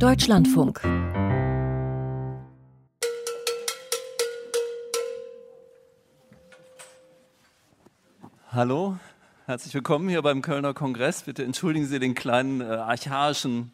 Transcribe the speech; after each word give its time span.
Deutschlandfunk. 0.00 0.80
Hallo, 8.50 8.96
herzlich 9.44 9.74
willkommen 9.74 10.08
hier 10.08 10.22
beim 10.22 10.40
Kölner 10.40 10.72
Kongress. 10.72 11.24
Bitte 11.24 11.44
entschuldigen 11.44 11.84
Sie 11.84 11.98
den 11.98 12.14
kleinen 12.14 12.62
äh, 12.62 12.64
archaischen 12.64 13.72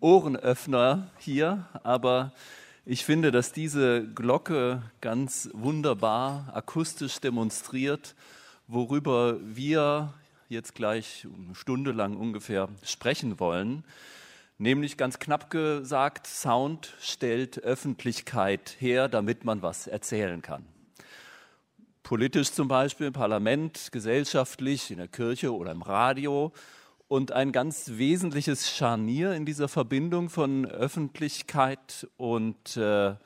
Ohrenöffner 0.00 1.12
hier, 1.18 1.68
aber 1.84 2.32
ich 2.84 3.04
finde, 3.04 3.30
dass 3.30 3.52
diese 3.52 4.04
Glocke 4.04 4.82
ganz 5.00 5.48
wunderbar 5.52 6.50
akustisch 6.52 7.20
demonstriert, 7.20 8.16
worüber 8.66 9.38
wir 9.40 10.12
jetzt 10.48 10.74
gleich 10.74 11.24
eine 11.24 11.54
Stunde 11.54 11.92
lang 11.92 12.16
ungefähr 12.16 12.68
sprechen 12.82 13.38
wollen. 13.38 13.84
Nämlich 14.62 14.96
ganz 14.96 15.18
knapp 15.18 15.50
gesagt, 15.50 16.28
Sound 16.28 16.94
stellt 17.00 17.58
Öffentlichkeit 17.64 18.76
her, 18.78 19.08
damit 19.08 19.44
man 19.44 19.60
was 19.60 19.88
erzählen 19.88 20.40
kann. 20.40 20.64
Politisch 22.04 22.52
zum 22.52 22.68
Beispiel, 22.68 23.08
im 23.08 23.12
Parlament, 23.12 23.88
gesellschaftlich, 23.90 24.92
in 24.92 24.98
der 24.98 25.08
Kirche 25.08 25.52
oder 25.52 25.72
im 25.72 25.82
Radio. 25.82 26.52
Und 27.08 27.32
ein 27.32 27.50
ganz 27.50 27.94
wesentliches 27.94 28.70
Scharnier 28.70 29.32
in 29.32 29.46
dieser 29.46 29.66
Verbindung 29.66 30.30
von 30.30 30.64
Öffentlichkeit 30.64 32.06
und, 32.16 32.76
äh, 32.76 33.16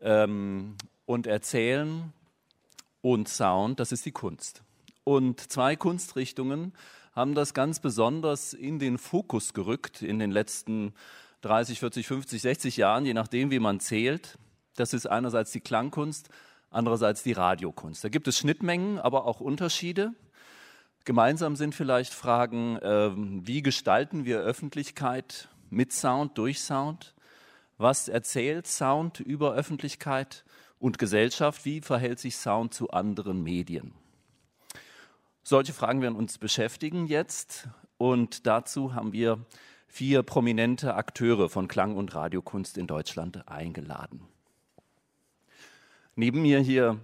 ähm, 0.00 0.76
und 1.04 1.26
Erzählen 1.26 2.12
und 3.00 3.28
Sound, 3.28 3.80
das 3.80 3.90
ist 3.90 4.06
die 4.06 4.12
Kunst. 4.12 4.62
Und 5.02 5.40
zwei 5.50 5.74
Kunstrichtungen 5.74 6.74
haben 7.12 7.34
das 7.34 7.54
ganz 7.54 7.80
besonders 7.80 8.52
in 8.52 8.78
den 8.78 8.98
Fokus 8.98 9.52
gerückt 9.52 10.02
in 10.02 10.18
den 10.18 10.30
letzten 10.30 10.94
30, 11.42 11.80
40, 11.80 12.06
50, 12.06 12.42
60 12.42 12.76
Jahren, 12.76 13.06
je 13.06 13.14
nachdem, 13.14 13.50
wie 13.50 13.58
man 13.58 13.80
zählt. 13.80 14.38
Das 14.76 14.92
ist 14.92 15.06
einerseits 15.06 15.52
die 15.52 15.60
Klangkunst, 15.60 16.28
andererseits 16.70 17.22
die 17.22 17.32
Radiokunst. 17.32 18.04
Da 18.04 18.08
gibt 18.08 18.28
es 18.28 18.38
Schnittmengen, 18.38 18.98
aber 18.98 19.26
auch 19.26 19.40
Unterschiede. 19.40 20.12
Gemeinsam 21.04 21.56
sind 21.56 21.74
vielleicht 21.74 22.12
Fragen, 22.12 22.76
äh, 22.76 23.10
wie 23.14 23.62
gestalten 23.62 24.24
wir 24.24 24.40
Öffentlichkeit 24.40 25.48
mit 25.70 25.92
Sound, 25.92 26.36
durch 26.36 26.60
Sound? 26.60 27.14
Was 27.78 28.08
erzählt 28.08 28.66
Sound 28.66 29.20
über 29.20 29.54
Öffentlichkeit 29.54 30.44
und 30.78 30.98
Gesellschaft? 30.98 31.64
Wie 31.64 31.80
verhält 31.80 32.18
sich 32.18 32.36
Sound 32.36 32.74
zu 32.74 32.90
anderen 32.90 33.42
Medien? 33.42 33.94
Solche 35.50 35.72
Fragen 35.72 36.00
werden 36.00 36.14
uns 36.14 36.38
beschäftigen 36.38 37.08
jetzt. 37.08 37.66
Und 37.98 38.46
dazu 38.46 38.94
haben 38.94 39.12
wir 39.12 39.44
vier 39.88 40.22
prominente 40.22 40.94
Akteure 40.94 41.48
von 41.48 41.66
Klang- 41.66 41.96
und 41.96 42.14
Radiokunst 42.14 42.78
in 42.78 42.86
Deutschland 42.86 43.48
eingeladen. 43.48 44.20
Neben 46.14 46.42
mir 46.42 46.60
hier 46.60 47.00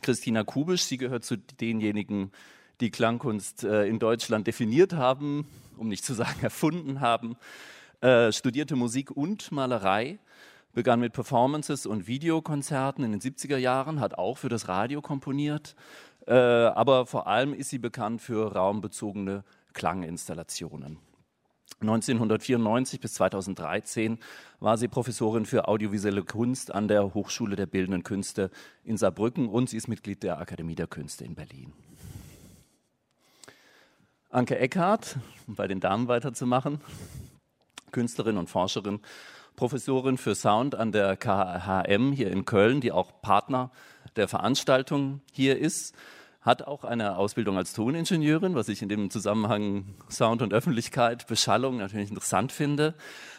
Christina 0.00 0.44
Kubisch, 0.44 0.84
sie 0.84 0.96
gehört 0.96 1.26
zu 1.26 1.36
denjenigen, 1.36 2.32
die 2.80 2.90
Klangkunst 2.90 3.64
äh, 3.64 3.84
in 3.84 3.98
Deutschland 3.98 4.46
definiert 4.46 4.94
haben, 4.94 5.46
um 5.76 5.88
nicht 5.88 6.06
zu 6.06 6.14
sagen 6.14 6.40
erfunden 6.42 7.00
haben, 7.00 7.36
äh, 8.00 8.32
studierte 8.32 8.76
Musik 8.76 9.10
und 9.10 9.52
Malerei, 9.52 10.18
begann 10.74 11.00
mit 11.00 11.12
Performances 11.12 11.86
und 11.86 12.06
Videokonzerten 12.06 13.04
in 13.04 13.12
den 13.12 13.20
70er 13.20 13.56
Jahren, 13.56 14.00
hat 14.00 14.18
auch 14.18 14.38
für 14.38 14.48
das 14.48 14.68
Radio 14.68 15.00
komponiert, 15.00 15.76
äh, 16.26 16.34
aber 16.34 17.06
vor 17.06 17.26
allem 17.26 17.54
ist 17.54 17.70
sie 17.70 17.78
bekannt 17.78 18.22
für 18.22 18.54
raumbezogene 18.54 19.44
Klanginstallationen. 19.72 20.98
1994 21.80 23.00
bis 23.00 23.14
2013 23.14 24.18
war 24.60 24.78
sie 24.78 24.88
Professorin 24.88 25.44
für 25.44 25.68
audiovisuelle 25.68 26.22
Kunst 26.22 26.74
an 26.74 26.88
der 26.88 27.14
Hochschule 27.14 27.56
der 27.56 27.66
Bildenden 27.66 28.04
Künste 28.04 28.50
in 28.84 28.96
Saarbrücken 28.96 29.48
und 29.48 29.68
sie 29.68 29.76
ist 29.76 29.88
Mitglied 29.88 30.22
der 30.22 30.38
Akademie 30.38 30.76
der 30.76 30.86
Künste 30.86 31.24
in 31.24 31.34
Berlin. 31.34 31.72
Anke 34.30 34.58
Eckhardt, 34.58 35.16
um 35.46 35.54
bei 35.54 35.68
den 35.68 35.80
Damen 35.80 36.08
weiterzumachen, 36.08 36.80
Künstlerin 37.92 38.36
und 38.36 38.48
Forscherin, 38.48 39.00
Professorin 39.54 40.18
für 40.18 40.34
Sound 40.34 40.74
an 40.74 40.90
der 40.90 41.16
KHM 41.16 42.12
hier 42.12 42.30
in 42.30 42.44
Köln, 42.44 42.80
die 42.80 42.90
auch 42.90 43.20
Partner 43.22 43.70
der 44.16 44.28
Veranstaltung 44.28 45.20
hier 45.32 45.58
ist, 45.58 45.94
hat 46.40 46.62
auch 46.62 46.84
eine 46.84 47.16
Ausbildung 47.16 47.56
als 47.56 47.72
Toningenieurin, 47.72 48.54
was 48.54 48.68
ich 48.68 48.82
in 48.82 48.88
dem 48.88 49.08
Zusammenhang 49.10 49.94
Sound 50.10 50.42
und 50.42 50.52
Öffentlichkeit, 50.52 51.26
Beschallung 51.26 51.78
natürlich 51.78 52.10
interessant 52.10 52.52
finde. 52.52 52.94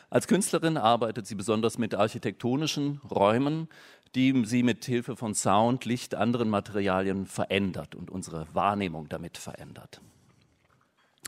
Als 0.09 0.27
Künstlerin 0.27 0.77
arbeitet 0.77 1.27
sie 1.27 1.35
besonders 1.35 1.77
mit 1.77 1.93
architektonischen 1.93 2.99
Räumen, 3.09 3.69
die 4.15 4.45
sie 4.45 4.63
mit 4.63 4.85
Hilfe 4.85 5.15
von 5.15 5.35
Sound, 5.35 5.85
Licht, 5.85 6.15
anderen 6.15 6.49
Materialien 6.49 7.27
verändert 7.27 7.93
und 7.95 8.09
unsere 8.09 8.47
Wahrnehmung 8.53 9.07
damit 9.09 9.37
verändert. 9.37 10.01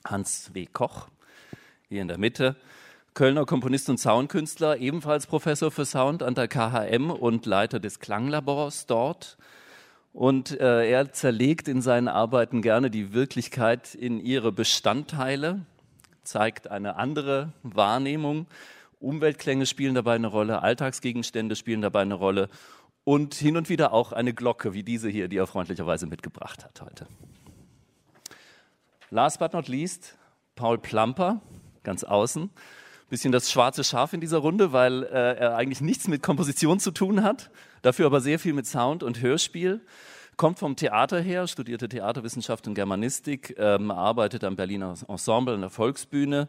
Hans 0.06 0.54
W. 0.54 0.66
Koch, 0.66 1.10
hier 1.90 2.02
in 2.02 2.08
der 2.08 2.18
Mitte, 2.18 2.56
Kölner 3.18 3.48
Komponist 3.48 3.90
und 3.90 3.98
Soundkünstler, 4.00 4.78
ebenfalls 4.78 5.26
Professor 5.26 5.72
für 5.72 5.86
Sound 5.86 6.22
an 6.22 6.36
der 6.36 6.48
KHM 6.48 7.10
und 7.10 7.48
Leiter 7.48 7.80
des 7.80 8.00
Klanglabors 8.00 8.86
dort. 8.86 9.40
Und 10.14 10.52
äh, 10.60 10.88
er 10.88 11.12
zerlegt 11.12 11.68
in 11.68 11.82
seinen 11.82 12.10
Arbeiten 12.10 12.62
gerne 12.62 12.92
die 12.92 13.14
Wirklichkeit 13.14 13.96
in 13.96 14.20
ihre 14.20 14.52
Bestandteile, 14.52 15.66
zeigt 16.22 16.70
eine 16.70 16.98
andere 16.98 17.54
Wahrnehmung. 17.64 18.46
Umweltklänge 19.00 19.66
spielen 19.66 19.96
dabei 19.96 20.14
eine 20.14 20.28
Rolle, 20.28 20.62
Alltagsgegenstände 20.62 21.56
spielen 21.56 21.82
dabei 21.82 22.02
eine 22.02 22.14
Rolle 22.14 22.50
und 23.04 23.34
hin 23.34 23.58
und 23.58 23.68
wieder 23.68 23.94
auch 23.94 24.12
eine 24.12 24.36
Glocke 24.36 24.76
wie 24.76 24.84
diese 24.84 25.10
hier, 25.10 25.28
die 25.28 25.38
er 25.38 25.48
freundlicherweise 25.48 26.06
mitgebracht 26.06 26.64
hat 26.64 26.82
heute. 26.82 27.08
Last 29.10 29.40
but 29.40 29.54
not 29.54 29.68
least, 29.68 30.20
Paul 30.56 30.78
Plamper, 30.78 31.42
ganz 31.82 32.04
außen 32.04 32.52
bisschen 33.10 33.32
das 33.32 33.50
schwarze 33.50 33.84
Schaf 33.84 34.14
in 34.14 34.22
dieser 34.22 34.40
Runde, 34.40 34.74
weil 34.74 35.04
äh, 35.04 35.38
er 35.38 35.56
eigentlich 35.56 35.82
nichts 35.82 36.08
mit 36.08 36.22
Komposition 36.22 36.80
zu 36.80 36.92
tun 36.92 37.24
hat, 37.24 37.50
dafür 37.82 38.06
aber 38.06 38.22
sehr 38.22 38.40
viel 38.40 38.54
mit 38.54 38.68
Sound 38.68 39.04
und 39.04 39.22
Hörspiel. 39.22 39.82
Kommt 40.36 40.60
vom 40.60 40.76
Theater 40.76 41.20
her, 41.20 41.48
studierte 41.48 41.90
Theaterwissenschaft 41.90 42.68
und 42.68 42.76
Germanistik, 42.76 43.56
ähm, 43.58 43.90
arbeitet 43.90 44.44
am 44.44 44.56
Berliner 44.56 44.94
Ensemble 45.08 45.56
in 45.56 45.62
der 45.62 45.72
Volksbühne 45.72 46.48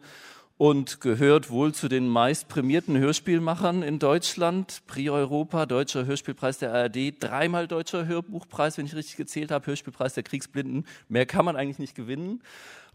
und 0.58 1.00
gehört 1.00 1.50
wohl 1.50 1.72
zu 1.72 1.88
den 1.88 2.08
meist 2.08 2.48
prämierten 2.48 2.98
Hörspielmachern 2.98 3.84
in 3.84 4.00
Deutschland. 4.00 4.82
Prix 4.88 5.08
Europa, 5.08 5.66
Deutscher 5.66 6.04
Hörspielpreis 6.04 6.58
der 6.58 6.74
ARD, 6.74 7.14
dreimal 7.20 7.68
Deutscher 7.68 8.06
Hörbuchpreis, 8.06 8.76
wenn 8.76 8.84
ich 8.84 8.96
richtig 8.96 9.16
gezählt 9.16 9.52
habe, 9.52 9.68
Hörspielpreis 9.68 10.14
der 10.14 10.24
Kriegsblinden. 10.24 10.84
Mehr 11.08 11.26
kann 11.26 11.44
man 11.44 11.54
eigentlich 11.54 11.78
nicht 11.78 11.94
gewinnen. 11.94 12.42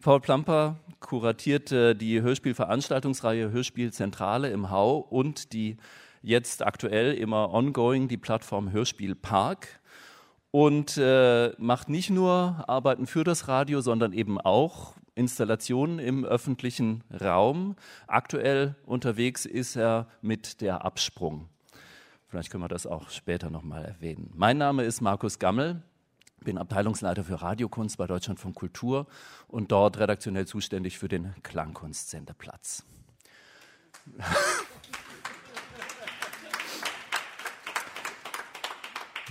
Paul 0.02 0.19
Plamper 0.19 0.75
kuratierte 1.00 1.96
die 1.96 2.22
Hörspielveranstaltungsreihe 2.22 3.52
Hörspielzentrale 3.52 4.50
im 4.50 4.69
Hau 4.69 4.97
und 4.97 5.53
die 5.53 5.78
jetzt 6.22 6.66
aktuell 6.66 7.13
immer 7.13 7.53
ongoing 7.53 8.09
die 8.09 8.18
Plattform 8.18 8.73
Hörspiel 8.73 9.16
Park 9.16 9.79
und 10.52 10.97
äh, 10.97 11.53
macht 11.57 11.88
nicht 11.88 12.09
nur 12.09 12.66
Arbeiten 12.68 13.07
für 13.07 13.23
das 13.23 13.47
Radio, 13.47 13.79
sondern 13.79 14.12
eben 14.12 14.40
auch 14.40 14.96
Installationen 15.16 16.00
im 16.00 16.25
öffentlichen 16.25 17.03
Raum. 17.22 17.75
Aktuell 18.07 18.75
unterwegs 18.85 19.46
ist 19.46 19.75
er 19.75 20.07
mit 20.22 20.62
der 20.62 20.85
Absprung. 20.85 21.50
Vielleicht 22.28 22.50
können 22.50 22.63
wir 22.63 22.68
das 22.68 22.88
auch 22.88 23.09
später 23.09 23.50
nochmal 23.50 23.85
erwähnen. 23.85 24.31
Mein 24.35 24.57
Name 24.57 24.84
ist 24.84 25.02
Markus 25.02 25.40
Gammel 25.40 25.84
bin 26.44 26.57
Abteilungsleiter 26.57 27.23
für 27.23 27.41
Radiokunst 27.41 27.97
bei 27.97 28.06
Deutschlandfunk 28.06 28.56
Kultur 28.56 29.07
und 29.47 29.72
dort 29.72 29.97
redaktionell 29.97 30.46
zuständig 30.46 31.00
für 31.00 31.07
den 31.07 31.34
Klangkunstsendeplatz. 31.41 32.84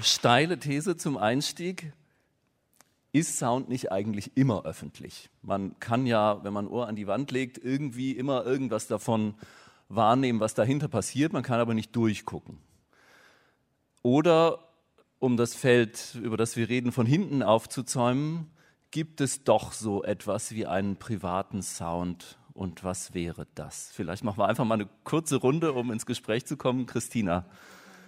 Steile 0.00 0.58
These 0.58 0.96
zum 0.96 1.18
Einstieg. 1.18 1.92
Ist 3.12 3.38
Sound 3.38 3.68
nicht 3.68 3.92
eigentlich 3.92 4.36
immer 4.36 4.64
öffentlich? 4.64 5.28
Man 5.42 5.78
kann 5.80 6.06
ja, 6.06 6.42
wenn 6.44 6.54
man 6.54 6.66
Ohr 6.66 6.88
an 6.88 6.96
die 6.96 7.06
Wand 7.06 7.30
legt, 7.30 7.58
irgendwie 7.58 8.12
immer 8.12 8.46
irgendwas 8.46 8.86
davon 8.86 9.34
wahrnehmen, 9.90 10.40
was 10.40 10.54
dahinter 10.54 10.88
passiert. 10.88 11.34
Man 11.34 11.42
kann 11.42 11.60
aber 11.60 11.74
nicht 11.74 11.94
durchgucken. 11.94 12.58
Oder 14.02 14.60
um 15.18 15.36
das 15.36 15.54
Feld, 15.54 16.18
über 16.22 16.38
das 16.38 16.56
wir 16.56 16.70
reden, 16.70 16.90
von 16.90 17.06
hinten 17.06 17.42
aufzuzäumen, 17.42 18.50
gibt 18.90 19.20
es 19.20 19.44
doch 19.44 19.72
so 19.72 20.02
etwas 20.02 20.52
wie 20.52 20.66
einen 20.66 20.96
privaten 20.96 21.62
Sound. 21.62 22.38
Und 22.54 22.82
was 22.82 23.14
wäre 23.14 23.46
das? 23.54 23.90
Vielleicht 23.92 24.24
machen 24.24 24.38
wir 24.38 24.48
einfach 24.48 24.64
mal 24.64 24.74
eine 24.74 24.88
kurze 25.04 25.36
Runde, 25.36 25.74
um 25.74 25.92
ins 25.92 26.06
Gespräch 26.06 26.46
zu 26.46 26.56
kommen. 26.56 26.86
Christina, 26.86 27.44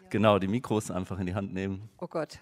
genau, 0.08 0.38
die 0.38 0.48
Mikros 0.48 0.90
einfach 0.90 1.18
in 1.18 1.26
die 1.26 1.34
Hand 1.34 1.52
nehmen. 1.52 1.90
Oh 1.98 2.06
Gott. 2.06 2.38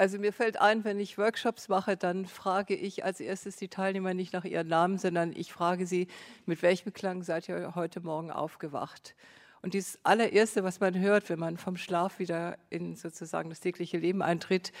Also 0.00 0.16
mir 0.20 0.32
fällt 0.32 0.60
ein, 0.60 0.84
wenn 0.84 1.00
ich 1.00 1.18
Workshops 1.18 1.68
mache, 1.68 1.96
dann 1.96 2.24
frage 2.24 2.76
ich 2.76 3.04
als 3.04 3.18
erstes 3.18 3.56
die 3.56 3.66
Teilnehmer 3.66 4.14
nicht 4.14 4.32
nach 4.32 4.44
ihren 4.44 4.68
Namen, 4.68 4.96
sondern 4.96 5.32
ich 5.34 5.52
frage 5.52 5.88
sie, 5.88 6.06
mit 6.46 6.62
welchem 6.62 6.92
Klang 6.92 7.24
seid 7.24 7.48
ihr 7.48 7.74
heute 7.74 8.00
Morgen 8.00 8.30
aufgewacht? 8.30 9.16
Und 9.60 9.74
dieses 9.74 9.98
allererste, 10.04 10.62
was 10.62 10.78
man 10.78 10.96
hört, 10.96 11.28
wenn 11.28 11.40
man 11.40 11.56
vom 11.56 11.76
Schlaf 11.76 12.20
wieder 12.20 12.58
in 12.70 12.94
sozusagen 12.94 13.50
das 13.50 13.58
tägliche 13.58 13.98
Leben 13.98 14.22
eintritt, 14.22 14.72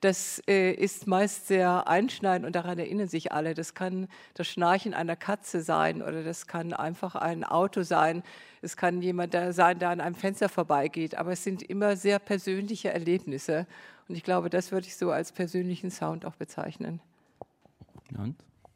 das 0.00 0.42
äh, 0.48 0.72
ist 0.72 1.06
meist 1.06 1.46
sehr 1.46 1.86
einschneidend 1.86 2.46
und 2.46 2.56
daran 2.56 2.78
erinnern 2.78 3.08
sich 3.08 3.30
alle. 3.30 3.54
Das 3.54 3.74
kann 3.74 4.08
das 4.34 4.48
Schnarchen 4.48 4.94
einer 4.94 5.16
Katze 5.16 5.60
sein 5.60 6.02
oder 6.02 6.24
das 6.24 6.46
kann 6.46 6.72
einfach 6.72 7.14
ein 7.14 7.44
Auto 7.44 7.82
sein. 7.82 8.24
Es 8.62 8.76
kann 8.76 9.00
jemand 9.00 9.34
da 9.34 9.52
sein, 9.52 9.78
der 9.78 9.90
an 9.90 10.00
einem 10.00 10.16
Fenster 10.16 10.48
vorbeigeht. 10.48 11.14
Aber 11.14 11.32
es 11.32 11.44
sind 11.44 11.62
immer 11.62 11.94
sehr 11.96 12.18
persönliche 12.18 12.90
Erlebnisse. 12.90 13.66
Und 14.08 14.14
ich 14.16 14.22
glaube, 14.22 14.50
das 14.50 14.72
würde 14.72 14.86
ich 14.86 14.96
so 14.96 15.10
als 15.10 15.32
persönlichen 15.32 15.90
Sound 15.90 16.24
auch 16.24 16.36
bezeichnen. 16.36 17.00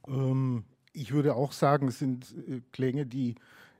Ähm, 0.09 0.65
ich 0.93 1.13
würde 1.13 1.35
auch 1.35 1.53
sagen, 1.53 1.89
es 1.89 1.99
sind 1.99 2.35
äh, 2.49 2.61
Klänge, 2.73 3.07
die 3.07 3.35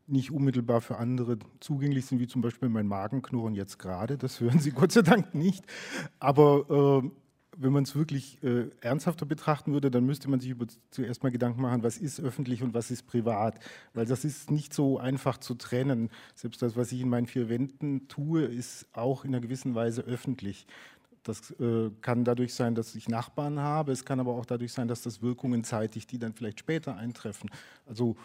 nicht 0.07 0.31
unmittelbar 0.31 0.81
für 0.81 0.99
andere 0.99 1.39
zugänglich 1.61 2.07
sind, 2.07 2.21
wie 2.21 2.29
zum 2.29 2.41
Beispiel 2.41 2.69
mein 2.69 2.87
Magenknurren 2.87 3.55
jetzt 3.55 3.79
gerade. 3.79 4.19
Das 4.19 4.41
hören 4.41 4.61
Sie 4.61 4.71
Gott 4.73 4.93
sei 4.93 5.03
Dank 5.03 5.35
nicht. 5.35 5.65
Aber 6.21 7.03
äh, 7.05 7.11
wenn 7.59 7.73
man 7.73 7.85
es 7.85 7.97
wirklich 7.97 8.43
äh, 8.43 8.69
ernsthafter 8.81 9.27
betrachten 9.27 9.73
würde, 9.73 9.91
dann 9.91 10.05
müsste 10.05 10.29
man 10.29 10.41
sich 10.41 10.51
über, 10.51 10.67
zuerst 10.91 11.23
mal 11.23 11.31
Gedanken 11.31 11.63
machen, 11.63 11.83
was 11.83 11.97
ist 11.97 12.21
öffentlich 12.21 12.63
und 12.63 12.75
was 12.75 12.91
ist 12.91 13.07
privat. 13.07 13.59
Weil 13.95 14.07
das 14.07 14.25
ist 14.25 14.51
nicht 14.51 14.75
so 14.75 14.99
einfach 14.99 15.39
zu 15.39 15.55
trennen. 15.55 16.11
Selbst 16.35 16.63
das, 16.63 16.77
was 16.77 16.93
ich 16.93 17.01
in 17.01 17.09
meinen 17.09 17.27
vier 17.27 17.49
Wänden 17.49 18.09
tue, 18.09 18.43
ist 18.43 18.87
auch 18.93 19.25
in 19.25 19.35
einer 19.35 19.41
gewissen 19.41 19.75
Weise 19.75 20.03
öffentlich. 20.03 20.67
Das 21.29 21.51
äh, 21.53 21.91
kann 22.01 22.25
dadurch 22.25 22.55
sein, 22.55 22.75
dass 22.75 22.95
ich 22.95 23.09
Nachbarn 23.09 23.59
habe. 23.59 23.93
Es 23.93 24.05
kann 24.05 24.21
aber 24.21 24.35
auch 24.35 24.47
dadurch 24.47 24.73
sein, 24.73 24.89
dass 24.89 25.03
das 25.03 25.23
Wirkungen 25.23 25.65
zeitigt, 25.65 26.11
die 26.13 26.19
dann 26.19 26.33
vielleicht 26.35 26.61
später 26.61 26.97
eintreffen. 26.97 27.51
Also 27.87 28.17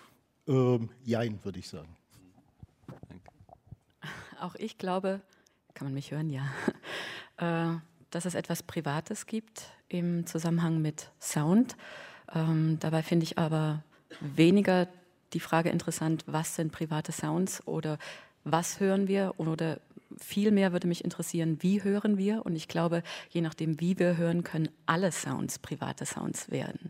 äh, 0.48 0.80
jein, 1.04 1.44
würde 1.44 1.60
ich 1.60 1.70
sagen. 1.70 1.96
Auch 4.40 4.56
ich 4.56 4.78
glaube, 4.78 5.22
kann 5.74 5.88
man 5.88 5.94
mich 5.94 6.12
hören? 6.12 6.30
Ja. 6.30 6.46
Äh, 7.38 7.78
dass 8.12 8.26
es 8.26 8.36
etwas 8.36 8.62
Privates 8.62 9.26
gibt 9.26 9.64
im 9.88 10.28
Zusammenhang 10.28 10.80
mit 10.80 11.10
Sound. 11.20 11.76
Ähm, 12.36 12.78
dabei 12.80 13.02
finde 13.02 13.24
ich 13.24 13.40
aber 13.40 13.84
weniger 14.20 14.88
die 15.34 15.40
Frage 15.40 15.70
interessant, 15.70 16.24
was 16.28 16.56
sind 16.56 16.72
private 16.72 17.12
Sounds 17.12 17.66
oder 17.66 17.98
was 18.44 18.80
hören 18.80 19.08
wir 19.08 19.34
oder 19.38 19.80
vielmehr 20.18 20.72
würde 20.72 20.88
mich 20.88 21.04
interessieren, 21.04 21.58
wie 21.62 21.84
hören 21.84 22.18
wir 22.18 22.46
und 22.46 22.56
ich 22.56 22.68
glaube, 22.68 23.04
je 23.30 23.42
nachdem, 23.42 23.80
wie 23.80 23.98
wir 24.00 24.18
hören, 24.18 24.44
können 24.44 24.70
alle 24.86 25.12
Sounds 25.12 25.60
private 25.60 26.06
Sounds 26.06 26.50
werden. 26.52 26.90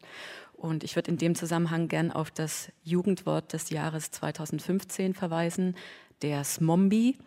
Und 0.54 0.84
ich 0.84 0.96
würde 0.96 1.10
in 1.10 1.18
dem 1.18 1.36
Zusammenhang 1.36 1.88
gern 1.88 2.12
auf 2.12 2.30
das 2.30 2.72
Jugendwort 2.84 3.54
des 3.54 3.70
Jahres 3.72 4.12
2015 4.12 5.14
verweisen, 5.14 5.76
der 6.22 6.44
Smombi. 6.44 7.18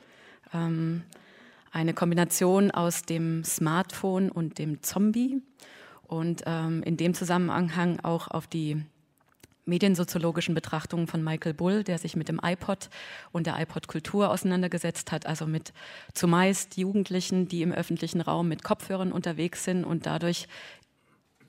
Ähm, 0.53 1.03
eine 1.75 1.93
Kombination 1.93 2.71
aus 2.71 3.03
dem 3.03 3.43
Smartphone 3.43 4.31
und 4.31 4.61
dem 4.61 4.83
Zombie 4.85 5.43
und 6.05 6.45
ähm, 6.47 6.85
in 6.85 6.97
dem 6.97 7.15
Zusammenhang 7.15 7.99
auch 8.01 8.29
auf 8.29 8.47
die 8.47 8.85
mediensoziologischen 9.65 10.55
Betrachtungen 10.55 11.07
von 11.07 11.23
Michael 11.23 11.55
Bull, 11.55 11.85
der 11.85 11.99
sich 11.99 12.17
mit 12.17 12.29
dem 12.29 12.41
iPod 12.43 12.91
und 13.33 13.47
der 13.47 13.59
iPod-Kultur 13.59 14.31
auseinandergesetzt 14.31 15.13
hat, 15.13 15.27
also 15.27 15.47
mit 15.47 15.73
zumeist 16.13 16.77
Jugendlichen, 16.77 17.49
die 17.49 17.63
im 17.63 17.73
öffentlichen 17.73 18.21
Raum 18.21 18.49
mit 18.49 18.63
Kopfhörern 18.63 19.13
unterwegs 19.13 19.65
sind 19.65 19.85
und 19.85 20.07
dadurch 20.07 20.49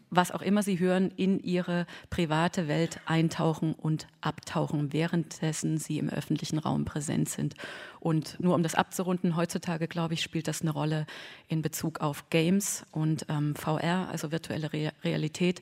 was 0.10 0.32
auch 0.32 0.42
immer 0.42 0.64
sie 0.64 0.80
hören, 0.80 1.12
in 1.16 1.40
ihre 1.40 1.86
private 2.10 2.68
Welt 2.68 3.00
eintauchen 3.06 3.74
und 3.74 4.08
abtauchen, 4.22 4.94
währenddessen 4.94 5.78
sie 5.78 6.00
im 6.00 6.10
öffentlichen 6.10 6.60
Raum 6.60 6.86
präsent 6.86 7.30
sind. 7.30 7.56
Und 8.00 8.40
nur 8.40 8.56
um 8.56 8.64
das 8.64 8.76
abzurunden, 8.76 9.36
heutzutage, 9.36 9.88
glaube 9.88 10.14
ich, 10.14 10.22
spielt 10.22 10.48
das 10.48 10.62
eine 10.62 10.72
Rolle 10.72 11.06
in 11.48 11.62
Bezug 11.62 12.02
auf 12.02 12.30
Games 12.30 12.86
und 12.92 13.26
ähm, 13.30 13.56
VR, 13.56 14.08
also 14.10 14.32
virtuelle 14.32 14.72
Re 14.72 14.92
Realität, 15.04 15.62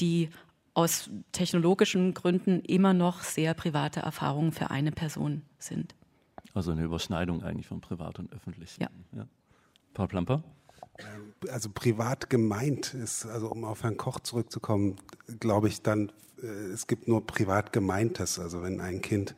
die 0.00 0.28
aus 0.78 1.10
technologischen 1.32 2.14
Gründen 2.14 2.60
immer 2.60 2.94
noch 2.94 3.24
sehr 3.24 3.52
private 3.54 3.98
Erfahrungen 3.98 4.52
für 4.52 4.70
eine 4.70 4.92
Person 4.92 5.42
sind. 5.58 5.96
Also 6.54 6.70
eine 6.70 6.84
Überschneidung 6.84 7.42
eigentlich 7.42 7.66
von 7.66 7.80
privat 7.80 8.20
und 8.20 8.32
öffentlich. 8.32 8.76
Ja. 8.78 8.88
ja. 9.10 9.26
Paul 9.92 10.06
Plamper? 10.06 10.44
Äh, 10.98 11.48
also 11.50 11.68
privat 11.74 12.30
gemeint 12.30 12.94
ist, 12.94 13.26
also 13.26 13.50
um 13.50 13.64
auf 13.64 13.82
Herrn 13.82 13.96
Koch 13.96 14.20
zurückzukommen, 14.20 14.94
glaube 15.40 15.66
ich 15.66 15.82
dann, 15.82 16.12
äh, 16.40 16.46
es 16.46 16.86
gibt 16.86 17.08
nur 17.08 17.26
privat 17.26 17.72
gemeintes. 17.72 18.38
Also 18.38 18.62
wenn 18.62 18.80
ein 18.80 19.02
Kind 19.02 19.34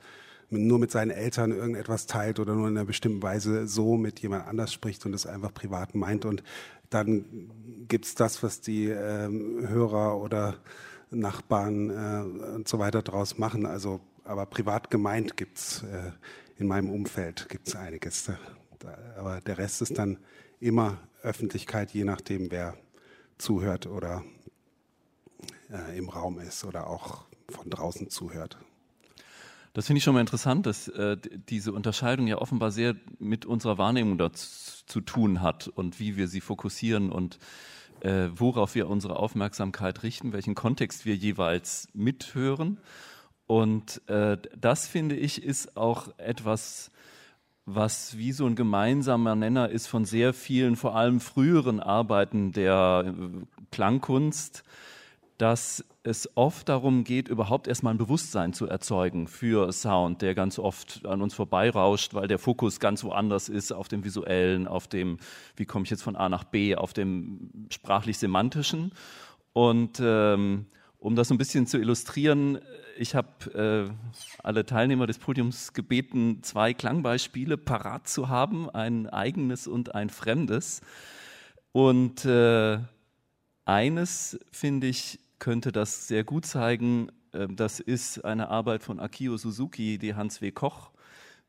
nur 0.51 0.79
mit 0.79 0.91
seinen 0.91 1.11
Eltern 1.11 1.53
irgendetwas 1.53 2.07
teilt 2.07 2.39
oder 2.39 2.55
nur 2.55 2.69
in 2.69 2.77
einer 2.77 2.85
bestimmten 2.85 3.23
Weise 3.23 3.67
so 3.67 3.97
mit 3.97 4.21
jemand 4.21 4.47
anders 4.47 4.75
spricht 4.75 5.07
und 5.07 5.15
es 5.15 5.25
einfach 5.25 5.55
privat 5.55 5.95
meint 5.95 6.27
und 6.27 6.43
dann 6.91 7.25
gibt 7.89 8.05
es 8.05 8.15
das, 8.15 8.43
was 8.43 8.61
die 8.61 8.89
ähm, 8.89 9.67
Hörer 9.69 10.21
oder 10.21 10.57
Nachbarn 11.11 11.91
äh, 11.91 12.55
und 12.55 12.69
so 12.69 12.79
weiter 12.79 13.03
daraus 13.03 13.39
machen. 13.39 13.67
Also, 13.67 14.01
aber 14.25 14.47
privat 14.47 14.91
gemeint 14.91 15.37
gibt's 15.37 15.83
äh, 15.83 16.13
in 16.59 16.67
meinem 16.67 16.91
Umfeld 16.91 17.49
gibt's 17.49 17.75
einiges. 17.75 18.31
Da, 18.79 18.99
aber 19.17 19.41
der 19.41 19.59
Rest 19.59 19.83
ist 19.83 19.99
dann 19.99 20.19
immer 20.61 20.99
Öffentlichkeit, 21.23 21.93
je 21.93 22.05
nachdem, 22.05 22.51
wer 22.51 22.77
zuhört 23.39 23.87
oder 23.87 24.23
äh, 25.71 25.97
im 25.99 26.09
Raum 26.09 26.39
ist 26.39 26.65
oder 26.65 26.87
auch 26.87 27.25
von 27.49 27.69
draußen 27.71 28.11
zuhört. 28.11 28.59
Das 29.73 29.87
finde 29.87 29.99
ich 29.99 30.05
schon 30.05 30.15
mal 30.15 30.21
interessant, 30.21 30.67
dass 30.67 30.89
äh, 30.89 31.17
diese 31.49 31.73
Unterscheidung 31.73 32.27
ja 32.27 32.39
offenbar 32.39 32.73
sehr 32.73 32.97
mit 33.19 33.47
unserer 33.47 33.79
Wahrnehmung 33.79 34.19
dazu, 34.19 34.85
zu 34.87 35.01
tun 35.01 35.41
hat 35.41 35.69
und 35.69 36.01
wie 36.01 36.17
wir 36.17 36.27
sie 36.27 36.41
fokussieren 36.41 37.13
und 37.13 37.39
äh, 38.01 38.29
worauf 38.35 38.75
wir 38.75 38.89
unsere 38.89 39.17
Aufmerksamkeit 39.17 40.03
richten, 40.03 40.33
welchen 40.33 40.55
Kontext 40.55 41.05
wir 41.05 41.15
jeweils 41.15 41.89
mithören. 41.93 42.79
Und 43.47 44.01
äh, 44.09 44.37
das 44.57 44.87
finde 44.87 45.17
ich 45.17 45.43
ist 45.43 45.77
auch 45.77 46.09
etwas, 46.19 46.91
was 47.67 48.17
wie 48.17 48.33
so 48.33 48.47
ein 48.47 48.57
gemeinsamer 48.57 49.35
Nenner 49.35 49.69
ist 49.69 49.87
von 49.87 50.05
sehr 50.05 50.33
vielen, 50.33 50.77
vor 50.77 50.97
allem 50.97 51.21
früheren 51.21 51.81
Arbeiten 51.81 52.53
der 52.53 53.05
äh, 53.07 53.45
Klangkunst, 53.71 54.65
dass 55.41 55.83
es 56.03 56.29
oft 56.37 56.69
darum 56.69 57.03
geht, 57.03 57.29
überhaupt 57.29 57.67
erstmal 57.67 57.95
ein 57.95 57.99
Bewusstsein 57.99 58.53
zu 58.53 58.67
erzeugen 58.67 59.27
für 59.27 59.73
Sound, 59.73 60.21
der 60.21 60.35
ganz 60.35 60.59
oft 60.59 61.07
an 61.07 61.23
uns 61.23 61.33
vorbeirauscht, 61.33 62.13
weil 62.13 62.29
der 62.29 62.39
Fokus 62.39 62.79
ganz 62.79 63.05
woanders 63.05 63.49
ist, 63.49 63.73
auf 63.73 63.89
dem 63.89 64.05
visuellen, 64.05 64.69
auf 64.69 64.87
dem, 64.87 65.17
wie 65.57 65.65
komme 65.65 65.85
ich 65.85 65.91
jetzt 65.91 66.03
von 66.03 66.15
A 66.15 66.29
nach 66.29 66.45
B, 66.45 66.77
auf 66.77 66.93
dem 66.93 67.67
sprachlich-semantischen. 67.71 68.93
Und 69.55 69.99
ähm, 70.03 70.67
um 70.99 71.17
das 71.17 71.31
ein 71.31 71.39
bisschen 71.39 71.67
zu 71.67 71.79
illustrieren, 71.79 72.59
ich 72.99 73.15
habe 73.15 73.89
äh, 73.89 73.91
alle 74.43 74.67
Teilnehmer 74.67 75.07
des 75.07 75.19
Podiums 75.19 75.73
gebeten, 75.73 76.43
zwei 76.43 76.75
Klangbeispiele 76.75 77.57
parat 77.57 78.09
zu 78.09 78.29
haben, 78.29 78.69
ein 78.69 79.09
eigenes 79.09 79.67
und 79.67 79.95
ein 79.95 80.11
fremdes. 80.11 80.83
Und 81.73 82.27
äh, 82.27 82.79
eines, 83.65 84.39
finde 84.51 84.89
ich, 84.89 85.19
könnte 85.41 85.73
das 85.73 86.07
sehr 86.07 86.23
gut 86.23 86.47
zeigen. 86.47 87.11
Äh, 87.33 87.49
das 87.51 87.81
ist 87.81 88.25
eine 88.25 88.49
Arbeit 88.49 88.85
von 88.85 89.01
Akio 89.01 89.37
Suzuki, 89.37 89.99
die 89.99 90.15
Hans 90.15 90.41
W. 90.41 90.53
Koch 90.53 90.91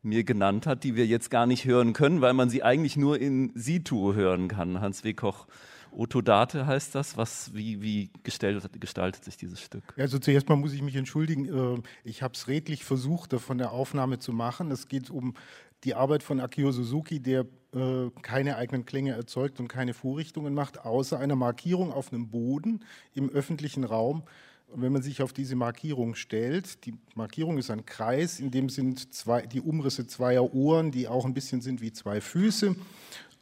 mir 0.01 0.24
genannt 0.24 0.65
hat, 0.65 0.83
die 0.83 0.95
wir 0.95 1.05
jetzt 1.05 1.29
gar 1.29 1.45
nicht 1.45 1.65
hören 1.65 1.93
können, 1.93 2.21
weil 2.21 2.33
man 2.33 2.50
sie 2.50 2.63
eigentlich 2.63 2.98
nur 2.98 3.19
in 3.19 3.51
Situ 3.53 4.15
hören 4.15 4.48
kann. 4.48 4.81
Hans 4.81 5.03
W. 5.03 5.13
Koch 5.13 5.45
Otodate 5.91 6.65
heißt 6.65 6.95
das. 6.95 7.17
Was, 7.17 7.53
wie, 7.53 7.81
wie 7.81 8.10
gestaltet, 8.24 8.79
gestaltet 8.79 9.24
sich 9.24 9.38
dieses 9.38 9.62
Stück? 9.62 9.83
Also 9.98 10.19
zuerst 10.19 10.50
mal 10.50 10.55
muss 10.55 10.74
ich 10.74 10.81
mich 10.81 10.95
entschuldigen. 10.95 11.45
Äh, 11.45 11.81
ich 12.03 12.24
habe 12.24 12.33
es 12.33 12.48
redlich 12.48 12.83
versucht, 12.83 13.33
von 13.33 13.57
der 13.57 13.71
Aufnahme 13.71 14.19
zu 14.19 14.33
machen. 14.33 14.71
Es 14.71 14.88
geht 14.88 15.10
um 15.10 15.36
die 15.83 15.95
Arbeit 15.95 16.23
von 16.23 16.39
Akio 16.39 16.71
Suzuki, 16.71 17.19
der 17.19 17.45
äh, 17.73 18.09
keine 18.21 18.57
eigenen 18.57 18.85
Klänge 18.85 19.13
erzeugt 19.13 19.59
und 19.59 19.67
keine 19.67 19.93
Vorrichtungen 19.93 20.53
macht, 20.53 20.85
außer 20.85 21.17
einer 21.17 21.35
Markierung 21.35 21.91
auf 21.91 22.11
einem 22.11 22.29
Boden 22.29 22.81
im 23.13 23.29
öffentlichen 23.29 23.83
Raum. 23.83 24.23
Und 24.67 24.81
wenn 24.81 24.93
man 24.93 25.01
sich 25.01 25.21
auf 25.21 25.33
diese 25.33 25.55
Markierung 25.55 26.15
stellt, 26.15 26.85
die 26.85 26.93
Markierung 27.15 27.57
ist 27.57 27.71
ein 27.71 27.85
Kreis, 27.85 28.39
in 28.39 28.51
dem 28.51 28.69
sind 28.69 29.13
zwei, 29.13 29.41
die 29.41 29.59
Umrisse 29.59 30.07
zweier 30.07 30.53
Ohren, 30.53 30.91
die 30.91 31.07
auch 31.07 31.25
ein 31.25 31.33
bisschen 31.33 31.61
sind 31.61 31.81
wie 31.81 31.91
zwei 31.91 32.21
Füße. 32.21 32.75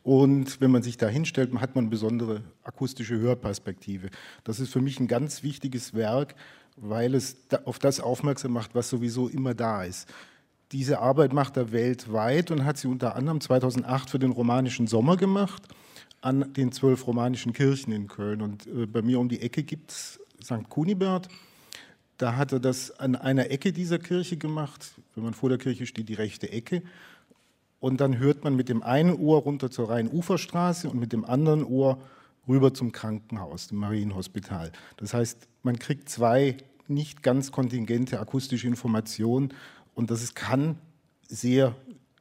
Und 0.01 0.61
wenn 0.61 0.71
man 0.71 0.81
sich 0.81 0.97
da 0.97 1.07
hinstellt, 1.07 1.53
hat 1.59 1.75
man 1.75 1.83
eine 1.83 1.91
besondere 1.91 2.41
akustische 2.63 3.19
Hörperspektive. 3.19 4.09
Das 4.43 4.59
ist 4.59 4.71
für 4.71 4.81
mich 4.81 4.99
ein 4.99 5.07
ganz 5.07 5.43
wichtiges 5.43 5.93
Werk, 5.93 6.35
weil 6.77 7.13
es 7.13 7.37
auf 7.65 7.77
das 7.77 7.99
aufmerksam 7.99 8.53
macht, 8.53 8.73
was 8.73 8.89
sowieso 8.89 9.27
immer 9.27 9.53
da 9.53 9.83
ist. 9.83 10.07
Diese 10.71 10.99
Arbeit 10.99 11.33
macht 11.33 11.57
er 11.57 11.71
weltweit 11.71 12.51
und 12.51 12.63
hat 12.63 12.77
sie 12.77 12.87
unter 12.87 13.15
anderem 13.15 13.41
2008 13.41 14.09
für 14.09 14.19
den 14.19 14.31
romanischen 14.31 14.87
Sommer 14.87 15.17
gemacht. 15.17 15.63
an 16.21 16.51
den 16.53 16.73
zwölf 16.73 17.07
romanischen 17.07 17.53
Kirchen 17.53 17.93
in 17.93 18.07
Köln. 18.07 18.41
Und 18.41 18.67
äh, 18.67 18.85
bei 18.85 19.01
mir 19.01 19.19
um 19.21 19.29
die 19.29 19.41
Ecke 19.41 19.63
gibt 19.63 19.91
es 19.91 20.19
St. 20.43 20.67
Kunibert. 20.67 21.29
Da 22.17 22.35
hat 22.35 22.51
er 22.51 22.59
das 22.59 22.91
an 22.99 23.15
einer 23.15 23.49
Ecke 23.51 23.71
dieser 23.71 23.99
Kirche 23.99 24.35
gemacht. 24.35 24.91
Wenn 25.15 25.23
man 25.23 25.33
vor 25.33 25.47
der 25.47 25.57
Kirche 25.57 25.85
steht, 25.85 26.09
die 26.09 26.15
rechte 26.15 26.51
Ecke. 26.51 26.83
Und 27.79 28.01
dann 28.01 28.17
hört 28.17 28.43
man 28.43 28.57
mit 28.57 28.67
dem 28.67 28.83
einen 28.83 29.13
Ohr 29.13 29.39
runter 29.39 29.71
zur 29.71 29.89
Rhein-Uferstraße 29.89 30.89
und 30.89 30.99
mit 30.99 31.13
dem 31.13 31.23
anderen 31.23 31.63
Ohr 31.63 31.99
rüber 32.47 32.73
zum 32.73 32.91
Krankenhaus, 32.91 33.67
dem 33.67 33.77
Marienhospital. 33.77 34.73
Das 34.97 35.13
heißt, 35.13 35.47
man 35.63 35.79
kriegt 35.79 36.09
zwei 36.09 36.57
nicht 36.89 37.23
ganz 37.23 37.51
kontingente 37.51 38.19
akustische 38.19 38.67
Informationen 38.67 39.53
und 39.93 40.11
das 40.11 40.33
kann 40.33 40.77
sehr 41.27 41.75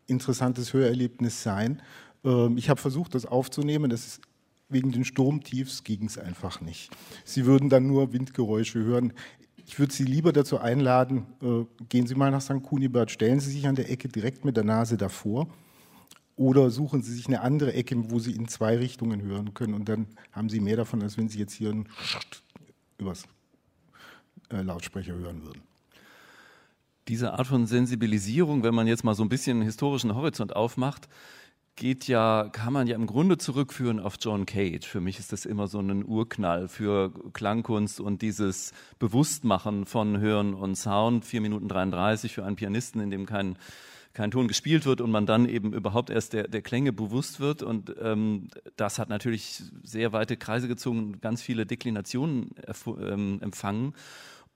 interessantes 0.07 0.73
Hörerlebnis 0.73 1.43
sein. 1.43 1.83
Ähm, 2.25 2.59
ich 2.59 2.69
habe 2.69 2.81
versucht, 2.81 3.15
das 3.15 3.27
aufzunehmen. 3.27 3.91
Das 3.91 4.07
ist 4.07 4.21
wegen 4.69 4.93
den 4.93 5.05
Sturmtiefs 5.05 5.85
ging 5.85 6.05
es 6.05 6.19
einfach 6.19 6.61
nicht. 6.61 6.91
Sie 7.25 7.47
würden 7.47 7.71
dann 7.71 7.87
nur 7.87 8.13
Windgeräusche 8.13 8.81
hören. 8.81 9.13
Ich 9.67 9.79
würde 9.79 9.93
Sie 9.93 10.05
lieber 10.05 10.33
dazu 10.33 10.59
einladen, 10.59 11.27
äh, 11.43 11.65
gehen 11.89 12.07
Sie 12.07 12.15
mal 12.15 12.31
nach 12.31 12.41
St. 12.41 12.63
Kunibert, 12.63 13.11
stellen 13.11 13.41
Sie 13.41 13.51
sich 13.51 13.67
an 13.67 13.77
der 13.77 13.91
Ecke 13.91 14.09
direkt 14.09 14.45
mit 14.45 14.57
der 14.57 14.65
Nase 14.65 14.97
davor 14.97 15.49
oder 16.37 16.71
suchen 16.71 17.03
Sie 17.03 17.13
sich 17.13 17.27
eine 17.27 17.41
andere 17.41 17.73
Ecke, 17.75 18.11
wo 18.11 18.19
Sie 18.19 18.33
in 18.33 18.49
zwei 18.49 18.77
Richtungen 18.77 19.23
hören 19.23 19.55
können 19.55 19.75
und 19.75 19.89
dann 19.89 20.07
haben 20.33 20.49
Sie 20.49 20.61
mehr 20.61 20.77
davon, 20.77 21.03
als 21.03 21.19
wenn 21.19 21.29
Sie 21.29 21.39
jetzt 21.39 21.53
hier 21.53 21.71
ein 21.71 21.89
übers 22.99 23.25
äh, 24.51 24.63
Lautsprecher 24.63 25.15
hören 25.15 25.43
würden. 25.45 25.68
Diese 27.09 27.33
Art 27.33 27.47
von 27.47 27.67
Sensibilisierung, 27.67 28.63
wenn 28.63 28.75
man 28.75 28.87
jetzt 28.87 29.03
mal 29.03 29.15
so 29.15 29.23
ein 29.23 29.31
bisschen 29.31 29.59
einen 29.59 29.67
historischen 29.67 30.15
Horizont 30.15 30.55
aufmacht, 30.55 31.09
geht 31.75 32.07
ja, 32.07 32.51
kann 32.53 32.73
man 32.73 32.87
ja 32.87 32.97
im 32.97 33.07
Grunde 33.07 33.39
zurückführen 33.39 33.99
auf 33.99 34.17
John 34.21 34.45
Cage. 34.45 34.87
Für 34.87 35.01
mich 35.01 35.19
ist 35.19 35.33
das 35.33 35.47
immer 35.47 35.69
so 35.69 35.81
ein 35.81 36.05
Urknall 36.05 36.69
für 36.69 37.13
Klangkunst 37.33 38.01
und 38.01 38.21
dieses 38.21 38.73
Bewusstmachen 38.99 39.87
von 39.87 40.19
Hören 40.19 40.53
und 40.53 40.75
Sound. 40.75 41.25
4 41.25 41.41
Minuten 41.41 41.69
33 41.69 42.35
für 42.35 42.45
einen 42.45 42.57
Pianisten, 42.57 43.01
in 43.01 43.11
dem 43.11 43.25
kein, 43.25 43.57
kein 44.13 44.31
Ton 44.31 44.49
gespielt 44.49 44.85
wird 44.85 45.01
und 45.01 45.11
man 45.11 45.25
dann 45.25 45.49
eben 45.49 45.73
überhaupt 45.73 46.11
erst 46.11 46.35
der, 46.35 46.49
der 46.49 46.61
Klänge 46.61 46.93
bewusst 46.93 47.41
wird. 47.41 47.63
Und 47.63 47.95
ähm, 48.03 48.49
das 48.77 48.99
hat 48.99 49.09
natürlich 49.09 49.63
sehr 49.83 50.13
weite 50.13 50.37
Kreise 50.37 50.69
gezogen, 50.69 51.21
ganz 51.21 51.41
viele 51.41 51.65
Deklinationen 51.65 52.51
ähm, 53.01 53.39
empfangen. 53.41 53.95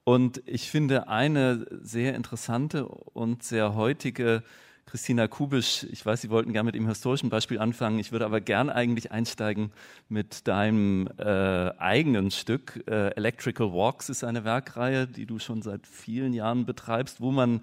Und 0.04 0.42
ich 0.46 0.70
finde 0.70 1.08
eine 1.08 1.66
sehr 1.82 2.14
interessante 2.14 2.86
und 2.86 3.42
sehr 3.42 3.74
heutige 3.74 4.42
Christina 4.86 5.28
Kubisch, 5.28 5.86
ich 5.90 6.04
weiß, 6.04 6.20
Sie 6.20 6.30
wollten 6.30 6.52
gerne 6.52 6.66
mit 6.66 6.74
dem 6.74 6.88
historischen 6.88 7.30
Beispiel 7.30 7.58
anfangen. 7.58 7.98
Ich 7.98 8.10
würde 8.10 8.26
aber 8.26 8.40
gern 8.40 8.68
eigentlich 8.68 9.12
einsteigen 9.12 9.70
mit 10.08 10.48
deinem 10.48 11.08
äh, 11.18 11.70
eigenen 11.78 12.30
Stück. 12.30 12.82
Äh, 12.88 13.14
Electrical 13.14 13.72
Walks 13.72 14.08
ist 14.08 14.24
eine 14.24 14.44
Werkreihe, 14.44 15.06
die 15.06 15.24
du 15.24 15.38
schon 15.38 15.62
seit 15.62 15.86
vielen 15.86 16.34
Jahren 16.34 16.66
betreibst, 16.66 17.20
wo 17.20 17.30
man 17.30 17.62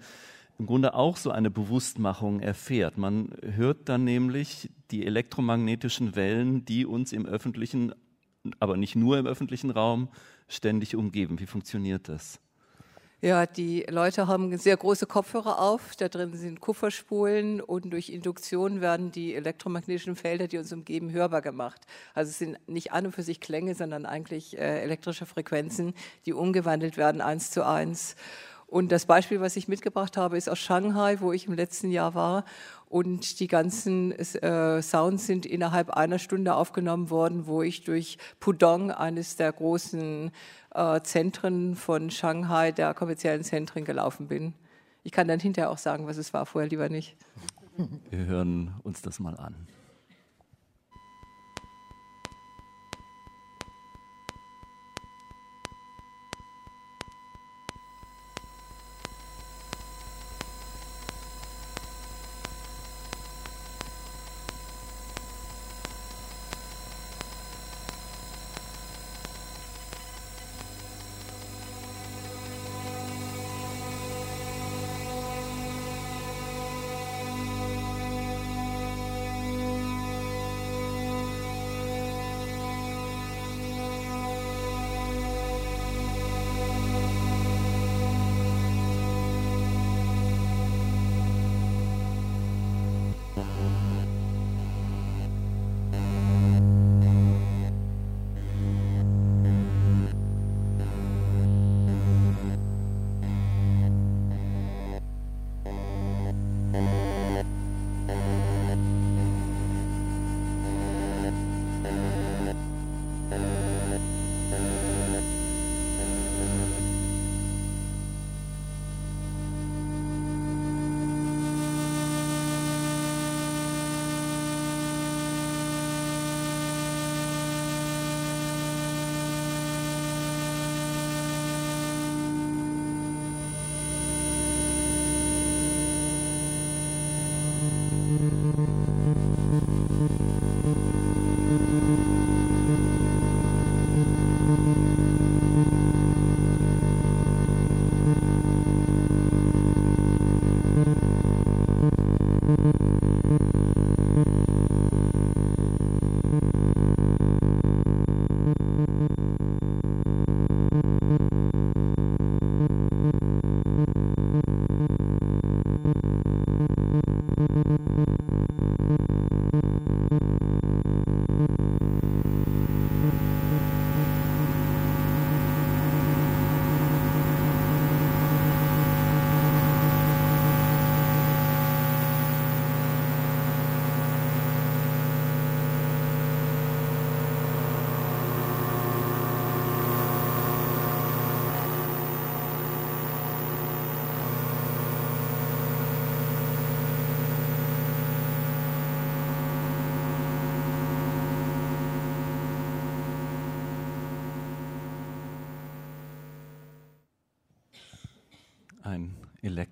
im 0.58 0.66
Grunde 0.66 0.94
auch 0.94 1.16
so 1.16 1.30
eine 1.30 1.50
Bewusstmachung 1.50 2.40
erfährt. 2.40 2.98
Man 2.98 3.30
hört 3.42 3.88
dann 3.88 4.04
nämlich 4.04 4.70
die 4.90 5.06
elektromagnetischen 5.06 6.16
Wellen, 6.16 6.64
die 6.64 6.84
uns 6.84 7.12
im 7.12 7.26
öffentlichen, 7.26 7.94
aber 8.58 8.76
nicht 8.76 8.96
nur 8.96 9.18
im 9.18 9.26
öffentlichen 9.26 9.70
Raum 9.70 10.08
ständig 10.48 10.96
umgeben. 10.96 11.38
Wie 11.38 11.46
funktioniert 11.46 12.08
das? 12.08 12.40
Ja, 13.22 13.44
die 13.44 13.84
Leute 13.90 14.28
haben 14.28 14.56
sehr 14.56 14.78
große 14.78 15.04
Kopfhörer 15.04 15.58
auf, 15.58 15.94
da 15.94 16.08
drin 16.08 16.34
sind 16.34 16.60
Kupferspulen 16.60 17.60
und 17.60 17.92
durch 17.92 18.08
Induktion 18.08 18.80
werden 18.80 19.12
die 19.12 19.34
elektromagnetischen 19.34 20.16
Felder, 20.16 20.48
die 20.48 20.56
uns 20.56 20.72
umgeben, 20.72 21.12
hörbar 21.12 21.42
gemacht. 21.42 21.82
Also 22.14 22.30
es 22.30 22.38
sind 22.38 22.56
nicht 22.66 22.92
an 22.92 23.04
und 23.04 23.12
für 23.12 23.22
sich 23.22 23.40
Klänge, 23.40 23.74
sondern 23.74 24.06
eigentlich 24.06 24.56
äh, 24.56 24.80
elektrische 24.80 25.26
Frequenzen, 25.26 25.92
die 26.24 26.32
umgewandelt 26.32 26.96
werden 26.96 27.20
eins 27.20 27.50
zu 27.50 27.66
eins. 27.66 28.16
Und 28.70 28.92
das 28.92 29.04
Beispiel, 29.04 29.40
was 29.40 29.56
ich 29.56 29.66
mitgebracht 29.66 30.16
habe, 30.16 30.38
ist 30.38 30.48
aus 30.48 30.60
Shanghai, 30.60 31.20
wo 31.20 31.32
ich 31.32 31.48
im 31.48 31.54
letzten 31.54 31.90
Jahr 31.90 32.14
war. 32.14 32.44
Und 32.88 33.40
die 33.40 33.48
ganzen 33.48 34.12
äh, 34.12 34.80
Sounds 34.80 35.26
sind 35.26 35.44
innerhalb 35.44 35.90
einer 35.90 36.20
Stunde 36.20 36.54
aufgenommen 36.54 37.10
worden, 37.10 37.48
wo 37.48 37.62
ich 37.62 37.82
durch 37.82 38.16
Pudong, 38.38 38.92
eines 38.92 39.34
der 39.34 39.52
großen 39.52 40.30
äh, 40.72 41.00
Zentren 41.00 41.74
von 41.74 42.12
Shanghai, 42.12 42.70
der 42.70 42.94
kommerziellen 42.94 43.42
Zentren, 43.42 43.84
gelaufen 43.84 44.28
bin. 44.28 44.54
Ich 45.02 45.10
kann 45.10 45.26
dann 45.26 45.40
hinterher 45.40 45.70
auch 45.70 45.78
sagen, 45.78 46.06
was 46.06 46.16
es 46.16 46.32
war, 46.32 46.46
vorher 46.46 46.70
lieber 46.70 46.88
nicht. 46.88 47.16
Wir 48.10 48.26
hören 48.26 48.74
uns 48.84 49.02
das 49.02 49.18
mal 49.18 49.36
an. 49.36 49.54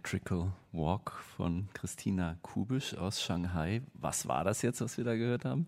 Electrical 0.08 0.52
Walk 0.72 1.12
von 1.36 1.68
Christina 1.74 2.38
Kubisch 2.40 2.96
aus 2.96 3.20
Shanghai. 3.20 3.82
Was 3.92 4.26
war 4.26 4.42
das 4.42 4.62
jetzt, 4.62 4.80
was 4.80 4.96
wir 4.96 5.04
da 5.04 5.14
gehört 5.14 5.44
haben? 5.44 5.66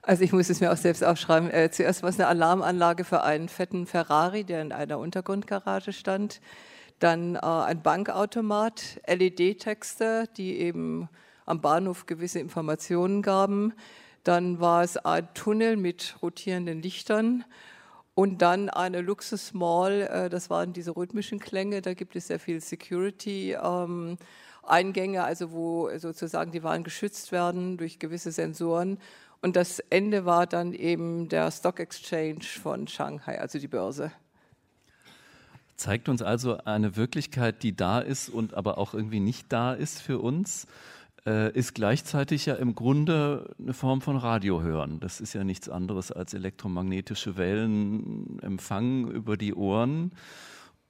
Also 0.00 0.22
ich 0.22 0.32
muss 0.32 0.48
es 0.48 0.60
mir 0.60 0.72
auch 0.72 0.76
selbst 0.76 1.02
aufschreiben. 1.02 1.50
Äh, 1.50 1.72
zuerst 1.72 2.04
war 2.04 2.10
es 2.10 2.20
eine 2.20 2.28
Alarmanlage 2.28 3.02
für 3.02 3.24
einen 3.24 3.48
fetten 3.48 3.86
Ferrari, 3.86 4.44
der 4.44 4.62
in 4.62 4.70
einer 4.70 5.00
Untergrundgarage 5.00 5.92
stand. 5.92 6.40
Dann 7.00 7.34
äh, 7.34 7.40
ein 7.40 7.82
Bankautomat, 7.82 9.00
LED-Texte, 9.08 10.28
die 10.36 10.56
eben 10.60 11.08
am 11.44 11.60
Bahnhof 11.60 12.06
gewisse 12.06 12.38
Informationen 12.38 13.22
gaben. 13.22 13.72
Dann 14.22 14.60
war 14.60 14.84
es 14.84 14.98
ein 14.98 15.26
Tunnel 15.34 15.76
mit 15.76 16.14
rotierenden 16.22 16.80
Lichtern 16.80 17.44
und 18.14 18.42
dann 18.42 18.70
eine 18.70 19.00
Luxus 19.00 19.54
Mall, 19.54 20.02
äh, 20.02 20.28
das 20.28 20.50
waren 20.50 20.72
diese 20.72 20.96
rhythmischen 20.96 21.40
Klänge, 21.40 21.82
da 21.82 21.94
gibt 21.94 22.14
es 22.16 22.28
sehr 22.28 22.38
viel 22.38 22.60
Security. 22.60 23.56
Ähm, 23.60 24.18
also 24.66 25.52
wo 25.52 25.90
sozusagen 25.98 26.50
die 26.50 26.62
Waren 26.62 26.84
geschützt 26.84 27.32
werden 27.32 27.76
durch 27.76 27.98
gewisse 27.98 28.32
Sensoren. 28.32 28.98
Und 29.42 29.56
das 29.56 29.78
Ende 29.78 30.24
war 30.24 30.46
dann 30.46 30.72
eben 30.72 31.28
der 31.28 31.50
Stock 31.50 31.80
Exchange 31.80 32.44
von 32.44 32.88
Shanghai, 32.88 33.38
also 33.38 33.58
die 33.58 33.68
Börse. 33.68 34.10
Zeigt 35.76 36.08
uns 36.08 36.22
also 36.22 36.56
eine 36.64 36.96
Wirklichkeit, 36.96 37.62
die 37.62 37.76
da 37.76 37.98
ist 37.98 38.30
und 38.30 38.54
aber 38.54 38.78
auch 38.78 38.94
irgendwie 38.94 39.20
nicht 39.20 39.52
da 39.52 39.74
ist 39.74 40.00
für 40.00 40.18
uns 40.18 40.66
ist 41.24 41.74
gleichzeitig 41.74 42.44
ja 42.46 42.54
im 42.54 42.74
Grunde 42.74 43.54
eine 43.58 43.72
Form 43.72 44.02
von 44.02 44.16
Radiohören. 44.16 45.00
Das 45.00 45.20
ist 45.20 45.32
ja 45.32 45.42
nichts 45.42 45.70
anderes 45.70 46.12
als 46.12 46.34
elektromagnetische 46.34 47.38
Wellen 47.38 48.38
empfangen 48.40 49.10
über 49.10 49.38
die 49.38 49.54
Ohren. 49.54 50.12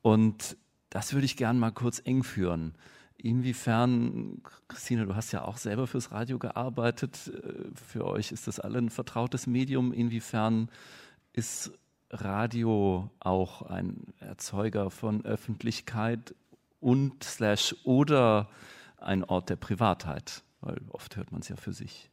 Und 0.02 0.56
das 0.90 1.12
würde 1.12 1.24
ich 1.24 1.36
gerne 1.36 1.58
mal 1.58 1.70
kurz 1.70 2.02
eng 2.04 2.22
führen. 2.22 2.74
Inwiefern, 3.16 4.42
Christine, 4.68 5.06
du 5.06 5.16
hast 5.16 5.32
ja 5.32 5.44
auch 5.44 5.56
selber 5.56 5.86
fürs 5.86 6.12
Radio 6.12 6.38
gearbeitet. 6.38 7.32
Äh, 7.34 7.74
für 7.74 8.04
euch 8.06 8.32
ist 8.32 8.46
das 8.46 8.60
alle 8.60 8.78
ein 8.78 8.90
vertrautes 8.90 9.46
Medium. 9.46 9.92
Inwiefern 9.92 10.68
ist 11.32 11.72
Radio 12.10 13.10
auch 13.20 13.62
ein 13.62 14.12
Erzeuger 14.20 14.90
von 14.90 15.24
Öffentlichkeit 15.24 16.34
und 16.80 17.24
slash 17.24 17.74
oder 17.84 18.48
ein 19.04 19.25
Ort 19.25 19.50
der 19.50 19.56
Privatheit, 19.56 20.42
weil 20.61 20.80
oft 20.90 21.16
hört 21.16 21.32
man 21.32 21.40
es 21.40 21.49
ja 21.49 21.56
für 21.56 21.73
sich. 21.73 22.11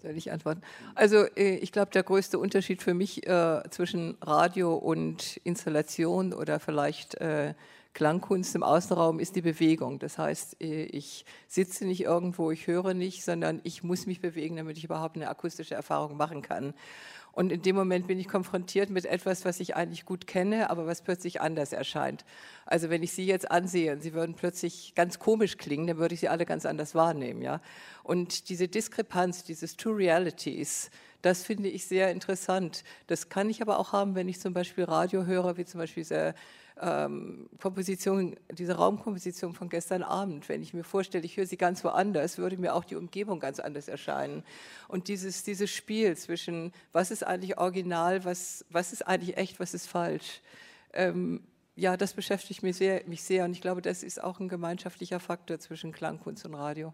Soll 0.00 0.16
ich 0.16 0.32
antworten? 0.32 0.62
Also 0.94 1.24
äh, 1.36 1.56
ich 1.56 1.70
glaube, 1.70 1.92
der 1.92 2.02
größte 2.02 2.38
Unterschied 2.38 2.82
für 2.82 2.94
mich 2.94 3.26
äh, 3.26 3.62
zwischen 3.70 4.16
Radio 4.20 4.74
und 4.74 5.36
Installation 5.44 6.32
oder 6.32 6.58
vielleicht 6.58 7.14
äh, 7.16 7.54
Klangkunst 7.94 8.54
im 8.54 8.62
Außenraum 8.62 9.20
ist 9.20 9.36
die 9.36 9.42
Bewegung. 9.42 9.98
Das 9.98 10.18
heißt, 10.18 10.62
äh, 10.62 10.84
ich 10.84 11.24
sitze 11.46 11.84
nicht 11.84 12.02
irgendwo, 12.02 12.50
ich 12.50 12.66
höre 12.66 12.94
nicht, 12.94 13.22
sondern 13.22 13.60
ich 13.64 13.82
muss 13.82 14.06
mich 14.06 14.20
bewegen, 14.20 14.56
damit 14.56 14.78
ich 14.78 14.84
überhaupt 14.84 15.16
eine 15.16 15.28
akustische 15.28 15.74
Erfahrung 15.74 16.16
machen 16.16 16.42
kann. 16.42 16.74
Und 17.32 17.50
in 17.50 17.62
dem 17.62 17.74
Moment 17.74 18.06
bin 18.06 18.20
ich 18.20 18.28
konfrontiert 18.28 18.90
mit 18.90 19.06
etwas, 19.06 19.44
was 19.46 19.58
ich 19.58 19.74
eigentlich 19.74 20.04
gut 20.04 20.26
kenne, 20.26 20.68
aber 20.68 20.86
was 20.86 21.02
plötzlich 21.02 21.40
anders 21.40 21.72
erscheint. 21.72 22.24
Also 22.66 22.90
wenn 22.90 23.02
ich 23.02 23.12
Sie 23.12 23.26
jetzt 23.26 23.50
ansehe 23.50 23.92
und 23.92 24.02
Sie 24.02 24.12
würden 24.12 24.34
plötzlich 24.34 24.94
ganz 24.94 25.18
komisch 25.18 25.56
klingen, 25.56 25.86
dann 25.86 25.96
würde 25.96 26.14
ich 26.14 26.20
Sie 26.20 26.28
alle 26.28 26.44
ganz 26.44 26.66
anders 26.66 26.94
wahrnehmen. 26.94 27.40
Ja? 27.40 27.62
Und 28.02 28.50
diese 28.50 28.68
Diskrepanz, 28.68 29.44
dieses 29.44 29.76
Two 29.76 29.92
Realities, 29.92 30.90
das 31.22 31.44
finde 31.44 31.68
ich 31.68 31.86
sehr 31.86 32.10
interessant. 32.10 32.84
Das 33.06 33.28
kann 33.28 33.48
ich 33.48 33.62
aber 33.62 33.78
auch 33.78 33.92
haben, 33.92 34.14
wenn 34.14 34.28
ich 34.28 34.40
zum 34.40 34.52
Beispiel 34.52 34.84
Radio 34.84 35.24
höre, 35.24 35.56
wie 35.56 35.64
zum 35.64 35.78
Beispiel 35.78 36.02
diese 36.02 36.34
ähm, 36.80 37.48
Komposition, 37.60 38.36
diese 38.50 38.74
Raumkomposition 38.74 39.52
von 39.54 39.68
gestern 39.68 40.02
Abend. 40.02 40.48
Wenn 40.48 40.62
ich 40.62 40.74
mir 40.74 40.84
vorstelle, 40.84 41.24
ich 41.24 41.36
höre 41.36 41.46
sie 41.46 41.56
ganz 41.56 41.84
woanders, 41.84 42.38
würde 42.38 42.56
mir 42.58 42.74
auch 42.74 42.84
die 42.84 42.96
Umgebung 42.96 43.40
ganz 43.40 43.60
anders 43.60 43.88
erscheinen. 43.88 44.42
Und 44.88 45.08
dieses, 45.08 45.44
dieses 45.44 45.70
Spiel 45.70 46.16
zwischen, 46.16 46.72
was 46.92 47.10
ist 47.10 47.24
eigentlich 47.24 47.58
original, 47.58 48.24
was, 48.24 48.64
was 48.70 48.92
ist 48.92 49.06
eigentlich 49.06 49.36
echt, 49.36 49.60
was 49.60 49.74
ist 49.74 49.86
falsch, 49.86 50.40
ähm, 50.92 51.42
ja, 51.74 51.96
das 51.96 52.12
beschäftigt 52.12 52.62
mich 52.62 52.76
sehr, 52.76 53.02
mich 53.06 53.22
sehr. 53.22 53.44
Und 53.44 53.52
ich 53.52 53.60
glaube, 53.60 53.80
das 53.80 54.02
ist 54.02 54.22
auch 54.22 54.40
ein 54.40 54.48
gemeinschaftlicher 54.48 55.20
Faktor 55.20 55.58
zwischen 55.58 55.92
Klangkunst 55.92 56.44
und 56.44 56.54
Radio. 56.54 56.92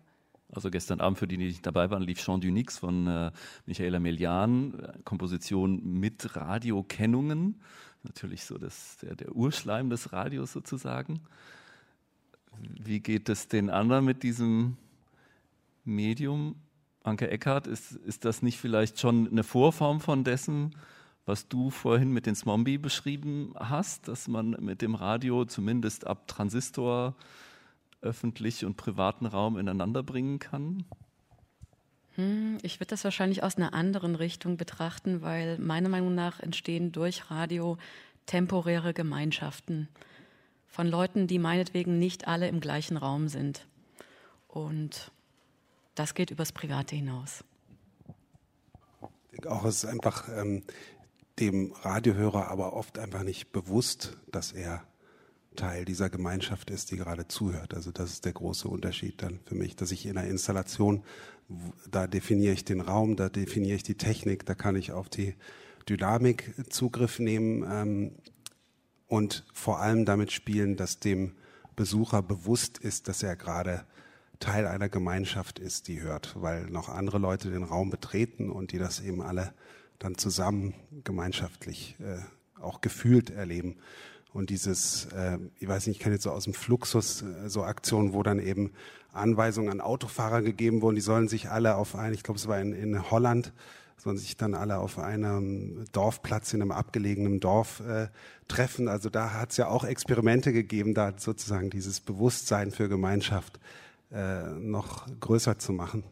Also 0.51 0.71
gestern 0.71 1.01
Abend, 1.01 1.19
für 1.19 1.29
die, 1.29 1.37
die 1.37 1.47
nicht 1.47 1.67
dabei 1.67 1.91
waren, 1.91 2.03
lief 2.03 2.21
Chant 2.25 2.43
du 2.43 2.51
Nix 2.51 2.79
von 2.79 3.07
äh, 3.07 3.31
Michaela 3.67 4.01
Melian, 4.01 4.75
Komposition 5.05 5.83
mit 5.85 6.37
Radiokennungen 6.37 7.57
natürlich 8.03 8.45
so 8.45 8.59
das, 8.59 8.99
der, 8.99 9.17
der 9.17 9.35
Urschleim 9.35 9.91
des 9.91 10.13
Radios 10.13 10.53
sozusagen. 10.53 11.21
Wie 12.61 13.01
geht 13.01 13.29
es 13.29 13.49
den 13.49 13.71
anderen 13.71 14.05
mit 14.05 14.23
diesem 14.23 14.77
Medium? 15.85 16.57
Anke 17.03 17.31
Eckhardt, 17.31 17.67
ist, 17.67 17.93
ist 17.93 18.25
das 18.25 18.43
nicht 18.43 18.59
vielleicht 18.59 18.99
schon 18.99 19.29
eine 19.29 19.45
Vorform 19.45 20.01
von 20.01 20.25
dessen, 20.25 20.75
was 21.25 21.49
du 21.49 21.71
vorhin 21.71 22.11
mit 22.11 22.27
den 22.27 22.35
Smombie 22.35 22.79
beschrieben 22.79 23.55
hast, 23.57 24.09
dass 24.09 24.29
man 24.29 24.51
mit 24.61 24.83
dem 24.83 24.95
Radio 24.95 25.45
zumindest 25.45 26.07
ab 26.07 26.27
Transistor 26.27 27.15
öffentlich 28.01 28.65
und 28.65 28.77
privaten 28.77 29.27
Raum 29.27 29.59
ineinander 29.59 30.03
bringen 30.03 30.39
kann? 30.39 30.85
Hm, 32.15 32.59
ich 32.63 32.81
würde 32.81 32.91
das 32.91 33.05
wahrscheinlich 33.05 33.43
aus 33.43 33.57
einer 33.57 33.75
anderen 33.75 34.15
Richtung 34.15 34.57
betrachten, 34.57 35.23
weil 35.23 35.59
meiner 35.59 35.89
Meinung 35.89 36.15
nach 36.15 36.41
entstehen 36.41 36.93
durch 36.93 37.31
Radio 37.31 37.79
temporäre 38.27 38.93
Gemeinschaften 38.93 39.89
von 40.67 40.87
Leuten, 40.87 41.27
die 41.27 41.39
meinetwegen 41.39 41.99
nicht 41.99 42.29
alle 42.29 42.49
im 42.49 42.61
gleichen 42.61 42.97
Raum 42.97 43.29
sind. 43.29 43.67
Und 44.49 45.13
das 45.95 46.15
geht 46.15 46.31
übers 46.31 46.53
Private 46.53 46.97
hinaus. 46.97 47.45
Ich 49.25 49.31
denke 49.33 49.51
auch, 49.51 49.65
es 49.65 49.85
ist 49.85 49.91
einfach 49.91 50.29
ähm, 50.29 50.65
dem 51.39 51.73
Radiohörer 51.83 52.49
aber 52.49 52.73
oft 52.73 52.99
einfach 52.99 53.23
nicht 53.23 53.53
bewusst, 53.53 54.17
dass 54.31 54.53
er 54.53 54.88
Teil 55.59 55.85
dieser 55.85 56.09
Gemeinschaft 56.09 56.71
ist, 56.71 56.93
die 56.93 56.97
gerade 56.97 57.27
zuhört. 57.27 57.75
Also 57.75 57.91
das 57.91 58.11
ist 58.11 58.25
der 58.25 58.33
große 58.33 58.69
Unterschied 58.69 59.21
dann 59.23 59.41
für 59.45 59.57
mich, 59.57 59.75
dass 59.75 59.91
ich 59.91 60.07
in 60.07 60.17
einer 60.17 60.29
Installation, 60.29 61.03
da 61.91 62.07
definiere 62.07 62.55
ich 62.55 62.65
den 62.65 62.81
Raum, 62.81 63.17
da 63.17 63.29
definiere 63.29 63.75
ich 63.75 63.83
die 63.83 63.97
Technik, 63.97 64.47
da 64.47 64.55
kann 64.55 64.77
ich 64.77 64.93
auf 64.93 65.09
die 65.09 65.35
Dynamik 65.89 66.55
Zugriff 66.71 67.19
nehmen 67.19 67.67
ähm, 67.69 68.13
und 69.09 69.45
vor 69.53 69.81
allem 69.81 70.05
damit 70.05 70.31
spielen, 70.31 70.77
dass 70.77 71.01
dem 71.01 71.33
Besucher 71.75 72.23
bewusst 72.23 72.79
ist, 72.79 73.09
dass 73.09 73.23
er 73.23 73.35
gerade 73.35 73.85
Teil 74.39 74.67
einer 74.67 74.89
Gemeinschaft 74.89 75.59
ist, 75.59 75.89
die 75.89 76.01
hört, 76.01 76.41
weil 76.41 76.67
noch 76.67 76.89
andere 76.89 77.19
Leute 77.19 77.51
den 77.51 77.65
Raum 77.65 77.91
betreten 77.91 78.51
und 78.51 78.71
die 78.71 78.79
das 78.79 79.01
eben 79.01 79.23
alle 79.23 79.53
dann 79.99 80.17
zusammen 80.17 80.75
gemeinschaftlich 81.03 81.97
äh, 81.99 82.21
auch 82.61 82.81
gefühlt 82.81 83.31
erleben. 83.31 83.77
Und 84.39 84.51
dieses, 84.51 85.07
äh, 85.07 85.37
ich 85.59 85.67
weiß 85.67 85.89
nicht, 85.89 85.97
ich 85.97 86.03
kenne 86.03 86.15
jetzt 86.15 86.23
so 86.23 86.31
aus 86.31 86.45
dem 86.45 86.55
Fluxus 86.55 87.23
äh, 87.23 87.49
so 87.49 87.65
Aktionen, 87.65 88.13
wo 88.13 88.23
dann 88.23 88.39
eben 88.39 88.71
Anweisungen 89.13 89.69
an 89.69 89.81
Autofahrer 89.81 90.43
gegeben 90.43 90.81
wurden, 90.81 90.95
die 90.95 91.01
sollen 91.01 91.27
sich 91.27 91.51
alle 91.51 91.75
auf 91.75 91.97
ein, 91.97 92.15
ich 92.15 92.23
glaube 92.23 92.39
es 92.39 92.47
war 92.47 92.61
in, 92.61 92.73
in 92.73 93.11
Holland, 93.11 93.53
sollen 93.97 94.17
sich 94.17 94.37
dann 94.37 94.55
alle 94.55 94.79
auf 94.79 95.01
einem 95.01 95.87
Dorfplatz 95.91 96.53
in 96.53 96.63
einem 96.63 96.71
abgelegenen 96.71 97.41
Dorf 97.41 97.81
äh, 97.81 98.11
treffen. 98.47 98.87
Also 98.87 99.11
da 99.11 99.33
hat 99.33 99.51
es 99.51 99.57
ja 99.57 99.67
auch 99.67 99.83
Experimente 99.83 100.53
gegeben, 100.53 100.95
da 100.95 101.15
sozusagen 101.17 101.69
dieses 101.69 101.99
Bewusstsein 101.99 102.71
für 102.71 102.89
Gemeinschaft 102.89 103.59
äh, 104.13 104.43
noch 104.53 105.09
größer 105.19 105.59
zu 105.59 105.73
machen. 105.73 106.05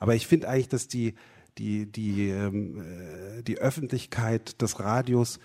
Aber 0.00 0.16
ich 0.16 0.26
finde 0.26 0.48
eigentlich, 0.48 0.68
dass 0.68 0.88
die, 0.88 1.14
die, 1.58 1.86
die, 1.86 2.28
ähm, 2.30 2.82
äh, 2.82 3.42
die 3.44 3.58
Öffentlichkeit 3.58 4.60
des 4.60 4.80
Radios 4.80 5.38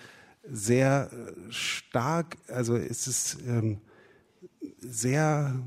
sehr 0.51 1.09
äh, 1.11 1.51
stark, 1.51 2.37
also 2.47 2.75
es 2.75 3.07
ist 3.07 3.37
ähm, 3.47 3.81
sehr, 4.79 5.59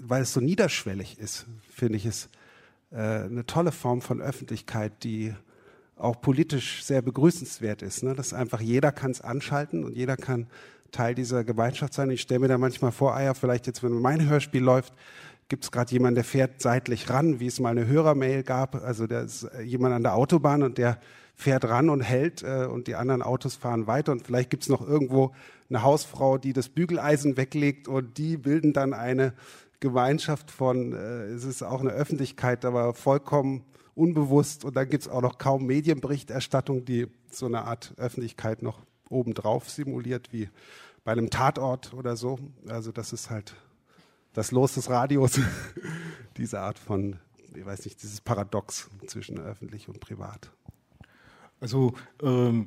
weil 0.00 0.22
es 0.22 0.32
so 0.32 0.40
niederschwellig 0.40 1.18
ist, 1.18 1.46
finde 1.70 1.96
ich 1.96 2.06
es 2.06 2.28
äh, 2.90 3.24
eine 3.24 3.46
tolle 3.46 3.72
Form 3.72 4.00
von 4.00 4.20
Öffentlichkeit, 4.20 5.04
die 5.04 5.34
auch 5.96 6.20
politisch 6.20 6.84
sehr 6.84 7.02
begrüßenswert 7.02 7.82
ist. 7.82 8.02
Ne? 8.02 8.14
Dass 8.14 8.32
einfach 8.32 8.60
jeder 8.60 8.92
kann 8.92 9.10
es 9.10 9.20
anschalten 9.20 9.84
und 9.84 9.96
jeder 9.96 10.16
kann 10.16 10.46
Teil 10.90 11.14
dieser 11.14 11.44
Gemeinschaft 11.44 11.94
sein. 11.94 12.10
Ich 12.10 12.20
stelle 12.20 12.40
mir 12.40 12.48
da 12.48 12.58
manchmal 12.58 12.92
vor, 12.92 13.14
ah 13.14 13.22
ja, 13.22 13.34
vielleicht 13.34 13.66
jetzt, 13.66 13.82
wenn 13.82 13.92
mein 13.92 14.28
Hörspiel 14.28 14.62
läuft, 14.62 14.92
gibt 15.48 15.64
es 15.64 15.70
gerade 15.70 15.92
jemanden, 15.92 16.16
der 16.16 16.24
fährt 16.24 16.62
seitlich 16.62 17.10
ran, 17.10 17.40
wie 17.40 17.46
es 17.46 17.60
mal 17.60 17.70
eine 17.70 17.86
Hörermail 17.86 18.42
gab. 18.42 18.76
Also 18.76 19.06
da 19.06 19.22
ist 19.22 19.44
äh, 19.44 19.62
jemand 19.62 19.94
an 19.94 20.02
der 20.02 20.14
Autobahn 20.14 20.62
und 20.62 20.78
der 20.78 20.98
fährt 21.34 21.64
ran 21.64 21.90
und 21.90 22.00
hält 22.00 22.42
äh, 22.42 22.66
und 22.70 22.86
die 22.86 22.94
anderen 22.94 23.22
Autos 23.22 23.56
fahren 23.56 23.86
weiter 23.86 24.12
und 24.12 24.24
vielleicht 24.24 24.50
gibt 24.50 24.62
es 24.62 24.68
noch 24.68 24.86
irgendwo 24.86 25.34
eine 25.68 25.82
Hausfrau, 25.82 26.38
die 26.38 26.52
das 26.52 26.68
Bügeleisen 26.68 27.36
weglegt 27.36 27.88
und 27.88 28.18
die 28.18 28.36
bilden 28.36 28.72
dann 28.72 28.94
eine 28.94 29.32
Gemeinschaft 29.80 30.50
von, 30.50 30.92
äh, 30.92 31.24
es 31.26 31.44
ist 31.44 31.62
auch 31.62 31.80
eine 31.80 31.90
Öffentlichkeit, 31.90 32.64
aber 32.64 32.94
vollkommen 32.94 33.64
unbewusst 33.94 34.64
und 34.64 34.76
dann 34.76 34.88
gibt 34.88 35.04
es 35.04 35.08
auch 35.08 35.22
noch 35.22 35.38
kaum 35.38 35.66
Medienberichterstattung, 35.66 36.84
die 36.84 37.06
so 37.30 37.46
eine 37.46 37.64
Art 37.64 37.94
Öffentlichkeit 37.96 38.62
noch 38.62 38.80
obendrauf 39.08 39.68
simuliert, 39.70 40.32
wie 40.32 40.48
bei 41.04 41.12
einem 41.12 41.30
Tatort 41.30 41.92
oder 41.94 42.16
so. 42.16 42.38
Also 42.68 42.92
das 42.92 43.12
ist 43.12 43.30
halt 43.30 43.54
das 44.32 44.50
Los 44.50 44.74
des 44.74 44.90
Radios, 44.90 45.40
diese 46.36 46.60
Art 46.60 46.78
von, 46.78 47.16
ich 47.54 47.64
weiß 47.64 47.84
nicht, 47.84 48.02
dieses 48.02 48.20
Paradox 48.20 48.88
zwischen 49.06 49.38
öffentlich 49.38 49.88
und 49.88 50.00
privat. 50.00 50.50
Also 51.64 51.94
ähm, 52.22 52.66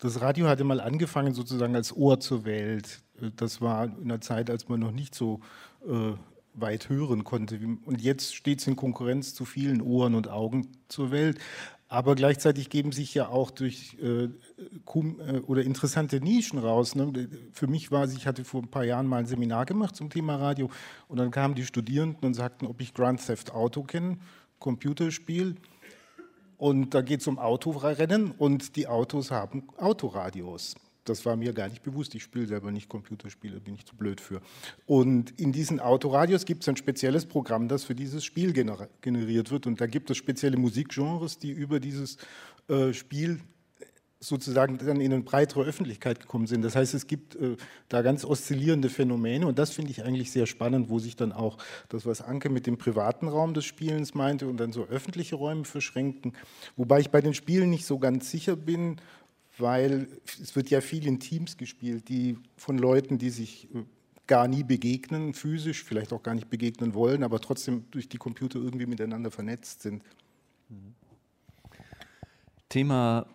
das 0.00 0.20
Radio 0.20 0.48
hatte 0.48 0.64
mal 0.64 0.80
angefangen 0.80 1.34
sozusagen 1.34 1.76
als 1.76 1.96
Ohr 1.96 2.18
zur 2.18 2.44
Welt. 2.44 3.00
Das 3.36 3.60
war 3.60 3.84
in 3.84 4.10
einer 4.10 4.20
Zeit, 4.20 4.50
als 4.50 4.68
man 4.68 4.80
noch 4.80 4.90
nicht 4.90 5.14
so 5.14 5.38
äh, 5.86 6.14
weit 6.52 6.88
hören 6.88 7.22
konnte. 7.22 7.60
Und 7.84 8.00
jetzt 8.00 8.34
steht 8.34 8.58
es 8.58 8.66
in 8.66 8.74
Konkurrenz 8.74 9.34
zu 9.34 9.44
vielen 9.44 9.80
Ohren 9.80 10.16
und 10.16 10.28
Augen 10.28 10.66
zur 10.88 11.12
Welt. 11.12 11.38
Aber 11.86 12.16
gleichzeitig 12.16 12.70
geben 12.70 12.90
sich 12.90 13.14
ja 13.14 13.28
auch 13.28 13.52
durch 13.52 13.98
äh, 14.02 14.24
äh, 14.24 15.40
oder 15.46 15.62
interessante 15.62 16.20
Nischen 16.20 16.58
raus. 16.58 16.96
Ne? 16.96 17.28
Für 17.52 17.68
mich 17.68 17.92
war 17.92 18.02
es, 18.02 18.16
ich 18.16 18.26
hatte 18.26 18.44
vor 18.44 18.62
ein 18.62 18.68
paar 18.68 18.84
Jahren 18.84 19.06
mal 19.06 19.18
ein 19.18 19.26
Seminar 19.26 19.64
gemacht 19.64 19.94
zum 19.94 20.10
Thema 20.10 20.34
Radio 20.34 20.72
und 21.06 21.18
dann 21.18 21.30
kamen 21.30 21.54
die 21.54 21.64
Studierenden 21.64 22.24
und 22.24 22.34
sagten, 22.34 22.66
ob 22.66 22.80
ich 22.80 22.94
Grand 22.94 23.24
Theft 23.24 23.52
Auto 23.52 23.84
kenne, 23.84 24.18
Computerspiel. 24.58 25.54
Und 26.56 26.94
da 26.94 27.02
geht 27.02 27.20
es 27.20 27.26
um 27.26 27.38
Autorennen 27.38 28.30
und 28.30 28.76
die 28.76 28.86
Autos 28.86 29.30
haben 29.30 29.68
Autoradios. 29.76 30.74
Das 31.04 31.26
war 31.26 31.36
mir 31.36 31.52
gar 31.52 31.68
nicht 31.68 31.82
bewusst. 31.82 32.14
Ich 32.14 32.22
spiele 32.22 32.46
selber 32.46 32.70
nicht 32.70 32.88
Computerspiele, 32.88 33.60
bin 33.60 33.74
ich 33.74 33.84
zu 33.84 33.94
blöd 33.94 34.20
für. 34.20 34.40
Und 34.86 35.38
in 35.38 35.52
diesen 35.52 35.78
Autoradios 35.78 36.46
gibt 36.46 36.62
es 36.62 36.68
ein 36.68 36.76
spezielles 36.76 37.26
Programm, 37.26 37.68
das 37.68 37.84
für 37.84 37.94
dieses 37.94 38.24
Spiel 38.24 38.52
generiert 38.52 39.50
wird. 39.50 39.66
Und 39.66 39.80
da 39.80 39.86
gibt 39.86 40.10
es 40.10 40.16
spezielle 40.16 40.56
Musikgenres, 40.56 41.38
die 41.38 41.50
über 41.50 41.78
dieses 41.78 42.16
äh, 42.68 42.94
Spiel 42.94 43.40
sozusagen 44.24 44.78
dann 44.78 45.00
in 45.00 45.12
eine 45.12 45.22
breitere 45.22 45.62
Öffentlichkeit 45.62 46.20
gekommen 46.20 46.46
sind. 46.46 46.62
Das 46.62 46.74
heißt, 46.74 46.94
es 46.94 47.06
gibt 47.06 47.36
äh, 47.36 47.56
da 47.88 48.02
ganz 48.02 48.24
oszillierende 48.24 48.88
Phänomene 48.88 49.46
und 49.46 49.58
das 49.58 49.70
finde 49.70 49.90
ich 49.90 50.04
eigentlich 50.04 50.30
sehr 50.30 50.46
spannend, 50.46 50.88
wo 50.88 50.98
sich 50.98 51.14
dann 51.14 51.32
auch 51.32 51.58
das, 51.90 52.06
was 52.06 52.22
Anke 52.22 52.48
mit 52.48 52.66
dem 52.66 52.78
privaten 52.78 53.28
Raum 53.28 53.52
des 53.54 53.64
Spielens 53.66 54.14
meinte 54.14 54.46
und 54.46 54.56
dann 54.56 54.72
so 54.72 54.84
öffentliche 54.84 55.36
Räume 55.36 55.64
verschränken. 55.64 56.32
Wobei 56.76 57.00
ich 57.00 57.10
bei 57.10 57.20
den 57.20 57.34
Spielen 57.34 57.70
nicht 57.70 57.84
so 57.84 57.98
ganz 57.98 58.30
sicher 58.30 58.56
bin, 58.56 58.96
weil 59.58 60.08
es 60.42 60.56
wird 60.56 60.70
ja 60.70 60.80
viel 60.80 61.06
in 61.06 61.20
Teams 61.20 61.56
gespielt, 61.56 62.08
die 62.08 62.38
von 62.56 62.78
Leuten, 62.78 63.18
die 63.18 63.30
sich 63.30 63.68
äh, 63.74 63.84
gar 64.26 64.48
nie 64.48 64.64
begegnen, 64.64 65.34
physisch, 65.34 65.84
vielleicht 65.84 66.12
auch 66.12 66.22
gar 66.22 66.34
nicht 66.34 66.48
begegnen 66.48 66.94
wollen, 66.94 67.22
aber 67.22 67.40
trotzdem 67.40 67.84
durch 67.90 68.08
die 68.08 68.16
Computer 68.16 68.58
irgendwie 68.58 68.86
miteinander 68.86 69.30
vernetzt 69.30 69.82
sind. 69.82 70.02
Thema 72.70 73.26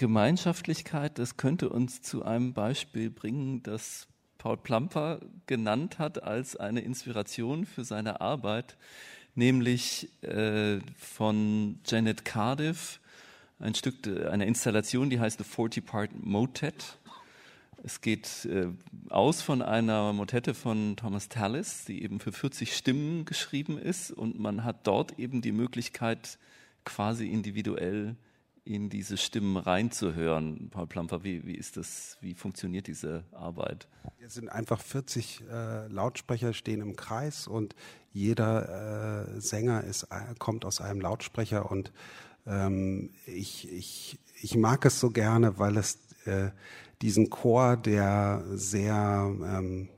Gemeinschaftlichkeit, 0.00 1.18
das 1.18 1.36
könnte 1.36 1.68
uns 1.68 2.00
zu 2.00 2.24
einem 2.24 2.54
Beispiel 2.54 3.10
bringen, 3.10 3.62
das 3.62 4.08
Paul 4.38 4.56
Plamper 4.56 5.20
genannt 5.44 5.98
hat 5.98 6.22
als 6.22 6.56
eine 6.56 6.80
Inspiration 6.80 7.66
für 7.66 7.84
seine 7.84 8.22
Arbeit, 8.22 8.78
nämlich 9.34 10.08
äh, 10.22 10.78
von 10.96 11.80
Janet 11.84 12.24
Cardiff, 12.24 12.98
ein 13.58 13.74
Stück, 13.74 13.96
eine 14.06 14.46
Installation, 14.46 15.10
die 15.10 15.20
heißt 15.20 15.38
The 15.38 15.44
40-Part 15.44 16.12
Motet. 16.24 16.96
Es 17.84 18.00
geht 18.00 18.46
äh, 18.46 18.68
aus 19.10 19.42
von 19.42 19.60
einer 19.60 20.14
Motette 20.14 20.54
von 20.54 20.96
Thomas 20.96 21.28
Tallis, 21.28 21.84
die 21.84 22.02
eben 22.02 22.20
für 22.20 22.32
40 22.32 22.74
Stimmen 22.74 23.26
geschrieben 23.26 23.76
ist 23.76 24.10
und 24.10 24.40
man 24.40 24.64
hat 24.64 24.86
dort 24.86 25.18
eben 25.18 25.42
die 25.42 25.52
Möglichkeit, 25.52 26.38
quasi 26.86 27.28
individuell 27.28 28.16
in 28.64 28.88
diese 28.88 29.16
Stimmen 29.16 29.56
reinzuhören. 29.56 30.68
Paul 30.70 30.86
Plamper, 30.86 31.24
wie, 31.24 31.44
wie 31.46 31.54
ist 31.54 31.76
das, 31.76 32.18
wie 32.20 32.34
funktioniert 32.34 32.86
diese 32.86 33.24
Arbeit? 33.32 33.88
Es 34.24 34.34
sind 34.34 34.48
einfach 34.48 34.80
40 34.80 35.42
äh, 35.50 35.86
Lautsprecher 35.88 36.52
stehen 36.52 36.80
im 36.80 36.96
Kreis 36.96 37.46
und 37.46 37.74
jeder 38.12 39.26
äh, 39.36 39.40
Sänger 39.40 39.84
ist, 39.84 40.04
äh, 40.04 40.34
kommt 40.38 40.64
aus 40.64 40.80
einem 40.80 41.00
Lautsprecher 41.00 41.70
und 41.70 41.92
ähm, 42.46 43.10
ich, 43.26 43.70
ich, 43.70 44.18
ich 44.40 44.56
mag 44.56 44.84
es 44.84 45.00
so 45.00 45.10
gerne, 45.10 45.58
weil 45.58 45.76
es 45.76 45.98
äh, 46.24 46.50
diesen 47.02 47.30
Chor, 47.30 47.76
der 47.76 48.44
sehr, 48.52 48.94
ähm, 48.94 49.88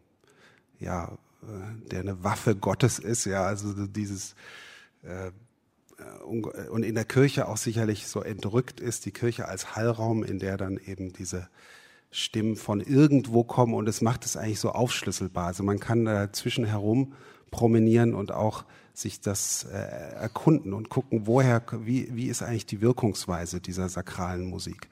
ja, 0.79 1.19
äh, 1.43 1.89
der 1.91 2.01
eine 2.01 2.23
Waffe 2.23 2.55
Gottes 2.55 2.99
ist, 2.99 3.25
ja, 3.25 3.45
also 3.45 3.87
dieses 3.87 4.35
äh, 5.03 5.33
und 6.25 6.85
in 6.85 6.95
der 6.95 7.05
Kirche 7.05 7.49
auch 7.49 7.57
sicherlich 7.57 8.07
so 8.07 8.23
entrückt 8.23 8.81
ist, 8.81 9.05
die 9.07 9.11
Kirche 9.11 9.49
als 9.49 9.77
Hallraum, 9.77 10.25
in 10.25 10.39
der 10.39 10.57
dann 10.57 10.79
eben 10.79 11.13
diese 11.13 11.49
Stimmen 12.11 12.57
von 12.57 12.81
irgendwo 12.81 13.43
kommen 13.43 13.75
und 13.75 13.89
es 13.89 14.03
macht 14.03 14.25
es 14.25 14.37
eigentlich 14.37 14.61
so 14.61 14.71
aufschlüsselbar. 14.71 15.47
Also 15.47 15.63
man 15.63 15.81
kann 15.81 16.05
dazwischen 16.05 16.65
herum 16.65 17.15
promenieren 17.51 18.15
und 18.15 18.33
auch 18.33 18.65
sich 18.95 19.21
das 19.21 19.65
äh, 19.65 19.77
erkunden 19.77 20.75
und 20.75 20.91
gucken, 20.91 21.27
woher, 21.27 21.63
wie, 21.85 22.15
wie 22.15 22.27
ist 22.27 22.43
eigentlich 22.43 22.67
die 22.67 22.81
Wirkungsweise 22.81 23.61
dieser 23.61 23.89
sakralen 23.89 24.45
Musik. 24.45 24.89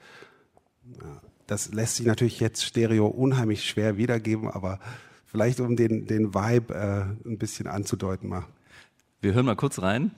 Ja, 0.99 1.21
das 1.45 1.73
lässt 1.73 1.97
sich 1.97 2.05
natürlich 2.05 2.39
jetzt 2.39 2.63
stereo 2.63 3.07
unheimlich 3.07 3.65
schwer 3.65 3.97
wiedergeben, 3.97 4.49
aber 4.49 4.79
vielleicht 5.25 5.59
um 5.59 5.75
den, 5.75 6.07
den 6.07 6.33
Vibe 6.33 6.73
äh, 6.73 7.29
ein 7.29 7.37
bisschen 7.37 7.67
anzudeuten 7.67 8.29
mal. 8.29 8.45
Wir 9.21 9.33
hören 9.33 9.45
mal 9.45 9.55
kurz 9.55 9.79
rein. 9.81 10.11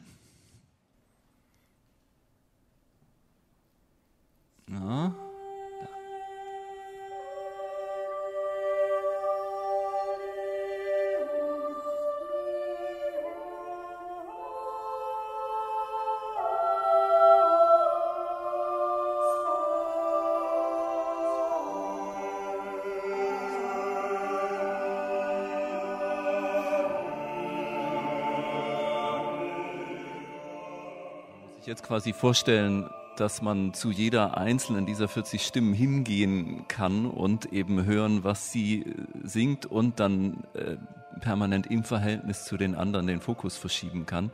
Ja. 4.73 5.13
jetzt 31.73 31.83
quasi 31.83 32.13
vorstellen, 32.13 32.87
dass 33.17 33.41
man 33.41 33.73
zu 33.73 33.91
jeder 33.91 34.37
einzelnen 34.37 34.85
dieser 34.85 35.07
40 35.07 35.45
Stimmen 35.45 35.73
hingehen 35.73 36.67
kann 36.67 37.05
und 37.05 37.51
eben 37.53 37.85
hören, 37.85 38.23
was 38.23 38.51
sie 38.51 38.81
äh, 38.81 38.93
singt 39.23 39.65
und 39.65 39.99
dann 39.99 40.43
äh, 40.53 40.77
permanent 41.19 41.67
im 41.67 41.83
Verhältnis 41.83 42.45
zu 42.45 42.57
den 42.57 42.75
anderen 42.75 43.07
den 43.07 43.21
Fokus 43.21 43.57
verschieben 43.57 44.05
kann. 44.05 44.31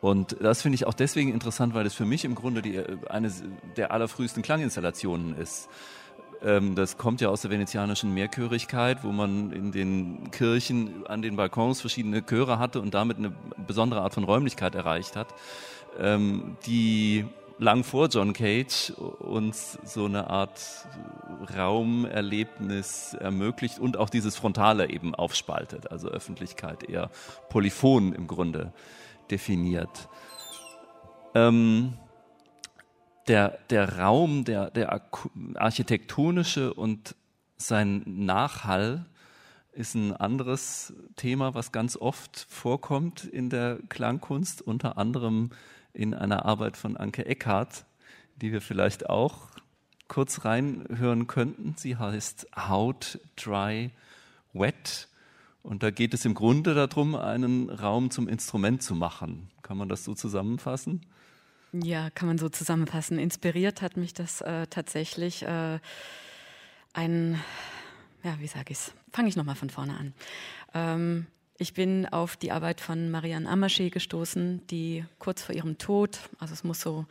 Und 0.00 0.36
das 0.40 0.62
finde 0.62 0.76
ich 0.76 0.86
auch 0.86 0.94
deswegen 0.94 1.32
interessant, 1.32 1.74
weil 1.74 1.86
es 1.86 1.94
für 1.94 2.04
mich 2.04 2.24
im 2.24 2.34
Grunde 2.34 2.62
die, 2.62 2.76
äh, 2.76 2.96
eine 3.08 3.30
der 3.76 3.92
allerfrühesten 3.92 4.42
Klanginstallationen 4.42 5.36
ist. 5.36 5.68
Ähm, 6.42 6.74
das 6.74 6.96
kommt 6.96 7.20
ja 7.20 7.28
aus 7.28 7.42
der 7.42 7.50
venezianischen 7.50 8.12
Mehrchörigkeit, 8.12 9.04
wo 9.04 9.12
man 9.12 9.52
in 9.52 9.72
den 9.72 10.30
Kirchen 10.30 11.06
an 11.06 11.22
den 11.22 11.36
Balkons 11.36 11.80
verschiedene 11.80 12.22
Chöre 12.22 12.58
hatte 12.58 12.80
und 12.80 12.94
damit 12.94 13.18
eine 13.18 13.32
besondere 13.66 14.02
Art 14.02 14.14
von 14.14 14.24
Räumlichkeit 14.24 14.74
erreicht 14.74 15.16
hat 15.16 15.28
ähm, 15.98 16.56
die 16.66 17.26
lang 17.58 17.84
vor 17.84 18.08
John 18.08 18.32
Cage 18.32 18.90
uns 18.90 19.78
so 19.84 20.06
eine 20.06 20.28
Art 20.28 20.86
Raumerlebnis 21.56 23.14
ermöglicht 23.14 23.78
und 23.78 23.96
auch 23.96 24.10
dieses 24.10 24.36
Frontale 24.36 24.90
eben 24.90 25.14
aufspaltet, 25.14 25.90
also 25.90 26.08
Öffentlichkeit 26.08 26.88
eher 26.88 27.10
polyphon 27.48 28.12
im 28.12 28.26
Grunde 28.26 28.72
definiert. 29.30 30.08
Ähm, 31.34 31.94
der, 33.28 33.58
der 33.70 33.98
Raum, 33.98 34.44
der, 34.44 34.70
der 34.70 35.00
architektonische 35.54 36.74
und 36.74 37.14
sein 37.56 38.02
Nachhall 38.06 39.06
ist 39.72 39.94
ein 39.94 40.12
anderes 40.12 40.92
Thema, 41.16 41.54
was 41.54 41.72
ganz 41.72 41.96
oft 41.96 42.46
vorkommt 42.48 43.24
in 43.24 43.50
der 43.50 43.78
Klangkunst, 43.88 44.62
unter 44.62 44.98
anderem 44.98 45.50
in 45.94 46.12
einer 46.12 46.44
Arbeit 46.44 46.76
von 46.76 46.96
Anke 46.96 47.24
Eckhardt, 47.24 47.86
die 48.36 48.52
wir 48.52 48.60
vielleicht 48.60 49.08
auch 49.08 49.48
kurz 50.08 50.44
reinhören 50.44 51.26
könnten. 51.26 51.74
Sie 51.78 51.96
heißt 51.96 52.48
Haut, 52.56 53.18
Dry, 53.36 53.90
Wet. 54.52 55.08
Und 55.62 55.82
da 55.82 55.90
geht 55.90 56.12
es 56.12 56.26
im 56.26 56.34
Grunde 56.34 56.74
darum, 56.74 57.14
einen 57.14 57.70
Raum 57.70 58.10
zum 58.10 58.28
Instrument 58.28 58.82
zu 58.82 58.94
machen. 58.94 59.50
Kann 59.62 59.78
man 59.78 59.88
das 59.88 60.04
so 60.04 60.14
zusammenfassen? 60.14 61.06
Ja, 61.72 62.10
kann 62.10 62.28
man 62.28 62.38
so 62.38 62.48
zusammenfassen. 62.48 63.18
Inspiriert 63.18 63.80
hat 63.80 63.96
mich 63.96 64.12
das 64.12 64.40
äh, 64.42 64.66
tatsächlich 64.66 65.42
äh, 65.42 65.78
ein, 66.92 67.40
ja, 68.22 68.38
wie 68.38 68.46
sage 68.46 68.66
ich 68.72 68.78
es? 68.78 68.92
Fange 69.10 69.28
ich 69.28 69.36
nochmal 69.36 69.56
von 69.56 69.70
vorne 69.70 69.96
an. 69.96 70.14
Ähm, 70.74 71.26
ich 71.58 71.74
bin 71.74 72.06
auf 72.06 72.36
die 72.36 72.52
Arbeit 72.52 72.80
von 72.80 73.10
Marianne 73.10 73.48
Amasche 73.48 73.90
gestoßen, 73.90 74.66
die 74.68 75.04
kurz 75.18 75.42
vor 75.42 75.54
ihrem 75.54 75.78
Tod, 75.78 76.18
also 76.38 76.52
es 76.52 76.64
muss 76.64 76.80
so 76.80 77.06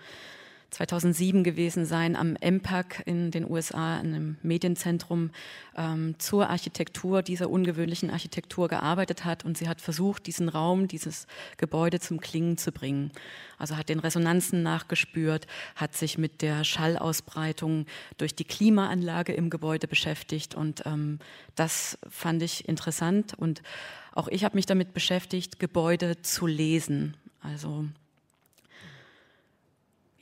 2007 0.74 1.44
gewesen 1.44 1.86
sein, 1.86 2.16
am 2.16 2.36
MPAC 2.42 3.04
in 3.06 3.30
den 3.30 3.50
USA, 3.50 3.98
einem 3.98 4.38
Medienzentrum, 4.42 5.30
ähm, 5.78 6.16
zur 6.18 6.50
Architektur, 6.50 7.22
dieser 7.22 7.50
ungewöhnlichen 7.50 8.10
Architektur 8.10 8.68
gearbeitet 8.68 9.24
hat. 9.24 9.46
Und 9.46 9.58
sie 9.58 9.70
hat 9.70 9.82
versucht, 9.82 10.26
diesen 10.26 10.50
Raum, 10.50 10.88
dieses 10.88 11.28
Gebäude 11.58 12.00
zum 12.00 12.20
Klingen 12.20 12.58
zu 12.58 12.72
bringen. 12.72 13.12
Also 13.60 13.78
hat 13.78 13.88
den 13.88 14.00
Resonanzen 14.00 14.64
nachgespürt, 14.64 15.46
hat 15.76 15.96
sich 15.96 16.18
mit 16.18 16.42
der 16.42 16.64
Schallausbreitung 16.64 17.86
durch 18.18 18.36
die 18.36 18.44
Klimaanlage 18.44 19.34
im 19.34 19.52
Gebäude 19.52 19.88
beschäftigt. 19.88 20.56
Und 20.56 20.86
ähm, 20.88 21.20
das 21.56 22.00
fand 22.10 22.42
ich 22.42 22.68
interessant. 22.68 23.36
Und 23.38 23.62
auch 24.12 24.28
ich 24.28 24.44
habe 24.44 24.56
mich 24.56 24.66
damit 24.66 24.94
beschäftigt, 24.94 25.60
Gebäude 25.60 26.22
zu 26.24 26.48
lesen. 26.48 27.16
Also 27.42 27.86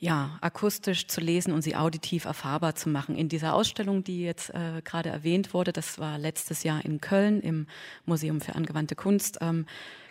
ja, 0.02 0.36
akustisch 0.40 1.06
zu 1.06 1.20
lesen 1.20 1.52
und 1.52 1.62
sie 1.62 1.76
auditiv 1.76 2.24
erfahrbar 2.24 2.74
zu 2.74 2.88
machen. 2.88 3.14
In 3.14 3.28
dieser 3.28 3.54
Ausstellung, 3.54 4.02
die 4.02 4.22
jetzt 4.22 4.50
äh, 4.50 4.82
gerade 4.82 5.10
erwähnt 5.10 5.54
wurde, 5.54 5.72
das 5.72 6.00
war 6.00 6.18
letztes 6.18 6.64
Jahr 6.64 6.84
in 6.84 7.00
Köln 7.00 7.40
im 7.40 7.68
Museum 8.04 8.40
für 8.40 8.56
angewandte 8.56 8.96
Kunst, 8.96 9.38
ähm, 9.40 9.64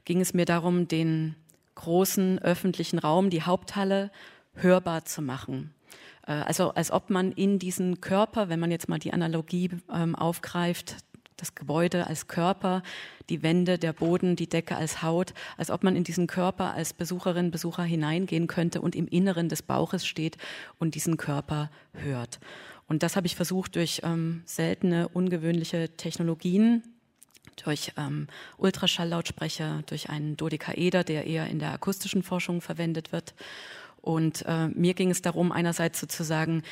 ging 0.06 0.21
es 0.21 0.34
mir 0.34 0.45
darum, 0.45 0.88
den 0.88 1.36
großen 1.75 2.39
öffentlichen 2.39 2.99
Raum, 2.99 3.30
die 3.30 3.41
Haupthalle, 3.41 4.12
hörbar 4.54 5.04
zu 5.04 5.21
machen. 5.21 5.73
Äh, 6.25 6.32
also 6.32 6.69
als 6.69 6.89
ob 6.89 7.10
man 7.10 7.34
in 7.34 7.60
diesen 7.60 7.99
Körper, 7.99 8.47
wenn 8.47 8.62
man 8.62 8.71
jetzt 8.71 8.88
mal 8.88 8.97
die 8.97 9.12
Analogie 9.12 9.71
ähm, 9.93 10.15
aufgreift, 10.15 10.95
das 11.41 11.56
Gebäude 11.56 12.08
als 12.08 12.27
Körper, 12.27 12.84
die 13.30 13.43
Wände, 13.43 13.77
der 13.77 13.93
Boden, 13.93 14.36
die 14.36 14.47
Decke 14.47 14.75
als 14.77 15.01
Haut, 15.01 15.34
als 15.58 15.71
ob 15.71 15.84
man 15.84 15.95
in 15.95 16.04
diesen 16.04 16.27
Körper 16.27 16.73
als 16.73 16.93
Besucherin, 16.93 17.51
Besucher 17.51 17.84
hineingehen 17.84 18.47
könnte 18.47 18.80
und 18.80 18.95
im 18.95 19.08
Inneren 19.08 19.49
des 19.49 19.62
Bauches 19.63 20.06
steht 20.06 20.38
und 20.80 20.95
diesen 20.95 21.17
Körper 21.17 21.69
hört. 21.93 22.39
Und 22.88 23.04
das 23.04 23.15
habe 23.15 23.25
ich 23.25 23.36
versucht 23.36 23.75
durch 23.75 24.01
ähm, 24.04 24.43
seltene, 24.45 25.08
ungewöhnliche 25.10 25.89
Technologien, 25.97 26.84
durch 27.63 27.93
ähm, 27.97 28.27
Ultraschalllautsprecher, 28.58 29.84
durch 29.88 30.10
einen 30.10 30.38
Dodekaeder, 30.38 31.04
der 31.04 31.25
eher 31.25 31.47
in 31.47 31.60
der 31.60 31.73
akustischen 31.73 32.23
Forschung 32.23 32.62
verwendet 32.62 33.12
wird. 33.12 33.34
Und 34.01 34.43
äh, 34.47 34.67
mir 34.69 34.93
ging 34.93 35.11
es 35.11 35.21
darum, 35.21 35.51
einerseits 35.51 35.99
sozusagen 35.99 36.63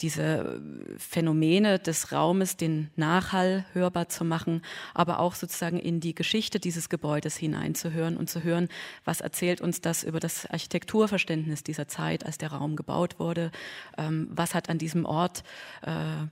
diese 0.00 0.60
Phänomene 0.98 1.78
des 1.78 2.12
Raumes, 2.12 2.56
den 2.56 2.90
Nachhall 2.96 3.64
hörbar 3.72 4.08
zu 4.08 4.24
machen, 4.24 4.62
aber 4.94 5.20
auch 5.20 5.34
sozusagen 5.34 5.78
in 5.78 6.00
die 6.00 6.14
Geschichte 6.14 6.58
dieses 6.58 6.88
Gebäudes 6.88 7.36
hineinzuhören 7.36 8.16
und 8.16 8.28
zu 8.28 8.42
hören, 8.42 8.68
was 9.04 9.20
erzählt 9.20 9.60
uns 9.60 9.80
das 9.80 10.02
über 10.02 10.18
das 10.18 10.46
Architekturverständnis 10.46 11.62
dieser 11.62 11.86
Zeit, 11.86 12.26
als 12.26 12.38
der 12.38 12.52
Raum 12.52 12.74
gebaut 12.74 13.20
wurde, 13.20 13.52
ähm, 13.96 14.28
was 14.30 14.54
hat 14.54 14.68
an 14.68 14.78
diesem 14.78 15.04
Ort 15.04 15.44
äh, 15.82 16.26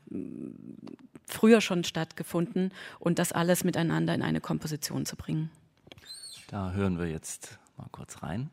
früher 1.27 1.61
schon 1.61 1.85
stattgefunden 1.85 2.73
und 2.99 3.19
das 3.21 3.31
alles 3.31 3.63
miteinander 3.63 4.15
in 4.15 4.23
eine 4.23 4.41
Komposition 4.41 5.07
zu 5.07 5.17
bringen. 5.17 5.51
Da 6.49 6.73
hören 6.73 6.99
wir 6.99 7.07
jetzt 7.07 7.59
mal 7.77 7.87
kurz 7.93 8.25
rein. 8.25 8.51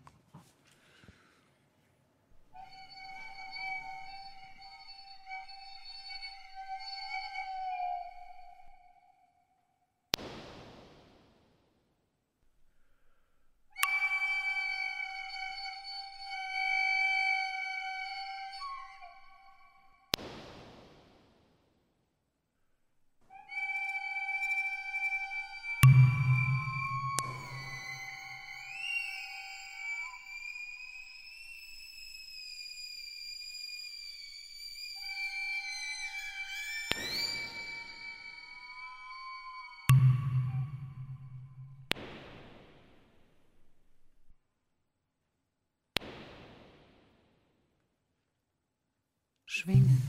schwingen. 49.68 50.07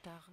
Starre. 0.00 0.32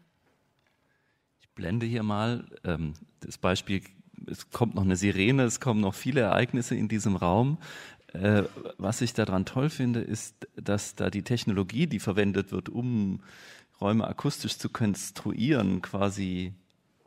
Ich 1.41 1.49
blende 1.49 1.85
hier 1.85 2.03
mal 2.03 2.45
ähm, 2.63 2.93
das 3.19 3.37
Beispiel, 3.37 3.81
es 4.25 4.49
kommt 4.49 4.75
noch 4.75 4.83
eine 4.83 4.95
Sirene, 4.95 5.43
es 5.43 5.59
kommen 5.59 5.81
noch 5.81 5.93
viele 5.93 6.21
Ereignisse 6.21 6.73
in 6.75 6.87
diesem 6.87 7.17
Raum. 7.17 7.57
Äh, 8.13 8.43
was 8.77 9.01
ich 9.01 9.13
daran 9.13 9.43
toll 9.43 9.69
finde, 9.69 9.99
ist, 9.99 10.47
dass 10.55 10.95
da 10.95 11.09
die 11.09 11.23
Technologie, 11.23 11.85
die 11.85 11.99
verwendet 11.99 12.53
wird, 12.53 12.69
um 12.69 13.19
Räume 13.81 14.07
akustisch 14.07 14.57
zu 14.57 14.69
konstruieren, 14.69 15.81
quasi 15.81 16.53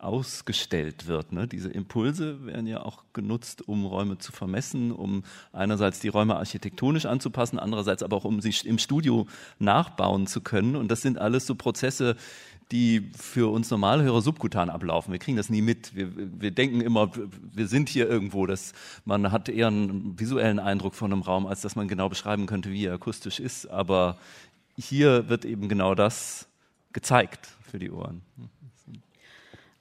ausgestellt 0.03 1.07
wird. 1.07 1.33
Ne? 1.33 1.47
Diese 1.47 1.69
Impulse 1.69 2.45
werden 2.47 2.67
ja 2.67 2.83
auch 2.83 3.05
genutzt, 3.13 3.67
um 3.69 3.85
Räume 3.85 4.19
zu 4.19 4.33
vermessen, 4.33 4.93
um 4.93 5.25
einerseits 5.53 6.01
die 6.01 6.09
Räume 6.09 6.37
architektonisch 6.37 7.07
anzupassen, 7.07 7.59
andererseits 7.59 8.03
aber 8.03 8.17
auch, 8.17 8.25
um 8.25 8.41
sie 8.41 8.55
im 8.65 8.79
Studio 8.79 9.27
nachbauen 9.59 10.27
zu 10.27 10.41
können. 10.41 10.77
Und 10.77 10.91
das 10.91 11.03
sind 11.03 11.19
alles 11.19 11.47
so 11.47 11.55
Prozesse, 11.55 12.17
die 12.73 13.11
für 13.17 13.51
uns 13.53 13.71
Normalhörer 13.71 14.23
subkutan 14.23 14.71
ablaufen. 14.71 15.13
Wir 15.13 15.19
kriegen 15.19 15.37
das 15.37 15.51
nie 15.51 15.63
mit. 15.63 15.95
Wir, 15.95 16.09
wir 16.15 16.53
denken 16.53 16.81
immer, 16.81 17.11
wir 17.53 17.67
sind 17.67 17.89
hier 17.89 18.09
irgendwo. 18.09 18.47
Das, 18.47 18.73
man 19.05 19.33
hat 19.33 19.49
eher 19.49 19.67
einen 19.67 20.19
visuellen 20.19 20.61
Eindruck 20.61 20.95
von 20.95 21.13
einem 21.13 21.23
Raum, 21.23 21.47
als 21.47 21.63
dass 21.63 21.75
man 21.75 21.89
genau 21.89 22.09
beschreiben 22.09 22.47
könnte, 22.47 22.71
wie 22.71 22.87
er 22.87 22.95
akustisch 22.95 23.41
ist. 23.41 23.67
Aber 23.67 24.19
hier 24.77 25.29
wird 25.29 25.45
eben 25.45 25.69
genau 25.69 25.95
das 25.95 26.47
gezeigt 26.93 27.49
für 27.63 27.79
die 27.79 27.91
Ohren. 27.91 28.23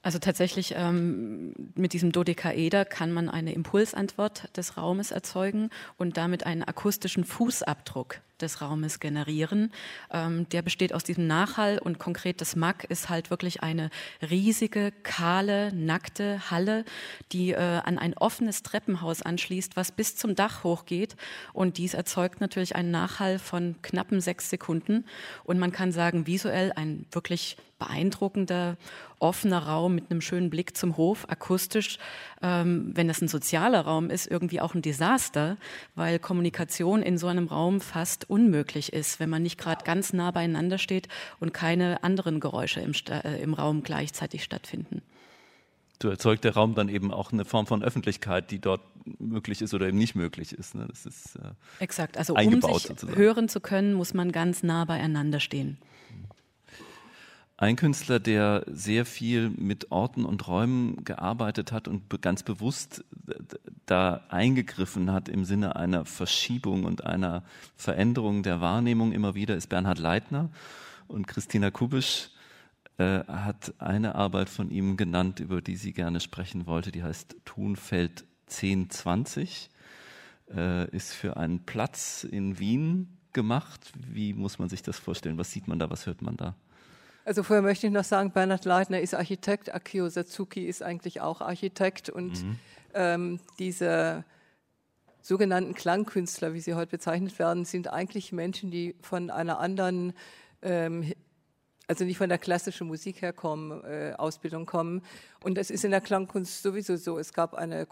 Also 0.01 0.17
tatsächlich 0.19 0.75
ähm, 0.77 1.53
mit 1.75 1.91
diesem 1.93 2.11
Dodekaeder 2.11 2.85
kann 2.85 3.11
man 3.11 3.29
eine 3.29 3.53
Impulsantwort 3.53 4.55
des 4.55 4.77
Raumes 4.77 5.11
erzeugen 5.11 5.69
und 5.97 6.15
damit 6.15 6.45
einen 6.45 6.63
akustischen 6.63 7.25
Fußabdruck 7.25 8.21
des 8.41 8.61
Raumes 8.61 8.99
generieren. 8.99 9.71
Ähm, 10.11 10.47
der 10.49 10.61
besteht 10.61 10.93
aus 10.93 11.03
diesem 11.03 11.27
Nachhall 11.27 11.79
und 11.79 11.99
konkret 11.99 12.41
das 12.41 12.55
MAG 12.55 12.83
ist 12.89 13.09
halt 13.09 13.29
wirklich 13.29 13.63
eine 13.63 13.89
riesige, 14.21 14.91
kahle, 15.03 15.73
nackte 15.73 16.49
Halle, 16.51 16.85
die 17.31 17.51
äh, 17.51 17.57
an 17.57 17.97
ein 17.97 18.15
offenes 18.15 18.63
Treppenhaus 18.63 19.21
anschließt, 19.21 19.75
was 19.75 19.91
bis 19.91 20.15
zum 20.15 20.35
Dach 20.35 20.63
hochgeht. 20.63 21.15
Und 21.53 21.77
dies 21.77 21.93
erzeugt 21.93 22.41
natürlich 22.41 22.75
einen 22.75 22.91
Nachhall 22.91 23.39
von 23.39 23.75
knappen 23.81 24.21
sechs 24.21 24.49
Sekunden. 24.49 25.05
Und 25.43 25.59
man 25.59 25.71
kann 25.71 25.91
sagen, 25.91 26.27
visuell 26.27 26.71
ein 26.73 27.05
wirklich 27.11 27.57
beeindruckender, 27.79 28.77
offener 29.19 29.59
Raum 29.59 29.95
mit 29.95 30.11
einem 30.11 30.21
schönen 30.21 30.49
Blick 30.49 30.77
zum 30.77 30.97
Hof, 30.97 31.25
akustisch, 31.27 31.97
ähm, 32.41 32.91
wenn 32.95 33.07
das 33.07 33.21
ein 33.21 33.27
sozialer 33.27 33.81
Raum 33.81 34.09
ist, 34.09 34.27
irgendwie 34.27 34.61
auch 34.61 34.73
ein 34.73 34.81
Desaster, 34.81 35.57
weil 35.95 36.19
Kommunikation 36.19 37.01
in 37.01 37.17
so 37.17 37.27
einem 37.27 37.47
Raum 37.47 37.81
fast 37.81 38.29
unmöglich 38.29 38.93
ist, 38.93 39.19
wenn 39.19 39.29
man 39.29 39.43
nicht 39.43 39.57
gerade 39.57 39.83
ganz 39.83 40.13
nah 40.13 40.31
beieinander 40.31 40.77
steht 40.77 41.07
und 41.39 41.53
keine 41.53 42.03
anderen 42.03 42.39
Geräusche 42.39 42.81
im, 42.81 42.93
äh, 43.09 43.41
im 43.41 43.53
Raum 43.53 43.83
gleichzeitig 43.83 44.43
stattfinden. 44.43 45.01
Du 45.99 46.07
erzeugt 46.07 46.45
der 46.45 46.53
Raum 46.53 46.75
dann 46.75 46.87
eben 46.87 47.11
auch 47.13 47.33
eine 47.33 47.43
Form 47.43 47.67
von 47.67 47.83
Öffentlichkeit, 47.83 48.51
die 48.51 48.59
dort 48.59 48.81
möglich 49.19 49.61
ist 49.61 49.73
oder 49.73 49.87
eben 49.87 49.97
nicht 49.97 50.15
möglich 50.15 50.53
ist. 50.53 50.73
Ne? 50.73 50.85
Das 50.87 51.05
ist 51.05 51.35
äh, 51.35 51.51
Exakt, 51.79 52.17
also 52.17 52.35
um 52.35 52.61
sich 52.61 52.83
sozusagen. 52.83 53.17
hören 53.17 53.49
zu 53.49 53.59
können, 53.59 53.93
muss 53.93 54.13
man 54.13 54.31
ganz 54.31 54.63
nah 54.63 54.85
beieinander 54.85 55.41
stehen. 55.41 55.77
Ein 57.61 57.75
Künstler, 57.75 58.21
der 58.21 58.63
sehr 58.67 59.05
viel 59.05 59.49
mit 59.49 59.91
Orten 59.91 60.23
und 60.23 60.47
Räumen 60.47 61.03
gearbeitet 61.03 61.73
hat 61.73 61.89
und 61.89 62.21
ganz 62.21 62.41
bewusst 62.41 63.03
da 63.85 64.21
eingegriffen 64.29 65.11
hat 65.11 65.27
im 65.27 65.43
Sinne 65.43 65.75
einer 65.75 66.05
Verschiebung 66.05 66.85
und 66.85 67.03
einer 67.03 67.43
Veränderung 67.75 68.43
der 68.43 68.61
Wahrnehmung 68.61 69.11
immer 69.11 69.35
wieder, 69.35 69.57
ist 69.57 69.67
Bernhard 69.67 69.99
Leitner. 69.99 70.49
Und 71.09 71.27
Christina 71.27 71.69
Kubisch 71.69 72.29
äh, 72.97 73.25
hat 73.25 73.73
eine 73.77 74.15
Arbeit 74.15 74.47
von 74.47 74.71
ihm 74.71 74.95
genannt, 74.95 75.41
über 75.41 75.61
die 75.61 75.75
sie 75.75 75.91
gerne 75.91 76.21
sprechen 76.21 76.65
wollte. 76.65 76.93
Die 76.93 77.03
heißt 77.03 77.35
Thunfeld 77.43 78.23
1020. 78.47 79.69
Äh, 80.55 80.89
ist 80.95 81.11
für 81.11 81.35
einen 81.35 81.65
Platz 81.65 82.23
in 82.23 82.57
Wien 82.57 83.17
gemacht. 83.33 83.91
Wie 83.97 84.33
muss 84.33 84.59
man 84.59 84.69
sich 84.69 84.81
das 84.81 84.97
vorstellen? 84.97 85.37
Was 85.37 85.51
sieht 85.51 85.67
man 85.67 85.77
da? 85.77 85.89
Was 85.89 86.05
hört 86.05 86.21
man 86.21 86.37
da? 86.37 86.55
Also 87.29 87.43
vorher 87.43 87.61
möchte 87.61 87.85
ich 87.85 87.93
noch 87.93 88.03
sagen, 88.03 88.31
Bernhard 88.31 88.65
Leitner 88.65 89.01
ist 89.01 89.13
Architekt, 89.13 89.71
Akio 89.71 90.09
Satsuki 90.09 90.65
ist 90.65 90.81
eigentlich 90.81 91.21
auch 91.21 91.41
Architekt 91.41 92.09
und 92.09 92.43
mhm. 92.43 92.59
ähm, 92.95 93.39
diese 93.59 94.25
sogenannten 95.21 95.75
Klangkünstler, 95.75 96.55
wie 96.55 96.59
sie 96.59 96.73
heute 96.73 96.89
bezeichnet 96.89 97.37
werden, 97.37 97.65
sind 97.65 97.87
eigentlich 97.93 98.31
Menschen, 98.31 98.71
die 98.71 98.95
von 98.99 99.29
einer 99.29 99.59
anderen, 99.59 100.13
ähm, 100.63 101.13
also 101.85 102.03
nicht 102.03 102.17
von 102.17 102.29
der 102.29 102.39
klassischen 102.39 102.87
Musik 102.87 103.21
herkommen, 103.21 103.83
äh, 103.83 104.13
Ausbildung 104.17 104.65
kommen. 104.65 105.03
Und 105.43 105.55
das 105.55 105.69
ist 105.69 105.85
in 105.85 105.91
der 105.91 106.01
Klangkunst 106.01 106.63
sowieso 106.63 106.95
so. 106.95 107.19
Es 107.19 107.31
gab 107.31 107.53
eine 107.53 107.85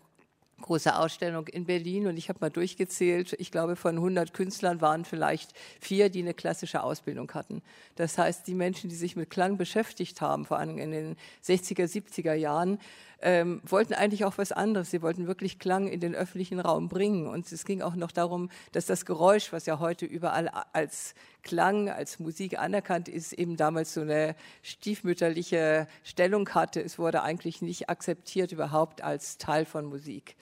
große 0.61 0.95
Ausstellung 0.97 1.47
in 1.47 1.65
Berlin 1.65 2.07
und 2.07 2.17
ich 2.17 2.29
habe 2.29 2.39
mal 2.41 2.49
durchgezählt, 2.49 3.35
ich 3.39 3.51
glaube 3.51 3.75
von 3.75 3.95
100 3.95 4.33
Künstlern 4.33 4.81
waren 4.81 5.05
vielleicht 5.05 5.53
vier, 5.79 6.09
die 6.09 6.21
eine 6.21 6.33
klassische 6.33 6.81
Ausbildung 6.83 7.31
hatten. 7.33 7.61
Das 7.95 8.17
heißt, 8.17 8.47
die 8.47 8.55
Menschen, 8.55 8.89
die 8.89 8.95
sich 8.95 9.15
mit 9.15 9.29
Klang 9.29 9.57
beschäftigt 9.57 10.21
haben, 10.21 10.45
vor 10.45 10.57
allem 10.57 10.77
in 10.77 10.91
den 10.91 11.15
60er, 11.45 11.85
70er 11.85 12.33
Jahren, 12.33 12.79
ähm, 13.21 13.61
wollten 13.65 13.93
eigentlich 13.93 14.25
auch 14.25 14.37
was 14.37 14.51
anderes. 14.51 14.91
Sie 14.91 15.01
wollten 15.01 15.27
wirklich 15.27 15.59
Klang 15.59 15.87
in 15.87 15.99
den 15.99 16.15
öffentlichen 16.15 16.59
Raum 16.59 16.87
bringen. 16.87 17.27
Und 17.27 17.51
es 17.51 17.65
ging 17.65 17.81
auch 17.81 17.95
noch 17.95 18.11
darum, 18.11 18.49
dass 18.71 18.85
das 18.85 19.05
Geräusch, 19.05 19.51
was 19.51 19.65
ja 19.65 19.79
heute 19.79 20.05
überall 20.05 20.49
als 20.73 21.15
Klang, 21.43 21.89
als 21.89 22.19
Musik 22.19 22.59
anerkannt 22.59 23.09
ist, 23.09 23.33
eben 23.33 23.57
damals 23.57 23.93
so 23.93 24.01
eine 24.01 24.35
stiefmütterliche 24.61 25.87
Stellung 26.03 26.47
hatte. 26.49 26.81
Es 26.81 26.99
wurde 26.99 27.23
eigentlich 27.23 27.61
nicht 27.61 27.89
akzeptiert 27.89 28.51
überhaupt 28.51 29.03
als 29.03 29.37
Teil 29.37 29.65
von 29.65 29.85
Musik. 29.85 30.35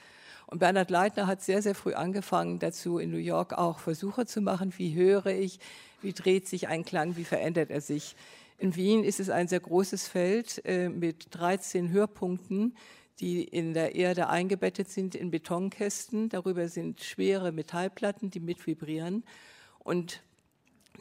Und 0.47 0.59
Bernhard 0.59 0.91
Leitner 0.91 1.27
hat 1.27 1.41
sehr, 1.41 1.61
sehr 1.61 1.75
früh 1.75 1.93
angefangen, 1.93 2.59
dazu 2.59 2.99
in 2.99 3.09
New 3.09 3.17
York 3.17 3.53
auch 3.53 3.79
Versuche 3.79 4.25
zu 4.25 4.41
machen. 4.41 4.73
Wie 4.77 4.93
höre 4.93 5.27
ich? 5.27 5.59
Wie 6.01 6.13
dreht 6.13 6.47
sich 6.47 6.67
ein 6.67 6.85
Klang? 6.85 7.15
Wie 7.15 7.23
verändert 7.23 7.71
er 7.71 7.81
sich? 7.81 8.15
In 8.57 8.75
Wien 8.75 9.03
ist 9.03 9.19
es 9.19 9.29
ein 9.29 9.47
sehr 9.47 9.59
großes 9.59 10.07
Feld 10.07 10.61
äh, 10.65 10.89
mit 10.89 11.27
13 11.31 11.89
Hörpunkten, 11.89 12.75
die 13.19 13.43
in 13.43 13.73
der 13.73 13.95
Erde 13.95 14.29
eingebettet 14.29 14.89
sind 14.89 15.15
in 15.15 15.29
Betonkästen. 15.29 16.29
Darüber 16.29 16.67
sind 16.69 17.01
schwere 17.01 17.51
Metallplatten, 17.51 18.29
die 18.29 18.39
mit 18.39 18.65
vibrieren. 18.65 19.23
Und 19.79 20.21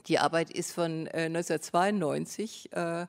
die 0.06 0.18
Arbeit 0.18 0.50
ist 0.50 0.72
von 0.72 1.06
äh, 1.06 1.26
1992. 1.26 2.72
Äh, 2.72 3.06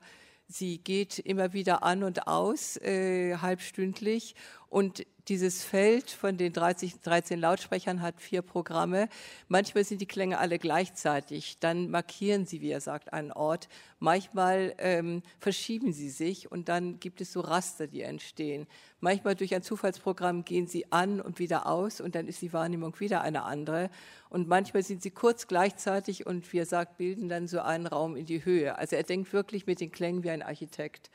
sie 0.48 0.78
geht 0.78 1.18
immer 1.18 1.52
wieder 1.52 1.82
an 1.82 2.04
und 2.04 2.28
aus, 2.28 2.76
äh, 2.78 3.36
halbstündlich. 3.38 4.36
Und 4.68 5.06
dieses 5.28 5.64
Feld 5.64 6.10
von 6.10 6.36
den 6.36 6.52
30, 6.52 7.00
13 7.00 7.40
Lautsprechern 7.40 8.00
hat 8.00 8.20
vier 8.20 8.42
Programme. 8.42 9.08
Manchmal 9.48 9.84
sind 9.84 10.00
die 10.00 10.06
Klänge 10.06 10.38
alle 10.38 10.58
gleichzeitig. 10.58 11.58
Dann 11.58 11.90
markieren 11.90 12.46
sie, 12.46 12.60
wie 12.60 12.70
er 12.70 12.80
sagt, 12.80 13.12
einen 13.12 13.32
Ort. 13.32 13.68
Manchmal 13.98 14.74
ähm, 14.78 15.22
verschieben 15.38 15.92
sie 15.92 16.10
sich 16.10 16.50
und 16.50 16.68
dann 16.68 17.00
gibt 17.00 17.20
es 17.20 17.32
so 17.32 17.40
Raster, 17.40 17.86
die 17.86 18.02
entstehen. 18.02 18.66
Manchmal 19.00 19.34
durch 19.34 19.54
ein 19.54 19.62
Zufallsprogramm 19.62 20.44
gehen 20.44 20.66
sie 20.66 20.92
an 20.92 21.20
und 21.20 21.38
wieder 21.38 21.66
aus 21.66 22.00
und 22.00 22.14
dann 22.14 22.28
ist 22.28 22.42
die 22.42 22.52
Wahrnehmung 22.52 22.98
wieder 23.00 23.22
eine 23.22 23.42
andere. 23.42 23.90
Und 24.28 24.48
manchmal 24.48 24.82
sind 24.82 25.02
sie 25.02 25.10
kurz 25.10 25.48
gleichzeitig 25.48 26.26
und 26.26 26.52
wie 26.52 26.58
er 26.58 26.66
sagt, 26.66 26.98
bilden 26.98 27.28
dann 27.28 27.48
so 27.48 27.60
einen 27.60 27.86
Raum 27.86 28.16
in 28.16 28.26
die 28.26 28.44
Höhe. 28.44 28.78
Also 28.78 28.94
er 28.96 29.02
denkt 29.02 29.32
wirklich 29.32 29.66
mit 29.66 29.80
den 29.80 29.90
Klängen 29.90 30.22
wie 30.22 30.30
ein 30.30 30.42
Architekt. 30.42 31.10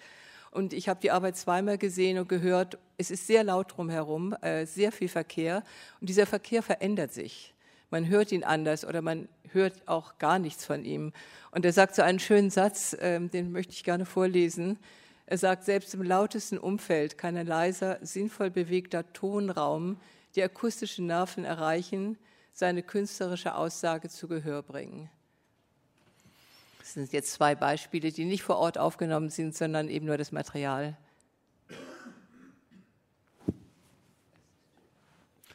Und 0.51 0.73
ich 0.73 0.89
habe 0.89 0.99
die 0.99 1.11
Arbeit 1.11 1.37
zweimal 1.37 1.77
gesehen 1.77 2.19
und 2.19 2.27
gehört, 2.27 2.77
es 2.97 3.09
ist 3.09 3.25
sehr 3.25 3.43
laut 3.43 3.75
drumherum, 3.75 4.33
äh, 4.41 4.65
sehr 4.65 4.91
viel 4.91 5.07
Verkehr. 5.07 5.63
Und 6.01 6.09
dieser 6.09 6.25
Verkehr 6.25 6.61
verändert 6.61 7.13
sich. 7.13 7.53
Man 7.89 8.07
hört 8.07 8.31
ihn 8.31 8.43
anders 8.43 8.85
oder 8.85 9.01
man 9.01 9.27
hört 9.51 9.87
auch 9.87 10.17
gar 10.17 10.39
nichts 10.39 10.65
von 10.65 10.85
ihm. 10.85 11.13
Und 11.51 11.65
er 11.65 11.73
sagt 11.73 11.95
so 11.95 12.01
einen 12.01 12.19
schönen 12.19 12.49
Satz, 12.49 12.93
äh, 12.93 13.19
den 13.19 13.51
möchte 13.51 13.73
ich 13.73 13.83
gerne 13.83 14.05
vorlesen. 14.05 14.77
Er 15.25 15.37
sagt, 15.37 15.63
selbst 15.63 15.93
im 15.93 16.03
lautesten 16.03 16.57
Umfeld 16.57 17.17
kann 17.17 17.37
ein 17.37 17.47
leiser, 17.47 17.99
sinnvoll 18.01 18.49
bewegter 18.49 19.11
Tonraum 19.13 19.97
die 20.35 20.43
akustischen 20.43 21.07
Nerven 21.07 21.45
erreichen, 21.45 22.17
seine 22.53 22.83
künstlerische 22.83 23.55
Aussage 23.55 24.09
zu 24.09 24.27
Gehör 24.27 24.61
bringen. 24.61 25.09
Das 26.91 26.95
sind 26.95 27.13
jetzt 27.13 27.31
zwei 27.31 27.55
Beispiele, 27.55 28.11
die 28.11 28.25
nicht 28.25 28.43
vor 28.43 28.57
Ort 28.57 28.77
aufgenommen 28.77 29.29
sind, 29.29 29.55
sondern 29.55 29.87
eben 29.87 30.07
nur 30.07 30.17
das 30.17 30.33
Material. 30.33 30.97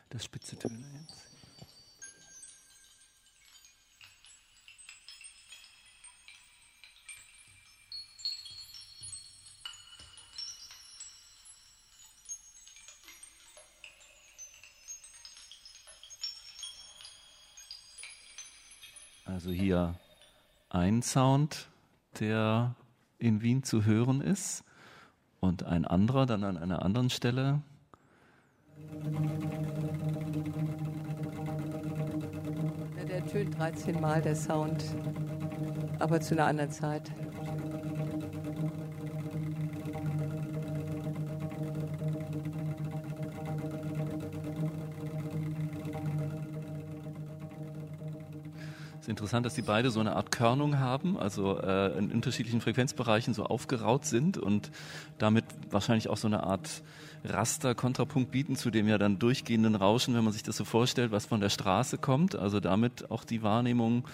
Das 0.08 0.24
spitze 0.24 0.56
Töne 0.56 0.82
jetzt. 0.98 1.26
Also 19.26 19.50
hier 19.50 20.00
ein 20.76 21.00
Sound, 21.00 21.70
der 22.20 22.74
in 23.18 23.40
Wien 23.40 23.62
zu 23.62 23.86
hören 23.86 24.20
ist 24.20 24.62
und 25.40 25.64
ein 25.64 25.86
anderer 25.86 26.26
dann 26.26 26.44
an 26.44 26.58
einer 26.58 26.82
anderen 26.84 27.08
Stelle. 27.08 27.62
Der 33.08 33.26
tönt 33.26 33.58
13 33.58 34.00
Mal 34.02 34.20
der 34.20 34.36
Sound, 34.36 34.84
aber 35.98 36.20
zu 36.20 36.34
einer 36.34 36.46
anderen 36.46 36.70
Zeit. 36.70 37.10
Ist 49.06 49.10
interessant, 49.10 49.46
dass 49.46 49.54
sie 49.54 49.62
beide 49.62 49.92
so 49.92 50.00
eine 50.00 50.16
Art 50.16 50.32
Körnung 50.32 50.80
haben, 50.80 51.16
also 51.16 51.60
äh, 51.60 51.96
in 51.96 52.10
unterschiedlichen 52.10 52.60
Frequenzbereichen 52.60 53.34
so 53.34 53.44
aufgeraut 53.44 54.04
sind 54.04 54.36
und 54.36 54.72
damit 55.18 55.44
wahrscheinlich 55.70 56.08
auch 56.08 56.16
so 56.16 56.26
eine 56.26 56.42
Art 56.42 56.82
Raster-Kontrapunkt 57.24 58.32
bieten 58.32 58.56
zu 58.56 58.70
dem 58.70 58.88
ja 58.88 58.98
dann 58.98 59.20
durchgehenden 59.20 59.76
Rauschen, 59.76 60.14
wenn 60.14 60.24
man 60.24 60.32
sich 60.32 60.42
das 60.42 60.56
so 60.56 60.64
vorstellt, 60.64 61.12
was 61.12 61.24
von 61.24 61.40
der 61.40 61.50
Straße 61.50 61.98
kommt. 61.98 62.34
Also 62.34 62.58
damit 62.58 63.08
auch 63.12 63.22
die 63.22 63.44
Wahrnehmung 63.44 64.08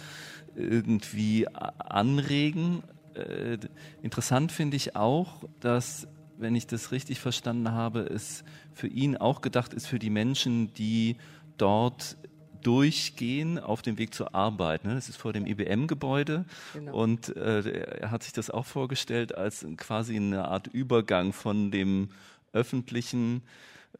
irgendwie 0.54 1.48
anregen. 1.48 2.82
Äh, 3.14 3.56
interessant 4.02 4.52
finde 4.52 4.76
ich 4.76 4.94
auch, 4.94 5.42
dass 5.60 6.06
wenn 6.36 6.54
ich 6.54 6.66
das 6.66 6.92
richtig 6.92 7.18
verstanden 7.18 7.72
habe, 7.72 8.00
es 8.00 8.44
für 8.74 8.88
ihn 8.88 9.16
auch 9.16 9.40
gedacht 9.40 9.72
ist 9.72 9.86
für 9.86 9.98
die 9.98 10.10
Menschen, 10.10 10.74
die 10.74 11.16
dort 11.56 12.18
durchgehen 12.62 13.58
auf 13.58 13.82
dem 13.82 13.98
Weg 13.98 14.14
zur 14.14 14.34
Arbeit. 14.34 14.84
Ne? 14.84 14.94
Das 14.94 15.08
ist 15.08 15.16
vor 15.16 15.32
dem 15.32 15.46
IBM-Gebäude 15.46 16.44
genau. 16.72 16.94
und 16.94 17.36
äh, 17.36 17.98
er 18.00 18.10
hat 18.10 18.22
sich 18.22 18.32
das 18.32 18.50
auch 18.50 18.66
vorgestellt 18.66 19.34
als 19.34 19.66
quasi 19.76 20.16
eine 20.16 20.46
Art 20.46 20.68
Übergang 20.68 21.32
von 21.32 21.70
dem 21.70 22.08
öffentlichen 22.52 23.42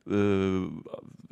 äh, 0.06 0.62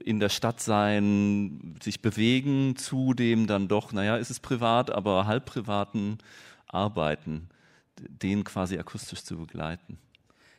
in 0.03 0.21
der 0.21 0.29
Stadt 0.29 0.61
sein, 0.61 1.77
sich 1.83 2.01
bewegen, 2.01 2.77
zu 2.77 3.15
dem 3.15 3.47
dann 3.47 3.69
doch, 3.69 3.93
naja, 3.93 4.17
ist 4.17 4.31
es 4.31 4.41
privat, 4.41 4.91
aber 4.91 5.27
halb 5.27 5.45
privaten 5.45 6.19
Arbeiten, 6.67 7.49
den 7.99 8.45
quasi 8.45 8.79
akustisch 8.79 9.25
zu 9.25 9.37
begleiten. 9.37 9.99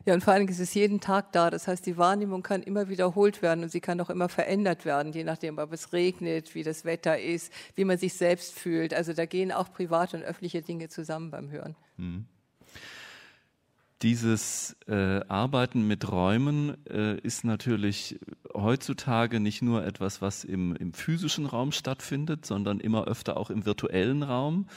Ja, 0.06 0.14
und 0.14 0.24
vor 0.24 0.34
allem 0.34 0.48
ist 0.48 0.60
es 0.60 0.74
jeden 0.74 1.00
Tag 1.00 1.32
da. 1.32 1.50
Das 1.50 1.68
heißt, 1.68 1.86
die 1.86 1.98
Wahrnehmung 1.98 2.44
kann 2.44 2.64
immer 2.64 2.90
wiederholt 2.90 3.42
werden 3.42 3.64
und 3.64 3.70
sie 3.70 3.82
kann 3.82 4.00
auch 4.02 4.10
immer 4.10 4.30
verändert 4.30 4.86
werden, 4.86 5.14
je 5.14 5.24
nachdem, 5.24 5.58
ob 5.58 5.72
es 5.74 5.94
regnet, 5.94 6.56
wie 6.56 6.64
das 6.64 6.86
Wetter 6.86 7.20
ist, 7.20 7.52
wie 7.76 7.86
man 7.86 7.98
sich 7.98 8.14
selbst 8.14 8.54
fühlt. 8.54 8.94
Also 8.94 9.14
da 9.14 9.26
gehen 9.26 9.52
auch 9.52 9.72
private 9.72 10.18
und 10.18 10.24
öffentliche 10.24 10.62
Dinge 10.62 10.90
zusammen 10.90 11.32
beim 11.32 11.52
Hören. 11.52 11.76
Mhm 11.98 12.26
dieses 14.02 14.76
äh, 14.88 15.22
Arbeiten 15.28 15.88
mit 15.88 16.12
Räumen 16.12 16.76
äh, 16.88 17.18
ist 17.20 17.44
natürlich 17.44 18.20
heutzutage 18.54 19.40
nicht 19.40 19.62
nur 19.62 19.86
etwas, 19.86 20.22
was 20.22 20.44
im, 20.44 20.76
im, 20.76 20.94
physischen 20.94 21.46
Raum 21.46 21.72
stattfindet, 21.72 22.46
sondern 22.46 22.80
immer 22.80 23.06
öfter 23.06 23.38
auch 23.38 23.50
im 23.50 23.66
virtuellen 23.66 24.24
Raum, 24.24 24.68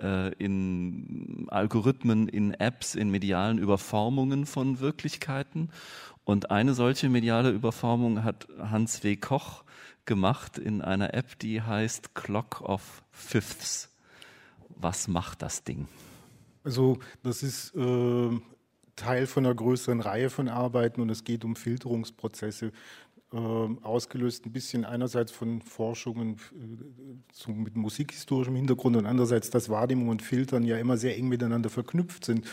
äh, 0.00 0.32
in 0.34 1.46
Algorithmen, 1.48 2.28
in 2.28 2.52
Apps, 2.52 2.94
in 2.94 3.10
medialen 3.10 3.58
Überformungen 3.58 4.44
von 4.44 4.80
Wirklichkeiten. 4.80 5.70
Und 6.24 6.50
eine 6.50 6.74
solche 6.74 7.08
mediale 7.08 7.50
Überformung 7.50 8.22
hat 8.22 8.48
Hans 8.58 9.02
W. 9.02 9.16
Koch 9.16 9.64
gemacht 10.04 10.58
in 10.58 10.82
einer 10.82 11.14
App, 11.14 11.38
die 11.38 11.62
heißt 11.62 12.14
Clock 12.14 12.60
of 12.60 13.02
Fifths. 13.12 13.90
Was 14.68 15.08
macht 15.08 15.42
das 15.42 15.64
Ding? 15.64 15.88
Also 16.64 16.98
das 17.22 17.42
ist 17.42 17.74
äh, 17.74 18.40
Teil 18.96 19.26
von 19.26 19.44
einer 19.44 19.54
größeren 19.54 20.00
Reihe 20.00 20.30
von 20.30 20.48
Arbeiten 20.48 21.00
und 21.00 21.10
es 21.10 21.24
geht 21.24 21.44
um 21.44 21.56
Filterungsprozesse, 21.56 22.72
äh, 23.32 23.36
ausgelöst 23.82 24.46
ein 24.46 24.52
bisschen 24.52 24.84
einerseits 24.84 25.32
von 25.32 25.60
Forschungen 25.60 26.36
äh, 27.48 27.50
mit 27.50 27.76
musikhistorischem 27.76 28.54
Hintergrund 28.54 28.96
und 28.96 29.06
andererseits, 29.06 29.50
dass 29.50 29.68
Wahrnehmung 29.68 30.08
und 30.08 30.22
Filtern 30.22 30.62
ja 30.62 30.78
immer 30.78 30.96
sehr 30.96 31.16
eng 31.16 31.28
miteinander 31.28 31.70
verknüpft 31.70 32.24
sind. 32.24 32.46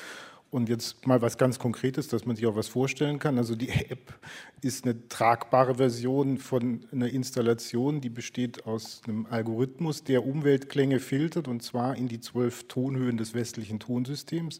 Und 0.49 0.67
jetzt 0.67 1.07
mal 1.07 1.21
was 1.21 1.37
ganz 1.37 1.59
Konkretes, 1.59 2.09
dass 2.09 2.25
man 2.25 2.35
sich 2.35 2.45
auch 2.45 2.57
was 2.57 2.67
vorstellen 2.67 3.19
kann. 3.19 3.37
Also 3.37 3.55
die 3.55 3.69
App 3.69 4.19
ist 4.61 4.83
eine 4.83 5.07
tragbare 5.07 5.75
Version 5.75 6.39
von 6.39 6.85
einer 6.91 7.07
Installation, 7.07 8.01
die 8.01 8.09
besteht 8.09 8.65
aus 8.65 9.01
einem 9.07 9.27
Algorithmus, 9.27 10.03
der 10.03 10.25
Umweltklänge 10.25 10.99
filtert 10.99 11.47
und 11.47 11.63
zwar 11.63 11.95
in 11.95 12.09
die 12.09 12.19
zwölf 12.19 12.67
Tonhöhen 12.67 13.15
des 13.15 13.33
westlichen 13.33 13.79
Tonsystems. 13.79 14.59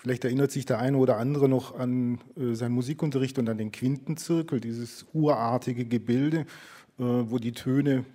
Vielleicht 0.00 0.24
erinnert 0.24 0.50
sich 0.50 0.64
der 0.64 0.78
eine 0.78 0.96
oder 0.96 1.18
andere 1.18 1.46
noch 1.46 1.78
an 1.78 2.20
äh, 2.34 2.54
seinen 2.54 2.72
Musikunterricht 2.72 3.38
und 3.38 3.50
an 3.50 3.58
den 3.58 3.70
Quintenzirkel, 3.70 4.58
dieses 4.58 5.04
urartige 5.12 5.84
Gebilde, 5.84 6.46
äh, 6.98 7.02
wo 7.04 7.38
die 7.38 7.52
Töne 7.52 8.06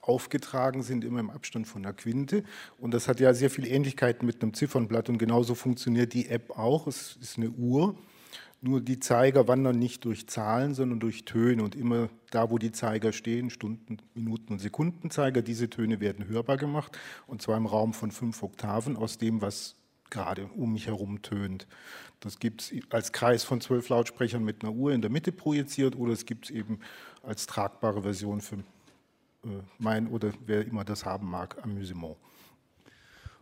aufgetragen 0.00 0.82
sind, 0.82 1.04
immer 1.04 1.20
im 1.20 1.28
Abstand 1.28 1.68
von 1.68 1.82
der 1.82 1.92
Quinte. 1.92 2.44
Und 2.78 2.94
das 2.94 3.08
hat 3.08 3.20
ja 3.20 3.34
sehr 3.34 3.50
viel 3.50 3.66
Ähnlichkeiten 3.66 4.24
mit 4.24 4.42
einem 4.42 4.54
Ziffernblatt 4.54 5.10
und 5.10 5.18
genauso 5.18 5.54
funktioniert 5.54 6.14
die 6.14 6.30
App 6.30 6.58
auch. 6.58 6.86
Es 6.86 7.18
ist 7.20 7.36
eine 7.36 7.50
Uhr, 7.50 7.94
nur 8.62 8.80
die 8.80 8.98
Zeiger 8.98 9.46
wandern 9.46 9.78
nicht 9.78 10.06
durch 10.06 10.26
Zahlen, 10.26 10.72
sondern 10.72 10.98
durch 10.98 11.26
Töne 11.26 11.62
und 11.62 11.74
immer 11.74 12.08
da, 12.30 12.50
wo 12.50 12.56
die 12.56 12.72
Zeiger 12.72 13.12
stehen, 13.12 13.50
Stunden, 13.50 13.98
Minuten 14.14 14.54
und 14.54 14.60
Sekundenzeiger, 14.60 15.42
diese 15.42 15.68
Töne 15.68 16.00
werden 16.00 16.26
hörbar 16.26 16.56
gemacht 16.56 16.98
und 17.26 17.42
zwar 17.42 17.58
im 17.58 17.66
Raum 17.66 17.92
von 17.92 18.12
fünf 18.12 18.42
Oktaven 18.42 18.96
aus 18.96 19.18
dem, 19.18 19.42
was 19.42 19.76
gerade 20.14 20.48
um 20.56 20.72
mich 20.72 20.86
herum 20.86 21.20
tönt. 21.20 21.66
Das 22.20 22.38
gibt 22.38 22.62
es 22.62 22.72
als 22.90 23.12
Kreis 23.12 23.44
von 23.44 23.60
zwölf 23.60 23.88
Lautsprechern 23.88 24.42
mit 24.42 24.62
einer 24.62 24.72
Uhr 24.72 24.92
in 24.92 25.02
der 25.02 25.10
Mitte 25.10 25.32
projiziert 25.32 25.96
oder 25.96 26.12
es 26.12 26.24
gibt 26.24 26.46
es 26.46 26.50
eben 26.50 26.78
als 27.22 27.46
tragbare 27.46 28.02
Version 28.02 28.40
für 28.40 28.56
äh, 28.56 29.48
mein 29.78 30.06
oder 30.08 30.30
wer 30.46 30.66
immer 30.66 30.84
das 30.84 31.04
haben 31.04 31.28
mag, 31.28 31.62
Amüsement. 31.62 32.16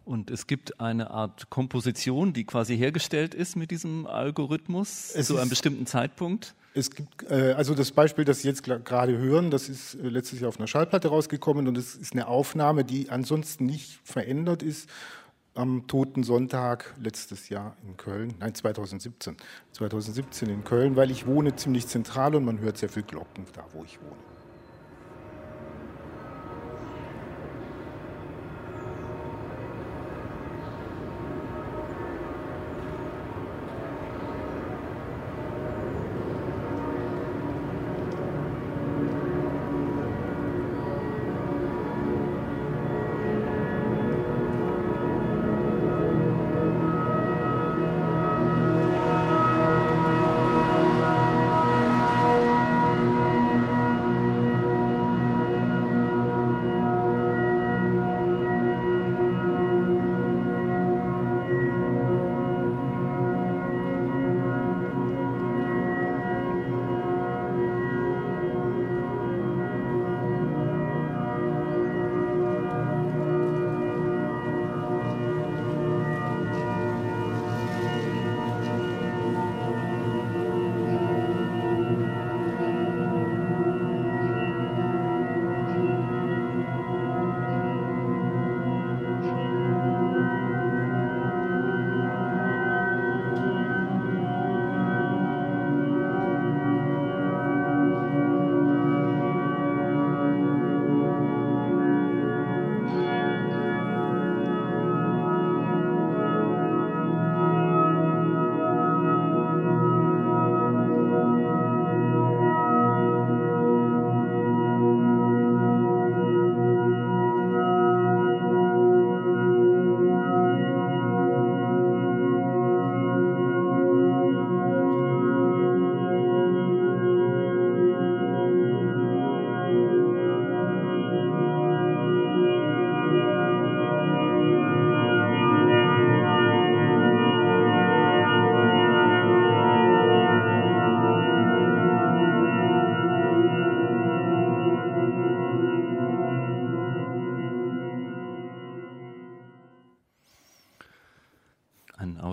Und 0.04 0.32
es 0.32 0.48
gibt 0.48 0.80
eine 0.80 1.10
Art 1.10 1.48
Komposition, 1.48 2.32
die 2.32 2.44
quasi 2.44 2.76
hergestellt 2.76 3.34
ist 3.34 3.54
mit 3.54 3.70
diesem 3.70 4.06
Algorithmus 4.08 5.12
es 5.14 5.28
zu 5.28 5.36
einem 5.36 5.48
bestimmten 5.48 5.86
Zeitpunkt. 5.86 6.56
Es 6.74 6.90
gibt 6.90 7.30
äh, 7.30 7.52
also 7.52 7.74
das 7.74 7.92
Beispiel, 7.92 8.24
das 8.24 8.40
Sie 8.40 8.48
jetzt 8.48 8.64
gerade 8.64 9.16
hören, 9.16 9.50
das 9.50 9.68
ist 9.68 9.94
äh, 9.94 10.08
letztes 10.08 10.40
Jahr 10.40 10.48
auf 10.48 10.58
einer 10.58 10.66
Schallplatte 10.66 11.08
rausgekommen 11.08 11.68
und 11.68 11.78
es 11.78 11.94
ist 11.94 12.14
eine 12.14 12.26
Aufnahme, 12.26 12.84
die 12.84 13.10
ansonsten 13.10 13.66
nicht 13.66 14.00
verändert 14.02 14.62
ist 14.62 14.88
am 15.54 15.86
Toten 15.86 16.22
Sonntag 16.22 16.94
letztes 16.98 17.48
Jahr 17.48 17.76
in 17.84 17.96
Köln, 17.96 18.34
nein 18.40 18.54
2017, 18.54 19.36
2017 19.72 20.48
in 20.48 20.64
Köln, 20.64 20.96
weil 20.96 21.10
ich 21.10 21.26
wohne 21.26 21.54
ziemlich 21.54 21.86
zentral 21.86 22.34
und 22.34 22.44
man 22.44 22.60
hört 22.60 22.78
sehr 22.78 22.88
viel 22.88 23.02
Glocken 23.02 23.44
da, 23.52 23.64
wo 23.72 23.84
ich 23.84 24.00
wohne. 24.00 24.31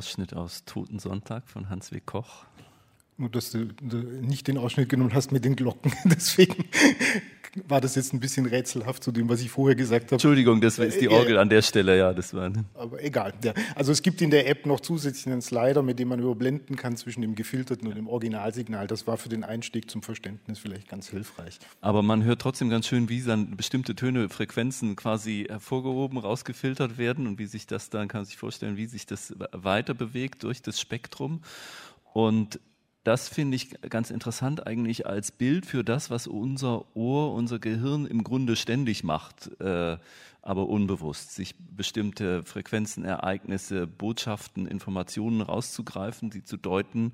Ausschnitt 0.09 0.33
aus 0.33 0.65
Toten 0.65 0.97
Sonntag 0.97 1.47
von 1.47 1.69
Hans 1.69 1.91
W. 1.91 1.99
Koch. 2.03 2.45
Nur, 3.19 3.29
dass 3.29 3.51
du 3.51 3.67
nicht 4.21 4.47
den 4.47 4.57
Ausschnitt 4.57 4.87
genommen 4.87 5.13
hast 5.13 5.33
mit 5.33 5.43
den 5.43 5.57
Glocken. 5.57 5.91
Deswegen 6.05 6.63
war 7.67 7.81
das 7.81 7.95
jetzt 7.95 8.13
ein 8.13 8.21
bisschen 8.21 8.45
rätselhaft 8.45 9.03
zu 9.03 9.11
dem, 9.11 9.27
was 9.27 9.41
ich 9.41 9.49
vorher 9.49 9.75
gesagt 9.75 10.05
habe. 10.05 10.15
Entschuldigung, 10.15 10.61
das 10.61 10.79
ist 10.79 11.01
die 11.01 11.07
äh, 11.07 11.09
Orgel 11.09 11.37
an 11.37 11.49
der 11.49 11.61
Stelle, 11.61 11.97
ja. 11.97 12.13
Das 12.13 12.33
war 12.33 12.49
Aber 12.75 13.03
egal. 13.03 13.33
Ja. 13.43 13.53
Also 13.75 13.91
es 13.91 14.01
gibt 14.01 14.21
in 14.21 14.29
der 14.29 14.47
App 14.47 14.65
noch 14.65 14.79
zusätzlich 14.79 15.27
einen 15.27 15.41
Slider, 15.41 15.83
mit 15.83 15.99
dem 15.99 16.07
man 16.07 16.21
überblenden 16.21 16.77
kann 16.77 16.95
zwischen 16.95 17.21
dem 17.21 17.35
gefilterten 17.35 17.89
und 17.89 17.95
dem 17.95 18.07
Originalsignal. 18.07 18.87
Das 18.87 19.05
war 19.05 19.17
für 19.17 19.27
den 19.27 19.43
Einstieg 19.43 19.91
zum 19.91 20.01
Verständnis 20.01 20.57
vielleicht 20.57 20.87
ganz 20.87 21.09
hilfreich. 21.09 21.59
Aber 21.81 22.01
man 22.01 22.23
hört 22.23 22.39
trotzdem 22.39 22.69
ganz 22.69 22.87
schön, 22.87 23.09
wie 23.09 23.21
dann 23.21 23.57
bestimmte 23.57 23.95
Töne, 23.95 24.29
Frequenzen 24.29 24.95
quasi 24.95 25.45
hervorgehoben, 25.49 26.19
rausgefiltert 26.19 26.97
werden 26.97 27.27
und 27.27 27.37
wie 27.37 27.47
sich 27.47 27.67
das 27.67 27.89
dann, 27.89 28.07
kann 28.07 28.21
man 28.21 28.25
sich 28.25 28.37
vorstellen, 28.37 28.77
wie 28.77 28.85
sich 28.85 29.05
das 29.05 29.35
weiter 29.51 29.93
bewegt 29.93 30.43
durch 30.43 30.61
das 30.61 30.79
Spektrum. 30.79 31.41
Und 32.13 32.59
das 33.03 33.29
finde 33.29 33.55
ich 33.55 33.81
ganz 33.81 34.11
interessant 34.11 34.67
eigentlich 34.67 35.07
als 35.07 35.31
Bild 35.31 35.65
für 35.65 35.83
das, 35.83 36.09
was 36.09 36.27
unser 36.27 36.95
Ohr, 36.95 37.33
unser 37.33 37.59
Gehirn 37.59 38.05
im 38.05 38.23
Grunde 38.23 38.55
ständig 38.55 39.03
macht, 39.03 39.49
äh, 39.61 39.97
aber 40.41 40.67
unbewusst, 40.67 41.33
sich 41.33 41.55
bestimmte 41.57 42.43
Frequenzen, 42.43 43.05
Ereignisse, 43.05 43.87
Botschaften, 43.87 44.67
Informationen 44.67 45.41
rauszugreifen, 45.41 46.31
sie 46.31 46.43
zu 46.43 46.57
deuten, 46.57 47.13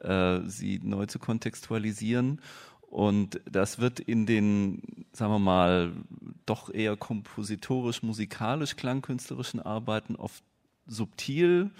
äh, 0.00 0.40
sie 0.46 0.80
neu 0.82 1.06
zu 1.06 1.18
kontextualisieren. 1.18 2.40
Und 2.88 3.40
das 3.50 3.78
wird 3.78 4.00
in 4.00 4.26
den, 4.26 5.06
sagen 5.12 5.32
wir 5.32 5.38
mal, 5.38 5.92
doch 6.46 6.72
eher 6.72 6.96
kompositorisch, 6.96 8.02
musikalisch, 8.02 8.76
klangkünstlerischen 8.76 9.60
Arbeiten 9.60 10.16
oft 10.16 10.42
subtil 10.86 11.72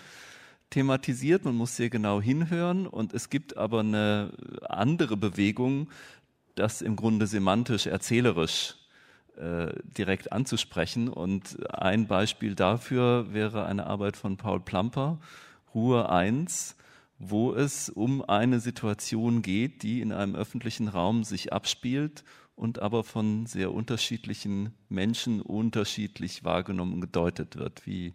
thematisiert, 0.70 1.44
man 1.44 1.54
muss 1.54 1.76
sehr 1.76 1.90
genau 1.90 2.20
hinhören 2.20 2.86
und 2.86 3.14
es 3.14 3.30
gibt 3.30 3.56
aber 3.56 3.80
eine 3.80 4.32
andere 4.68 5.16
Bewegung, 5.16 5.88
das 6.54 6.82
im 6.82 6.96
Grunde 6.96 7.26
semantisch, 7.26 7.86
erzählerisch 7.86 8.76
äh, 9.36 9.68
direkt 9.84 10.32
anzusprechen. 10.32 11.08
Und 11.08 11.58
ein 11.72 12.06
Beispiel 12.06 12.54
dafür 12.54 13.32
wäre 13.32 13.66
eine 13.66 13.86
Arbeit 13.86 14.16
von 14.16 14.36
Paul 14.36 14.60
Plamper, 14.60 15.18
Ruhe 15.74 16.08
1, 16.08 16.76
wo 17.18 17.52
es 17.52 17.90
um 17.90 18.22
eine 18.22 18.60
Situation 18.60 19.42
geht, 19.42 19.82
die 19.82 20.00
in 20.00 20.12
einem 20.12 20.34
öffentlichen 20.34 20.88
Raum 20.88 21.22
sich 21.22 21.52
abspielt 21.52 22.24
und 22.54 22.80
aber 22.80 23.04
von 23.04 23.44
sehr 23.44 23.72
unterschiedlichen 23.72 24.72
Menschen 24.88 25.42
unterschiedlich 25.42 26.42
wahrgenommen 26.44 26.94
und 26.94 27.00
gedeutet 27.02 27.56
wird. 27.56 27.86
Wie, 27.86 28.14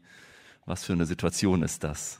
was 0.66 0.84
für 0.84 0.94
eine 0.94 1.06
Situation 1.06 1.62
ist 1.62 1.84
das? 1.84 2.20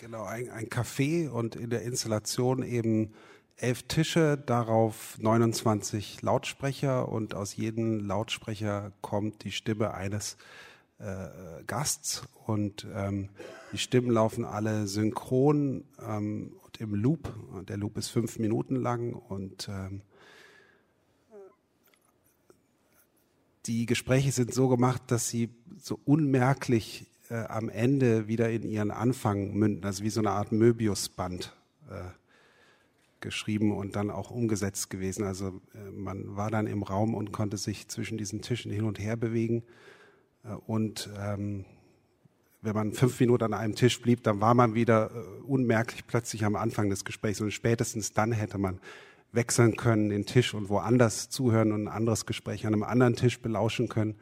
Genau, 0.00 0.24
ein, 0.24 0.48
ein 0.48 0.70
Café 0.70 1.28
und 1.28 1.56
in 1.56 1.68
der 1.68 1.82
Installation 1.82 2.62
eben 2.62 3.12
elf 3.58 3.82
Tische, 3.82 4.38
darauf 4.38 5.18
29 5.18 6.22
Lautsprecher 6.22 7.06
und 7.06 7.34
aus 7.34 7.54
jedem 7.54 8.06
Lautsprecher 8.06 8.92
kommt 9.02 9.44
die 9.44 9.52
Stimme 9.52 9.92
eines 9.92 10.38
äh, 11.00 11.28
Gasts 11.66 12.22
und 12.46 12.86
ähm, 12.94 13.28
die 13.72 13.76
Stimmen 13.76 14.10
laufen 14.10 14.46
alle 14.46 14.86
synchron 14.86 15.84
ähm, 16.00 16.54
und 16.64 16.80
im 16.80 16.94
Loop. 16.94 17.34
Der 17.68 17.76
Loop 17.76 17.98
ist 17.98 18.08
fünf 18.08 18.38
Minuten 18.38 18.76
lang 18.76 19.12
und 19.12 19.68
ähm, 19.68 20.00
die 23.66 23.84
Gespräche 23.84 24.32
sind 24.32 24.54
so 24.54 24.68
gemacht, 24.68 25.02
dass 25.08 25.28
sie 25.28 25.50
so 25.76 26.00
unmerklich 26.06 27.06
äh, 27.30 27.44
am 27.48 27.68
Ende 27.68 28.28
wieder 28.28 28.50
in 28.50 28.62
ihren 28.64 28.90
Anfang 28.90 29.54
münden, 29.54 29.84
also 29.84 30.02
wie 30.02 30.10
so 30.10 30.20
eine 30.20 30.32
Art 30.32 30.52
Möbiusband 30.52 31.56
äh, 31.88 32.10
geschrieben 33.20 33.76
und 33.76 33.96
dann 33.96 34.10
auch 34.10 34.30
umgesetzt 34.30 34.90
gewesen. 34.90 35.24
Also 35.24 35.60
äh, 35.74 35.90
man 35.90 36.36
war 36.36 36.50
dann 36.50 36.66
im 36.66 36.82
Raum 36.82 37.14
und 37.14 37.32
konnte 37.32 37.56
sich 37.56 37.88
zwischen 37.88 38.18
diesen 38.18 38.42
Tischen 38.42 38.72
hin 38.72 38.84
und 38.84 38.98
her 38.98 39.16
bewegen. 39.16 39.62
Äh, 40.44 40.54
und 40.66 41.08
ähm, 41.18 41.64
wenn 42.62 42.74
man 42.74 42.92
fünf 42.92 43.18
Minuten 43.20 43.44
an 43.44 43.54
einem 43.54 43.74
Tisch 43.74 44.00
blieb, 44.02 44.22
dann 44.22 44.40
war 44.40 44.54
man 44.54 44.74
wieder 44.74 45.10
äh, 45.10 45.42
unmerklich 45.42 46.06
plötzlich 46.06 46.44
am 46.44 46.56
Anfang 46.56 46.90
des 46.90 47.04
Gesprächs. 47.04 47.40
Und 47.40 47.52
spätestens 47.52 48.12
dann 48.12 48.32
hätte 48.32 48.58
man 48.58 48.80
wechseln 49.32 49.76
können, 49.76 50.10
den 50.10 50.26
Tisch 50.26 50.54
und 50.54 50.68
woanders 50.68 51.30
zuhören 51.30 51.72
und 51.72 51.84
ein 51.84 51.88
anderes 51.88 52.26
Gespräch 52.26 52.66
an 52.66 52.74
einem 52.74 52.82
anderen 52.82 53.14
Tisch 53.14 53.40
belauschen 53.40 53.88
können. 53.88 54.16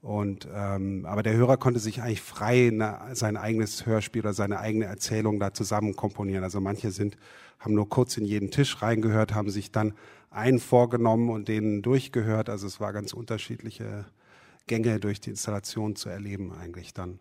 Und, 0.00 0.46
ähm, 0.54 1.04
aber 1.06 1.22
der 1.22 1.34
Hörer 1.34 1.56
konnte 1.56 1.80
sich 1.80 2.02
eigentlich 2.02 2.22
frei 2.22 2.68
eine, 2.68 3.14
sein 3.14 3.36
eigenes 3.36 3.84
Hörspiel 3.84 4.22
oder 4.22 4.32
seine 4.32 4.60
eigene 4.60 4.84
Erzählung 4.84 5.40
da 5.40 5.52
zusammen 5.52 5.96
komponieren. 5.96 6.44
Also 6.44 6.60
manche 6.60 6.92
sind, 6.92 7.16
haben 7.58 7.74
nur 7.74 7.88
kurz 7.88 8.16
in 8.16 8.24
jeden 8.24 8.50
Tisch 8.50 8.80
reingehört, 8.80 9.34
haben 9.34 9.50
sich 9.50 9.72
dann 9.72 9.94
einen 10.30 10.60
vorgenommen 10.60 11.30
und 11.30 11.48
den 11.48 11.82
durchgehört. 11.82 12.48
Also 12.48 12.66
es 12.66 12.80
war 12.80 12.92
ganz 12.92 13.12
unterschiedliche 13.12 14.06
Gänge 14.68 15.00
durch 15.00 15.20
die 15.20 15.30
Installation 15.30 15.96
zu 15.96 16.08
erleben 16.08 16.52
eigentlich 16.52 16.94
dann. 16.94 17.18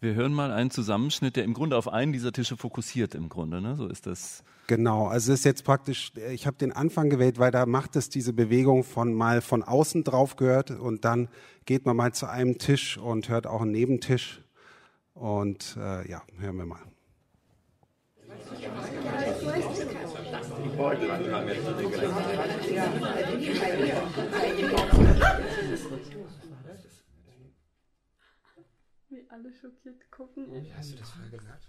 Wir 0.00 0.14
hören 0.14 0.32
mal 0.32 0.50
einen 0.50 0.70
Zusammenschnitt, 0.70 1.36
der 1.36 1.44
im 1.44 1.52
Grunde 1.52 1.76
auf 1.76 1.88
einen 1.88 2.12
dieser 2.12 2.32
Tische 2.32 2.56
fokussiert 2.56 3.14
im 3.14 3.28
Grunde, 3.28 3.60
ne? 3.60 3.76
So 3.76 3.86
ist 3.86 4.06
das. 4.06 4.44
Genau, 4.70 5.08
also 5.08 5.32
es 5.32 5.40
ist 5.40 5.44
jetzt 5.44 5.64
praktisch, 5.64 6.12
ich 6.30 6.46
habe 6.46 6.56
den 6.56 6.70
Anfang 6.70 7.10
gewählt, 7.10 7.40
weil 7.40 7.50
da 7.50 7.66
macht 7.66 7.96
es 7.96 8.08
diese 8.08 8.32
Bewegung 8.32 8.84
von 8.84 9.12
mal 9.12 9.40
von 9.40 9.64
außen 9.64 10.04
drauf 10.04 10.36
gehört 10.36 10.70
und 10.70 11.04
dann 11.04 11.28
geht 11.64 11.86
man 11.86 11.96
mal 11.96 12.14
zu 12.14 12.26
einem 12.26 12.56
Tisch 12.56 12.96
und 12.96 13.28
hört 13.28 13.48
auch 13.48 13.62
einen 13.62 13.72
Nebentisch. 13.72 14.44
Und 15.12 15.76
äh, 15.76 16.08
ja, 16.08 16.22
hören 16.38 16.56
wir 16.58 16.66
mal. 16.66 16.78
Die 20.62 20.76
Beutel 20.76 21.10
alle 29.32 29.52
schockiert 29.52 30.10
gucken. 30.10 30.44
Hast 30.76 30.92
du 30.92 30.96
das 30.96 31.10
vorher 31.10 31.30
gesagt? 31.30 31.62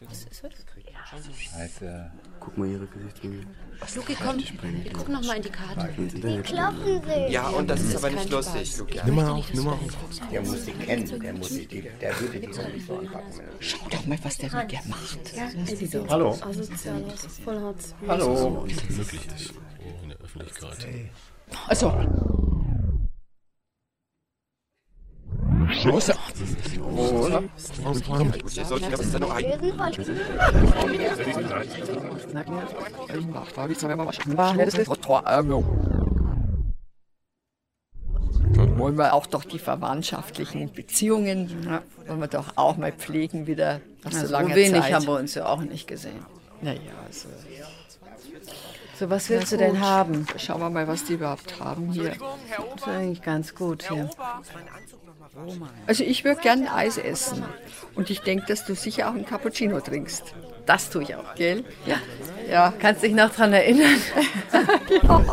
Was 0.00 0.18
ist 0.18 0.42
das? 0.42 1.36
Scheiße. 1.36 2.12
Guck 2.40 2.56
mal 2.56 2.68
ihre 2.68 2.86
Gesichtsmimik. 2.86 3.46
Luki, 3.94 4.14
komm, 4.14 4.38
wir 4.38 4.92
gucken 4.92 5.14
nochmal 5.14 5.36
in 5.36 5.42
die 5.42 5.50
Karte. 5.50 5.92
Die 5.98 6.40
klopfen 6.40 7.02
sich. 7.02 7.30
Ja, 7.30 7.48
und 7.48 7.68
das, 7.68 7.80
das 7.80 7.88
ist 7.88 7.96
aber 7.96 8.10
nicht 8.10 8.30
lustig, 8.30 8.78
Luki. 8.78 9.00
Nimm 9.04 9.14
mal 9.14 9.28
auf, 9.28 9.52
nimm 9.52 9.64
mal 9.64 9.72
auf. 9.72 10.30
Der 10.32 10.40
muss 10.40 10.64
sie 10.64 10.72
kennen, 10.72 11.20
der, 11.20 11.32
muss 11.34 11.48
sie, 11.50 11.66
der 11.66 12.20
würde 12.20 12.40
die 12.40 12.52
so 12.52 12.62
nicht 12.62 12.86
so 12.86 12.98
anpacken. 12.98 13.40
Schau 13.60 13.88
doch 13.90 14.06
mal, 14.06 14.18
was 14.22 14.38
der 14.38 14.54
mit 14.54 14.72
dir 14.72 14.80
macht. 14.88 15.36
Ja, 15.36 16.08
Hallo. 16.08 16.30
Asoziales, 16.30 17.26
Vollharz. 17.44 17.94
Hallo. 18.08 18.66
Wie 18.66 18.94
möglich 18.94 19.26
ist, 19.26 19.52
in 20.02 20.08
der 20.08 20.18
Öffentlichkeit. 20.18 20.88
Also, 21.68 21.92
wollen 38.78 38.98
wir 38.98 39.14
auch 39.14 39.26
doch 39.26 39.44
die 39.44 39.58
verwandtschaftlichen 39.58 40.72
Beziehungen, 40.72 41.64
ja, 41.64 41.82
wollen 42.06 42.20
wir 42.20 42.28
doch 42.28 42.56
auch 42.56 42.76
mal 42.76 42.92
pflegen 42.92 43.46
wieder 43.46 43.80
nach 44.04 44.12
so, 44.12 44.36
also 44.36 44.54
wenig 44.54 44.82
Zeit. 44.82 44.92
haben 44.92 45.06
wir 45.06 45.18
uns 45.18 45.34
ja 45.34 45.46
auch 45.46 45.60
nicht 45.60 45.88
gesehen. 45.88 46.24
Naja, 46.60 46.80
also... 47.06 47.28
So, 48.98 49.10
was 49.10 49.28
willst 49.28 49.52
du 49.52 49.58
denn 49.58 49.80
haben? 49.80 50.26
Schauen 50.38 50.60
wir 50.60 50.70
mal, 50.70 50.88
was 50.88 51.04
die 51.04 51.14
überhaupt 51.14 51.60
haben 51.60 51.92
hier. 51.92 52.10
Das 52.10 52.80
ist 52.80 52.88
eigentlich 52.88 53.22
ganz 53.22 53.54
gut 53.54 53.86
hier. 53.86 54.08
Also 55.86 56.02
ich 56.02 56.24
würde 56.24 56.40
gerne 56.40 56.72
Eis 56.72 56.96
essen. 56.96 57.44
Und 57.94 58.08
ich 58.08 58.20
denke, 58.20 58.46
dass 58.46 58.64
du 58.64 58.74
sicher 58.74 59.08
auch 59.08 59.14
einen 59.14 59.26
Cappuccino 59.26 59.80
trinkst. 59.80 60.34
Das 60.64 60.88
tue 60.88 61.02
ich 61.02 61.14
auch. 61.14 61.34
Gell? 61.34 61.64
Ja. 61.84 61.96
Ja. 62.50 62.72
Kannst 62.78 63.02
dich 63.02 63.12
noch 63.12 63.30
daran 63.30 63.52
erinnern? 63.52 64.00
ja. 65.02 65.24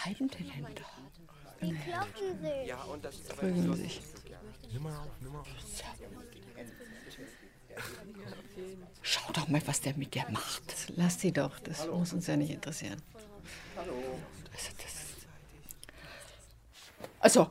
Was 0.00 0.04
treiben 0.04 0.30
die 0.30 0.44
denn 0.44 0.66
da? 0.74 1.66
Die 1.66 1.74
klopfen 1.74 2.40
sich. 2.40 2.68
Ja, 2.68 2.82
und 2.84 3.04
das 3.04 3.16
ist 3.16 3.30
aber 3.32 3.76
sich. 3.76 4.00
Nimm 4.72 4.82
mal 4.82 4.96
auf, 4.96 5.10
nimm 5.20 5.32
mal 5.32 5.40
auf. 5.40 5.48
Schau 9.02 9.32
doch 9.32 9.48
mal, 9.48 9.60
was 9.66 9.80
der 9.80 9.94
mit 9.96 10.14
dir 10.14 10.24
macht. 10.30 10.62
Lass 10.96 11.20
sie 11.20 11.32
doch, 11.32 11.58
das 11.60 11.80
Hallo. 11.80 11.98
muss 11.98 12.12
uns 12.12 12.26
ja 12.26 12.36
nicht 12.36 12.50
interessieren. 12.50 13.00
Hallo. 13.76 13.94
Also, 17.20 17.50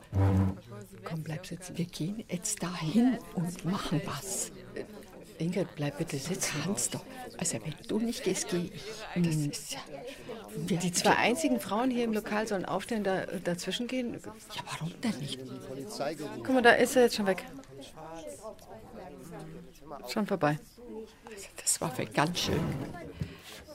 komm, 1.04 1.22
bleib 1.22 1.46
sitzen. 1.46 1.76
Wir 1.78 1.86
gehen 1.86 2.24
jetzt 2.28 2.62
dahin 2.62 3.18
und 3.34 3.64
machen 3.64 4.00
was. 4.04 4.50
Ingrid, 5.40 5.68
bleib 5.76 5.98
bitte 5.98 6.18
sitzen. 6.18 6.60
Kannst 6.64 6.94
doch. 6.94 7.04
Also 7.38 7.58
wenn 7.64 7.74
du 7.88 7.98
nicht 7.98 8.22
gehst, 8.24 8.48
gehe 8.48 8.64
ich. 8.64 8.72
Das 9.14 9.34
ist 9.34 9.72
ja. 9.72 9.80
Die 10.56 10.92
zwei 10.92 11.16
einzigen 11.16 11.60
Frauen 11.60 11.90
hier 11.90 12.04
im 12.04 12.12
Lokal 12.12 12.46
sollen 12.46 12.64
aufstehen, 12.64 13.04
da, 13.04 13.26
dazwischen 13.44 13.86
gehen. 13.86 14.20
Ja, 14.54 14.62
warum 14.70 14.92
denn 15.00 15.18
nicht? 15.18 15.40
Guck 16.36 16.50
mal, 16.50 16.62
da 16.62 16.72
ist 16.72 16.96
er 16.96 17.02
jetzt 17.02 17.16
schon 17.16 17.26
weg. 17.26 17.44
Schon 20.08 20.26
vorbei. 20.26 20.58
Also 21.26 21.48
das 21.56 21.80
war 21.80 21.92
ganz 22.12 22.40
schön. 22.40 22.60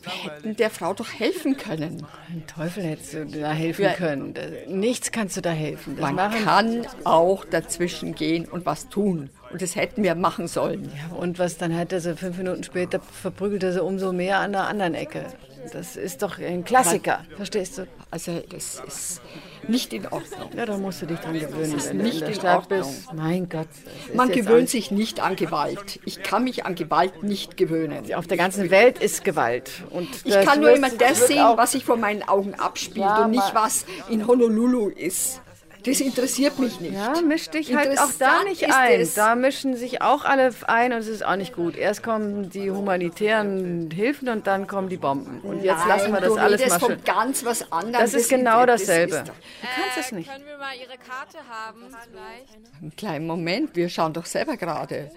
Wir 0.06 0.32
hätten 0.32 0.56
der 0.56 0.70
Frau 0.70 0.94
doch 0.94 1.12
helfen 1.12 1.58
können. 1.58 2.06
Ein 2.30 2.46
Teufel 2.48 2.84
hättest 2.84 3.14
du 3.14 3.26
da 3.26 3.52
helfen 3.52 3.84
Ja. 3.86 3.94
können. 3.94 4.34
Nichts 4.68 5.12
kannst 5.12 5.36
du 5.38 5.42
da 5.42 5.50
helfen. 5.52 5.98
Das 6.00 6.12
Man 6.12 6.32
kann 6.44 6.86
auch 7.04 7.44
dazwischen 7.46 8.16
gehen 8.16 8.46
und 8.46 8.66
was 8.66 8.90
tun. 8.90 9.30
Und 9.52 9.62
das 9.62 9.76
hätten 9.76 10.04
wir 10.04 10.16
machen 10.16 10.48
sollen. 10.48 10.92
Ja, 10.96 11.16
und 11.16 11.40
was 11.40 11.58
dann 11.58 11.76
hat 11.76 11.92
er 11.94 12.02
so 12.02 12.16
fünf 12.16 12.38
Minuten 12.38 12.64
später 12.64 13.00
verprügelt 13.00 13.64
er 13.64 13.74
sie 13.74 13.84
umso 13.84 14.12
mehr 14.14 14.40
an 14.40 14.52
der 14.52 14.68
anderen 14.68 14.94
Ecke. 14.96 15.26
Das 15.74 15.96
ist 15.96 16.22
doch 16.22 16.38
ein 16.40 16.64
Klassiker, 16.64 17.22
verstehst 17.36 17.80
du? 17.80 17.88
Also 18.12 18.40
das 18.50 18.82
ist 18.88 19.22
nicht 19.70 19.94
in 19.94 20.06
Ordnung. 20.06 20.50
Ja, 20.56 20.66
da 20.66 20.78
musst 20.78 21.02
du 21.02 21.06
dich 21.06 21.20
dran 21.20 21.34
gewöhnen, 21.40 21.74
Das 21.74 21.84
ist 21.84 21.90
wenn 21.90 21.98
du 22.00 22.04
nicht 22.04 22.22
in 22.22 22.28
in 22.34 22.46
Ordnung. 22.48 22.80
bist. 22.82 23.14
Mein 23.14 23.50
Gott. 23.50 23.68
Man 24.14 24.30
gewöhnt 24.32 24.70
sich 24.70 24.92
nicht 24.92 25.20
an 25.20 25.36
Gewalt. 25.36 26.00
Ich 26.06 26.22
kann 26.24 26.44
mich 26.44 26.66
an 26.66 26.76
Gewalt 26.76 27.24
nicht 27.24 27.58
gewöhnen. 27.58 28.14
Auf 28.14 28.28
der 28.28 28.38
ganzen 28.38 28.70
Welt 28.70 29.00
ist 29.00 29.24
Gewalt. 29.24 29.70
Und 29.90 30.08
Ich 30.24 30.40
kann 30.42 30.60
nur 30.62 30.72
immer 30.72 30.90
das 30.90 31.28
sehen, 31.28 31.46
was 31.56 31.72
sich 31.74 31.86
vor 31.86 31.98
meinen 31.98 32.24
Augen 32.24 32.54
abspielt 32.56 32.98
Ja, 32.98 33.26
und 33.26 33.32
nicht, 33.32 33.54
was 33.56 33.86
in 34.10 34.28
Honolulu 34.28 34.90
ist. 34.90 35.42
Das 35.86 36.00
interessiert 36.00 36.58
mich 36.58 36.80
nicht. 36.80 36.94
Ja, 36.96 37.14
misch 37.22 37.50
dich 37.50 37.76
halt 37.76 37.98
auch 38.00 38.10
da 38.18 38.44
nicht 38.44 38.64
ein. 38.74 39.02
es- 39.02 39.14
Da 39.14 39.36
mischen 39.36 39.76
sich 39.76 40.02
auch 40.02 40.26
alle 40.26 40.52
ein 40.68 40.94
und 40.94 41.00
es 41.00 41.08
ist 41.08 41.24
auch 41.26 41.36
nicht 41.36 41.54
gut. 41.56 41.76
Erst 41.78 42.02
kommen 42.02 42.50
die 42.50 42.72
humanitären 42.72 43.92
Hilfen 43.92 44.30
und 44.30 44.48
dann 44.48 44.68
kommen 44.68 44.90
die 44.90 44.98
Bomben. 44.98 45.42
Und 45.42 45.62
jetzt 45.64 45.80
Nein, 45.80 45.88
lassen 45.90 46.14
wir 46.14 46.22
das 46.22 46.34
du 46.34 46.40
alles 46.40 46.68
mal 46.70 46.80
von 46.80 46.90
schön. 46.92 47.04
ganz 47.06 47.46
was 47.46 47.72
anderem. 47.72 48.02
Das 48.04 48.14
ist 48.14 48.30
genau 48.30 48.66
dasselbe. 48.66 49.12
das 49.12 49.22
ist 49.22 49.28
Du 49.30 49.68
kannst 49.82 49.98
es 49.98 50.12
nicht. 50.12 50.30
Können 50.32 50.46
wir 50.46 50.58
mal 50.58 50.74
Ihre 50.76 50.98
Karte 50.98 51.38
haben, 51.50 51.82
vielleicht? 51.90 52.82
Einen 52.82 52.96
kleinen 52.96 53.28
Moment, 53.28 53.76
wir 53.76 53.90
schauen 53.90 54.14
doch 54.14 54.26
selber 54.26 54.58
gerade. 54.58 55.12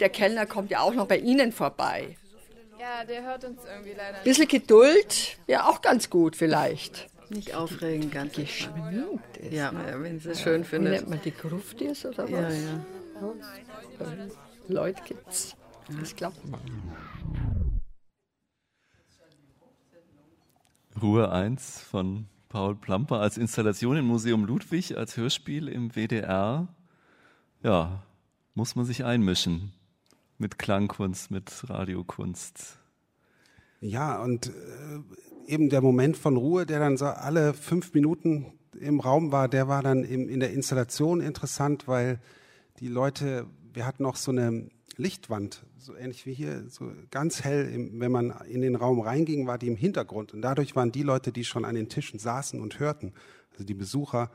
Der 0.00 0.08
Kellner 0.08 0.46
kommt 0.46 0.70
ja 0.70 0.80
auch 0.80 0.94
noch 0.94 1.06
bei 1.06 1.18
Ihnen 1.18 1.52
vorbei. 1.52 2.16
Ja, 2.78 3.04
der 3.04 3.22
hört 3.22 3.44
uns 3.44 3.60
irgendwie 3.64 3.92
leider 3.96 4.18
Ein 4.18 4.24
bisschen 4.24 4.48
Geduld 4.48 5.36
wäre 5.46 5.68
auch 5.68 5.80
ganz 5.82 6.10
gut 6.10 6.34
vielleicht. 6.34 7.08
Nicht 7.32 7.54
aufregen, 7.54 8.10
ganz 8.10 8.34
geschminkt 8.34 9.36
ist. 9.38 9.52
Ja, 9.52 9.72
wenn 10.00 10.20
sie 10.20 10.30
es 10.30 10.42
schön 10.42 10.62
Wie 10.62 10.66
findet. 10.66 10.92
nennt 10.92 11.08
man 11.08 11.20
die 11.22 11.30
Gruft 11.30 11.80
ist 11.80 12.04
oder 12.04 12.24
was? 12.24 12.30
Ja, 12.30 12.50
ja. 12.50 12.84
Leute 14.68 15.02
gibt's. 15.06 15.56
Das 16.00 16.14
glaubt 16.14 16.46
man. 16.48 16.60
Ruhe 21.00 21.32
1 21.32 21.80
von 21.80 22.26
Paul 22.48 22.76
Plamper 22.76 23.20
als 23.20 23.38
Installation 23.38 23.96
im 23.96 24.06
Museum 24.06 24.44
Ludwig, 24.44 24.96
als 24.96 25.16
Hörspiel 25.16 25.68
im 25.68 25.94
WDR. 25.94 26.68
Ja, 27.62 28.02
muss 28.54 28.76
man 28.76 28.84
sich 28.84 29.04
einmischen 29.04 29.72
mit 30.38 30.58
Klangkunst, 30.58 31.30
mit 31.30 31.68
Radiokunst. 31.70 32.78
Ja, 33.80 34.22
und 34.22 34.48
äh, 34.48 35.00
eben 35.46 35.68
der 35.68 35.80
Moment 35.80 36.16
von 36.16 36.36
Ruhe, 36.36 36.66
der 36.66 36.80
dann 36.80 36.96
so 36.96 37.06
alle 37.06 37.54
fünf 37.54 37.94
Minuten 37.94 38.52
im 38.78 39.00
Raum 39.00 39.32
war, 39.32 39.48
der 39.48 39.68
war 39.68 39.82
dann 39.82 40.04
in 40.04 40.40
der 40.40 40.52
Installation 40.52 41.20
interessant, 41.20 41.86
weil 41.86 42.20
die 42.80 42.88
Leute, 42.88 43.46
wir 43.72 43.86
hatten 43.86 44.04
auch 44.04 44.16
so 44.16 44.30
eine 44.30 44.70
Lichtwand, 44.96 45.64
so 45.78 45.94
ähnlich 45.94 46.26
wie 46.26 46.34
hier, 46.34 46.68
so 46.68 46.90
ganz 47.10 47.44
hell, 47.44 47.90
wenn 47.92 48.12
man 48.12 48.34
in 48.48 48.60
den 48.60 48.76
Raum 48.76 49.00
reinging, 49.00 49.46
war 49.46 49.58
die 49.58 49.68
im 49.68 49.76
Hintergrund. 49.76 50.32
Und 50.32 50.42
dadurch 50.42 50.76
waren 50.76 50.92
die 50.92 51.02
Leute, 51.02 51.32
die 51.32 51.44
schon 51.44 51.64
an 51.64 51.74
den 51.74 51.88
Tischen 51.88 52.18
saßen 52.18 52.60
und 52.60 52.78
hörten, 52.78 53.12
also 53.52 53.64
die 53.64 53.74
Besucher, 53.74 54.30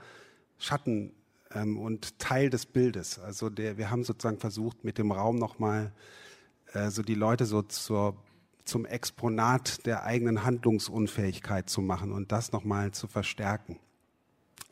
Schatten 0.57 1.11
ähm, 1.53 1.77
und 1.77 2.19
Teil 2.19 2.49
des 2.49 2.65
Bildes. 2.65 3.19
Also 3.19 3.49
der, 3.49 3.77
wir 3.77 3.89
haben 3.91 4.03
sozusagen 4.03 4.39
versucht, 4.39 4.83
mit 4.83 4.97
dem 4.97 5.11
Raum 5.11 5.37
nochmal 5.37 5.91
äh, 6.73 6.89
so 6.89 7.01
die 7.01 7.15
Leute 7.15 7.45
so 7.45 7.61
zur, 7.61 8.17
zum 8.67 8.85
Exponat 8.85 9.85
der 9.85 10.03
eigenen 10.03 10.43
Handlungsunfähigkeit 10.43 11.69
zu 11.69 11.81
machen 11.81 12.11
und 12.11 12.31
das 12.31 12.51
nochmal 12.51 12.91
zu 12.91 13.07
verstärken, 13.07 13.79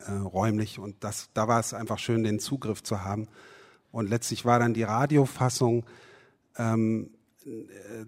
äh, 0.06 0.12
räumlich. 0.12 0.78
Und 0.78 0.96
das, 1.00 1.30
da 1.34 1.48
war 1.48 1.60
es 1.60 1.74
einfach 1.74 1.98
schön, 1.98 2.22
den 2.22 2.38
Zugriff 2.38 2.82
zu 2.82 3.04
haben. 3.04 3.28
Und 3.90 4.08
letztlich 4.10 4.44
war 4.44 4.58
dann 4.58 4.74
die 4.74 4.82
Radiofassung 4.82 5.84
ähm, 6.58 7.10
äh, 7.44 8.04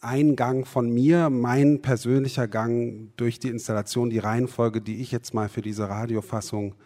ein 0.00 0.36
Gang 0.36 0.66
von 0.66 0.88
mir, 0.90 1.30
mein 1.30 1.82
persönlicher 1.82 2.46
Gang 2.46 3.10
durch 3.16 3.40
die 3.40 3.48
Installation, 3.48 4.10
die 4.10 4.20
Reihenfolge, 4.20 4.80
die 4.80 5.00
ich 5.00 5.10
jetzt 5.10 5.34
mal 5.34 5.48
für 5.48 5.62
diese 5.62 5.88
Radiofassung 5.88 6.76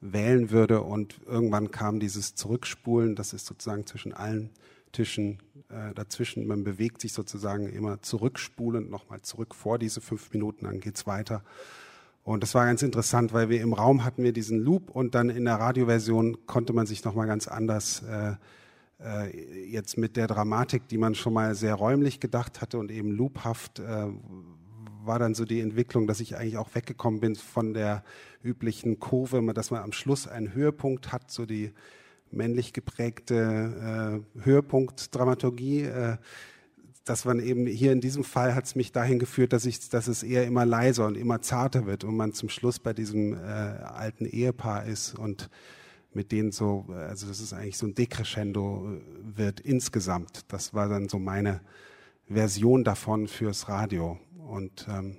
wählen 0.00 0.50
würde. 0.50 0.82
Und 0.82 1.20
irgendwann 1.26 1.70
kam 1.70 1.98
dieses 1.98 2.34
Zurückspulen, 2.34 3.16
das 3.16 3.32
ist 3.32 3.46
sozusagen 3.46 3.86
zwischen 3.86 4.12
allen 4.12 4.50
Tischen 4.92 5.38
äh, 5.68 5.94
dazwischen. 5.94 6.46
Man 6.46 6.64
bewegt 6.64 7.00
sich 7.00 7.12
sozusagen 7.12 7.68
immer 7.68 8.00
zurückspulend 8.02 8.90
nochmal 8.90 9.22
zurück 9.22 9.54
vor 9.54 9.78
diese 9.78 10.00
fünf 10.00 10.32
Minuten, 10.32 10.66
dann 10.66 10.80
geht's 10.80 11.06
weiter. 11.06 11.42
Und 12.22 12.42
das 12.42 12.54
war 12.54 12.66
ganz 12.66 12.82
interessant, 12.82 13.32
weil 13.32 13.48
wir 13.50 13.60
im 13.60 13.72
Raum 13.72 14.04
hatten 14.04 14.24
wir 14.24 14.32
diesen 14.32 14.58
Loop 14.58 14.90
und 14.90 15.14
dann 15.14 15.30
in 15.30 15.44
der 15.44 15.56
Radioversion 15.56 16.46
konnte 16.46 16.72
man 16.72 16.86
sich 16.86 17.04
nochmal 17.04 17.28
ganz 17.28 17.46
anders 17.46 18.02
äh, 18.02 18.34
äh, 18.98 19.66
jetzt 19.70 19.98
mit 19.98 20.16
der 20.16 20.26
Dramatik, 20.26 20.88
die 20.88 20.98
man 20.98 21.14
schon 21.14 21.32
mal 21.32 21.54
sehr 21.54 21.74
räumlich 21.74 22.18
gedacht 22.18 22.60
hatte 22.60 22.78
und 22.78 22.90
eben 22.90 23.10
loophaft, 23.10 23.78
äh, 23.78 24.06
war 25.04 25.18
dann 25.18 25.34
so 25.34 25.44
die 25.44 25.60
Entwicklung, 25.60 26.06
dass 26.06 26.18
ich 26.20 26.36
eigentlich 26.36 26.56
auch 26.56 26.74
weggekommen 26.74 27.20
bin 27.20 27.36
von 27.36 27.74
der 27.74 28.02
üblichen 28.42 28.98
Kurve, 28.98 29.42
dass 29.54 29.70
man 29.70 29.82
am 29.82 29.92
Schluss 29.92 30.26
einen 30.26 30.52
Höhepunkt 30.52 31.12
hat, 31.12 31.30
so 31.30 31.46
die 31.46 31.72
männlich 32.30 32.72
geprägte 32.72 34.22
äh, 34.36 34.44
Höhepunktdramaturgie. 34.44 35.82
Äh, 35.82 36.16
dass 37.06 37.24
man 37.24 37.38
eben 37.38 37.66
hier 37.66 37.92
in 37.92 38.00
diesem 38.00 38.24
Fall 38.24 38.56
hat 38.56 38.64
es 38.64 38.74
mich 38.74 38.90
dahin 38.90 39.20
geführt, 39.20 39.52
dass 39.52 39.64
ich, 39.64 39.88
dass 39.88 40.08
es 40.08 40.24
eher 40.24 40.44
immer 40.44 40.66
leiser 40.66 41.06
und 41.06 41.16
immer 41.16 41.40
zarter 41.40 41.86
wird 41.86 42.02
und 42.02 42.16
man 42.16 42.32
zum 42.32 42.48
Schluss 42.48 42.80
bei 42.80 42.92
diesem 42.92 43.32
äh, 43.32 43.36
alten 43.36 44.26
Ehepaar 44.26 44.86
ist 44.86 45.16
und 45.16 45.48
mit 46.12 46.32
denen 46.32 46.50
so, 46.50 46.86
also 46.88 47.28
das 47.28 47.40
ist 47.40 47.52
eigentlich 47.52 47.78
so 47.78 47.86
ein 47.86 47.94
Decrescendo 47.94 48.88
äh, 48.88 49.38
wird 49.38 49.60
insgesamt. 49.60 50.46
Das 50.48 50.74
war 50.74 50.88
dann 50.88 51.08
so 51.08 51.20
meine 51.20 51.60
Version 52.26 52.82
davon 52.82 53.28
fürs 53.28 53.68
Radio 53.68 54.18
und 54.48 54.86
ähm, 54.90 55.16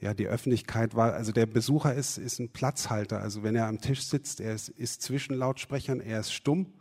ja, 0.00 0.14
die 0.14 0.26
Öffentlichkeit 0.26 0.94
war, 0.94 1.12
also 1.12 1.32
der 1.32 1.46
Besucher 1.46 1.94
ist, 1.94 2.18
ist 2.18 2.38
ein 2.38 2.50
Platzhalter. 2.50 3.20
Also 3.20 3.42
wenn 3.42 3.54
er 3.54 3.66
am 3.66 3.80
Tisch 3.80 4.02
sitzt, 4.02 4.40
er 4.40 4.54
ist, 4.54 4.68
ist 4.70 5.02
zwischen 5.02 5.34
Lautsprechern, 5.34 6.00
er 6.00 6.20
ist 6.20 6.32
stumm, 6.32 6.72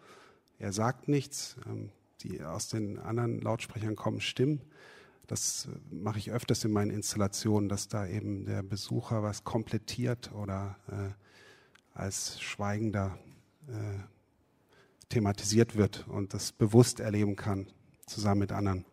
er 0.57 0.74
sagt 0.74 1.07
nichts. 1.07 1.57
Ähm, 1.67 1.91
die 2.22 2.43
aus 2.43 2.67
den 2.67 2.99
anderen 2.99 3.39
Lautsprechern 3.39 3.95
kommen, 3.95 4.22
Stimmen. 4.22 4.61
Das 5.28 5.67
äh, 5.67 5.95
mache 5.95 6.20
ich 6.20 6.32
öfters 6.32 6.63
in 6.65 6.72
meinen 6.72 6.91
Installationen, 6.91 7.70
dass 7.70 7.88
da 7.88 8.07
eben 8.07 8.45
der 8.45 8.63
Besucher 8.63 9.24
was 9.24 9.43
komplettiert 9.43 10.32
oder 10.34 10.78
äh, 10.88 11.97
als 11.97 12.39
Schweigender 12.41 13.17
äh, 13.67 13.99
thematisiert 15.09 15.76
wird 15.76 16.07
und 16.07 16.34
das 16.34 16.51
bewusst 16.51 16.99
erleben 16.99 17.36
kann, 17.36 17.67
zusammen 18.05 18.39
mit 18.39 18.51
anderen. 18.51 18.86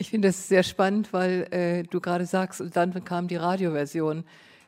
Ich 0.00 0.10
finde 0.10 0.28
das 0.28 0.46
sehr 0.46 0.62
spannend, 0.62 1.12
weil 1.12 1.48
äh, 1.50 1.82
du 1.82 2.00
gerade 2.00 2.24
sagst, 2.24 2.60
und 2.60 2.76
dann 2.76 3.02
kam 3.02 3.26
die 3.26 3.34
Radioversion. 3.34 4.22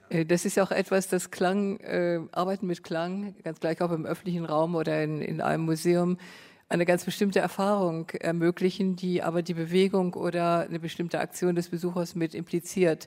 Äh, 0.09 0.24
das 0.26 0.45
ist 0.45 0.57
ja 0.57 0.64
auch 0.64 0.72
etwas, 0.72 1.07
das 1.07 1.31
Klang, 1.31 1.78
äh, 1.78 2.18
Arbeiten 2.33 2.66
mit 2.66 2.83
Klang, 2.83 3.37
ganz 3.45 3.61
gleich 3.61 3.81
auch 3.81 3.93
im 3.93 4.07
öffentlichen 4.07 4.45
Raum 4.45 4.74
oder 4.74 5.05
in, 5.05 5.22
in 5.22 5.41
einem 5.41 5.64
Museum, 5.64 6.18
eine 6.68 6.85
ganz 6.85 7.05
bestimmte 7.05 7.39
Erfahrung 7.39 8.11
ermöglichen, 8.11 8.97
die 8.97 9.22
aber 9.22 9.43
die 9.43 9.55
Bewegung 9.55 10.14
oder 10.14 10.62
eine 10.62 10.81
bestimmte 10.81 11.20
Aktion 11.20 11.55
des 11.55 11.68
Besuchers 11.68 12.16
mit 12.16 12.35
impliziert. 12.35 13.07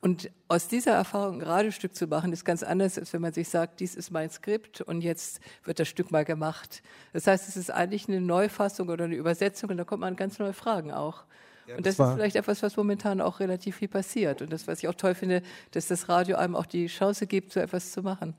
Und 0.00 0.30
aus 0.46 0.68
dieser 0.68 0.92
Erfahrung 0.92 1.40
ein 1.40 1.46
Radiostück 1.48 1.96
zu 1.96 2.06
machen, 2.06 2.32
ist 2.32 2.44
ganz 2.44 2.62
anders, 2.62 2.96
als 2.96 3.12
wenn 3.12 3.22
man 3.22 3.32
sich 3.32 3.48
sagt, 3.48 3.80
dies 3.80 3.96
ist 3.96 4.12
mein 4.12 4.30
Skript 4.30 4.82
und 4.82 5.00
jetzt 5.00 5.40
wird 5.64 5.80
das 5.80 5.88
Stück 5.88 6.12
mal 6.12 6.24
gemacht. 6.24 6.84
Das 7.12 7.26
heißt, 7.26 7.48
es 7.48 7.56
ist 7.56 7.72
eigentlich 7.72 8.06
eine 8.08 8.20
Neufassung 8.20 8.88
oder 8.88 9.06
eine 9.06 9.16
Übersetzung 9.16 9.70
und 9.70 9.78
da 9.78 9.84
kommt 9.84 10.02
man 10.02 10.10
an 10.10 10.16
ganz 10.16 10.38
neue 10.38 10.52
Fragen 10.52 10.92
auch. 10.92 11.24
Ja, 11.66 11.76
und 11.76 11.86
das 11.86 11.96
das 11.96 12.10
ist 12.10 12.14
vielleicht 12.14 12.36
etwas, 12.36 12.62
was 12.62 12.76
momentan 12.76 13.20
auch 13.20 13.40
relativ 13.40 13.76
viel 13.76 13.88
passiert. 13.88 14.42
Und 14.42 14.52
das, 14.52 14.66
was 14.66 14.78
ich 14.78 14.88
auch 14.88 14.94
toll 14.94 15.14
finde, 15.14 15.42
dass 15.72 15.88
das 15.88 16.08
Radio 16.08 16.36
einem 16.36 16.54
auch 16.54 16.66
die 16.66 16.86
Chance 16.86 17.26
gibt, 17.26 17.52
so 17.52 17.60
etwas 17.60 17.92
zu 17.92 18.02
machen. 18.02 18.34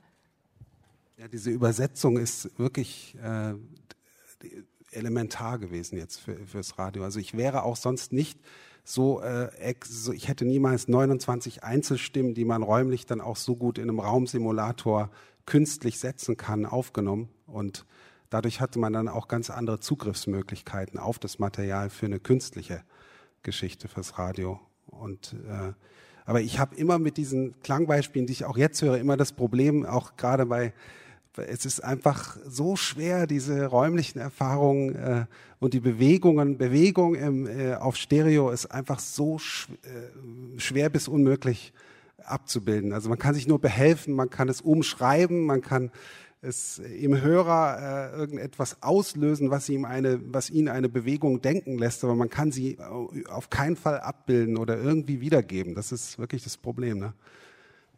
Ja, 1.18 1.28
diese 1.28 1.50
Übersetzung 1.50 2.16
ist 2.16 2.58
wirklich 2.58 3.16
äh, 3.22 3.54
elementar 4.92 5.58
gewesen 5.58 5.98
jetzt 5.98 6.20
für, 6.20 6.36
fürs 6.46 6.78
Radio. 6.78 7.04
Also 7.04 7.18
ich 7.18 7.36
wäre 7.36 7.64
auch 7.64 7.76
sonst 7.76 8.12
nicht 8.12 8.38
so, 8.84 9.20
äh, 9.20 9.52
ex, 9.56 10.04
so, 10.04 10.12
ich 10.12 10.28
hätte 10.28 10.44
niemals 10.44 10.88
29 10.88 11.64
Einzelstimmen, 11.64 12.34
die 12.34 12.44
man 12.44 12.62
räumlich 12.62 13.04
dann 13.04 13.20
auch 13.20 13.36
so 13.36 13.56
gut 13.56 13.78
in 13.78 13.84
einem 13.84 14.00
Raumsimulator 14.00 15.10
künstlich 15.44 15.98
setzen 15.98 16.36
kann, 16.36 16.64
aufgenommen. 16.64 17.28
Und 17.46 17.84
dadurch 18.30 18.60
hatte 18.60 18.78
man 18.78 18.92
dann 18.92 19.08
auch 19.08 19.28
ganz 19.28 19.50
andere 19.50 19.80
Zugriffsmöglichkeiten 19.80 20.98
auf 20.98 21.18
das 21.18 21.38
Material 21.38 21.90
für 21.90 22.06
eine 22.06 22.20
künstliche 22.20 22.82
Geschichte 23.42 23.88
fürs 23.88 24.18
Radio. 24.18 24.60
Und 24.86 25.34
äh, 25.48 25.72
aber 26.24 26.42
ich 26.42 26.58
habe 26.58 26.76
immer 26.76 26.98
mit 26.98 27.16
diesen 27.16 27.58
Klangbeispielen, 27.62 28.26
die 28.26 28.34
ich 28.34 28.44
auch 28.44 28.58
jetzt 28.58 28.82
höre, 28.82 28.98
immer 28.98 29.16
das 29.16 29.32
Problem, 29.32 29.86
auch 29.86 30.16
gerade 30.16 30.44
bei 30.44 30.74
es 31.46 31.64
ist 31.64 31.80
einfach 31.80 32.36
so 32.46 32.76
schwer, 32.76 33.26
diese 33.26 33.66
räumlichen 33.66 34.18
Erfahrungen 34.18 34.94
äh, 34.94 35.24
und 35.60 35.74
die 35.74 35.80
Bewegungen, 35.80 36.58
Bewegung 36.58 37.14
im, 37.14 37.46
äh, 37.46 37.74
auf 37.74 37.96
Stereo 37.96 38.50
ist 38.50 38.66
einfach 38.66 38.98
so 38.98 39.38
sch 39.38 39.68
äh, 39.82 40.58
schwer 40.58 40.90
bis 40.90 41.08
unmöglich 41.08 41.72
abzubilden. 42.24 42.92
Also 42.92 43.08
man 43.08 43.18
kann 43.18 43.34
sich 43.34 43.46
nur 43.46 43.60
behelfen, 43.60 44.14
man 44.14 44.30
kann 44.30 44.48
es 44.48 44.60
umschreiben, 44.60 45.46
man 45.46 45.60
kann 45.60 45.90
es 46.40 46.78
im 46.78 47.20
Hörer 47.20 48.12
äh, 48.12 48.16
irgendetwas 48.16 48.82
auslösen, 48.82 49.50
was 49.50 49.68
ihm 49.68 49.84
eine, 49.84 50.20
was 50.32 50.50
ihn 50.50 50.68
eine 50.68 50.88
Bewegung 50.88 51.40
denken 51.40 51.78
lässt, 51.78 52.04
aber 52.04 52.14
man 52.14 52.30
kann 52.30 52.52
sie 52.52 52.78
auf 53.28 53.50
keinen 53.50 53.76
Fall 53.76 54.00
abbilden 54.00 54.56
oder 54.56 54.78
irgendwie 54.78 55.20
wiedergeben. 55.20 55.74
Das 55.74 55.90
ist 55.90 56.18
wirklich 56.18 56.44
das 56.44 56.56
Problem. 56.56 56.98
Ne? 56.98 57.12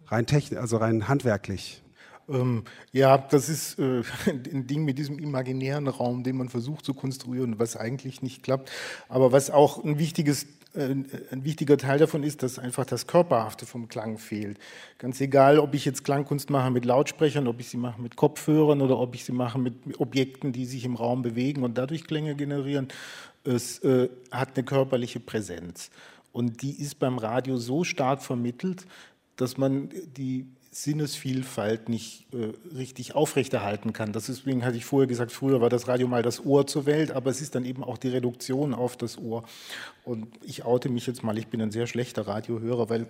Rein 0.07 0.26
technisch, 0.26 0.59
also 0.59 0.78
rein 0.78 1.09
handwerklich. 1.09 1.82
Ähm, 2.30 2.64
ja, 2.93 3.18
das 3.18 3.49
ist 3.49 3.78
äh, 3.78 4.03
ein 4.26 4.66
Ding 4.66 4.84
mit 4.84 4.99
diesem 4.99 5.18
imaginären 5.18 5.88
Raum, 5.88 6.22
den 6.22 6.36
man 6.36 6.49
versucht 6.49 6.84
zu 6.84 6.95
konstruieren, 6.95 7.59
was 7.59 7.76
eigentlich 7.76 8.22
nicht 8.22 8.43
klappt. 8.43 8.70
Aber 9.09 9.32
was 9.32 9.51
auch 9.51 9.84
ein 9.84 9.99
wichtiges 9.99 10.45
äh, 10.45 10.47
ein 10.74 11.44
wichtiger 11.44 11.76
Teil 11.76 11.98
davon 11.98 12.22
ist, 12.22 12.42
dass 12.42 12.58
einfach 12.58 12.84
das 12.84 13.06
Körperhafte 13.06 13.66
vom 13.66 13.88
Klang 13.88 14.18
fehlt. 14.18 14.58
Ganz 14.98 15.20
egal, 15.20 15.58
ob 15.58 15.74
ich 15.74 15.84
jetzt 15.84 16.04
Klangkunst 16.04 16.48
mache 16.50 16.70
mit 16.70 16.84
Lautsprechern, 16.84 17.48
ob 17.48 17.58
ich 17.60 17.68
sie 17.68 17.76
mache 17.76 18.00
mit 18.00 18.14
Kopfhörern 18.14 18.80
oder 18.80 18.98
ob 18.98 19.14
ich 19.14 19.24
sie 19.24 19.32
mache 19.32 19.58
mit 19.58 19.74
Objekten, 19.98 20.52
die 20.52 20.66
sich 20.66 20.84
im 20.84 20.94
Raum 20.94 21.22
bewegen 21.22 21.64
und 21.64 21.76
dadurch 21.76 22.04
Klänge 22.04 22.36
generieren, 22.36 22.88
es 23.42 23.80
äh, 23.80 24.08
hat 24.30 24.56
eine 24.56 24.64
körperliche 24.64 25.18
Präsenz. 25.18 25.90
Und 26.32 26.62
die 26.62 26.80
ist 26.80 26.98
beim 27.00 27.18
Radio 27.18 27.56
so 27.56 27.82
stark 27.82 28.22
vermittelt, 28.22 28.86
dass 29.36 29.56
man 29.56 29.88
die 30.16 30.46
Sinnesvielfalt 30.72 31.88
nicht 31.88 32.32
äh, 32.32 32.52
richtig 32.76 33.16
aufrechterhalten 33.16 33.92
kann. 33.92 34.12
Deswegen 34.12 34.64
hatte 34.64 34.76
ich 34.76 34.84
vorher 34.84 35.08
gesagt, 35.08 35.32
früher 35.32 35.60
war 35.60 35.68
das 35.68 35.88
Radio 35.88 36.06
mal 36.06 36.22
das 36.22 36.44
Ohr 36.44 36.66
zur 36.66 36.86
Welt, 36.86 37.10
aber 37.10 37.30
es 37.30 37.40
ist 37.40 37.56
dann 37.56 37.64
eben 37.64 37.82
auch 37.82 37.98
die 37.98 38.08
Reduktion 38.08 38.72
auf 38.72 38.96
das 38.96 39.18
Ohr. 39.18 39.42
Und 40.04 40.28
ich 40.44 40.64
oute 40.64 40.88
mich 40.88 41.08
jetzt 41.08 41.24
mal, 41.24 41.36
ich 41.38 41.48
bin 41.48 41.60
ein 41.60 41.72
sehr 41.72 41.88
schlechter 41.88 42.28
Radiohörer, 42.28 42.88
weil 42.88 43.02
äh, 43.02 43.06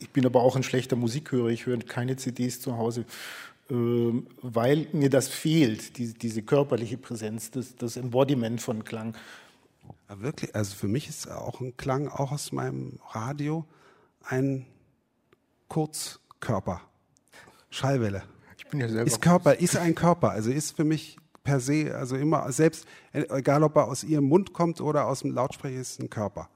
ich 0.00 0.10
bin 0.10 0.26
aber 0.26 0.42
auch 0.42 0.56
ein 0.56 0.64
schlechter 0.64 0.96
Musikhörer. 0.96 1.48
Ich 1.48 1.66
höre 1.66 1.78
keine 1.78 2.16
CDs 2.16 2.60
zu 2.60 2.76
Hause, 2.76 3.04
äh, 3.70 3.74
weil 4.42 4.88
mir 4.92 5.10
das 5.10 5.28
fehlt, 5.28 5.96
die, 5.96 6.12
diese 6.12 6.42
körperliche 6.42 6.98
Präsenz, 6.98 7.52
das, 7.52 7.76
das 7.76 7.96
Embodiment 7.96 8.60
von 8.60 8.82
Klang. 8.82 9.16
Ja, 10.08 10.20
wirklich, 10.20 10.56
also 10.56 10.74
für 10.74 10.88
mich 10.88 11.08
ist 11.08 11.30
auch 11.30 11.60
ein 11.60 11.76
Klang 11.76 12.08
auch 12.08 12.32
aus 12.32 12.50
meinem 12.50 12.98
Radio 13.10 13.64
ein 14.24 14.66
Kurzkörper. 16.40 16.80
Schallwelle. 17.70 18.22
Ich 18.56 18.66
bin 18.66 18.80
ja 18.80 18.88
selber. 18.88 19.06
Ist 19.06 19.20
Körper, 19.20 19.58
ist 19.58 19.76
ein 19.76 19.94
Körper. 19.94 20.30
Also 20.30 20.50
ist 20.50 20.76
für 20.76 20.84
mich 20.84 21.16
per 21.44 21.60
se, 21.60 21.94
also 21.94 22.16
immer, 22.16 22.50
selbst, 22.52 22.86
egal 23.12 23.62
ob 23.62 23.76
er 23.76 23.88
aus 23.88 24.04
ihrem 24.04 24.24
Mund 24.24 24.52
kommt 24.52 24.80
oder 24.80 25.06
aus 25.06 25.20
dem 25.20 25.32
Lautsprecher, 25.32 25.80
ist 25.80 26.00
ein 26.00 26.10
Körper. 26.10 26.48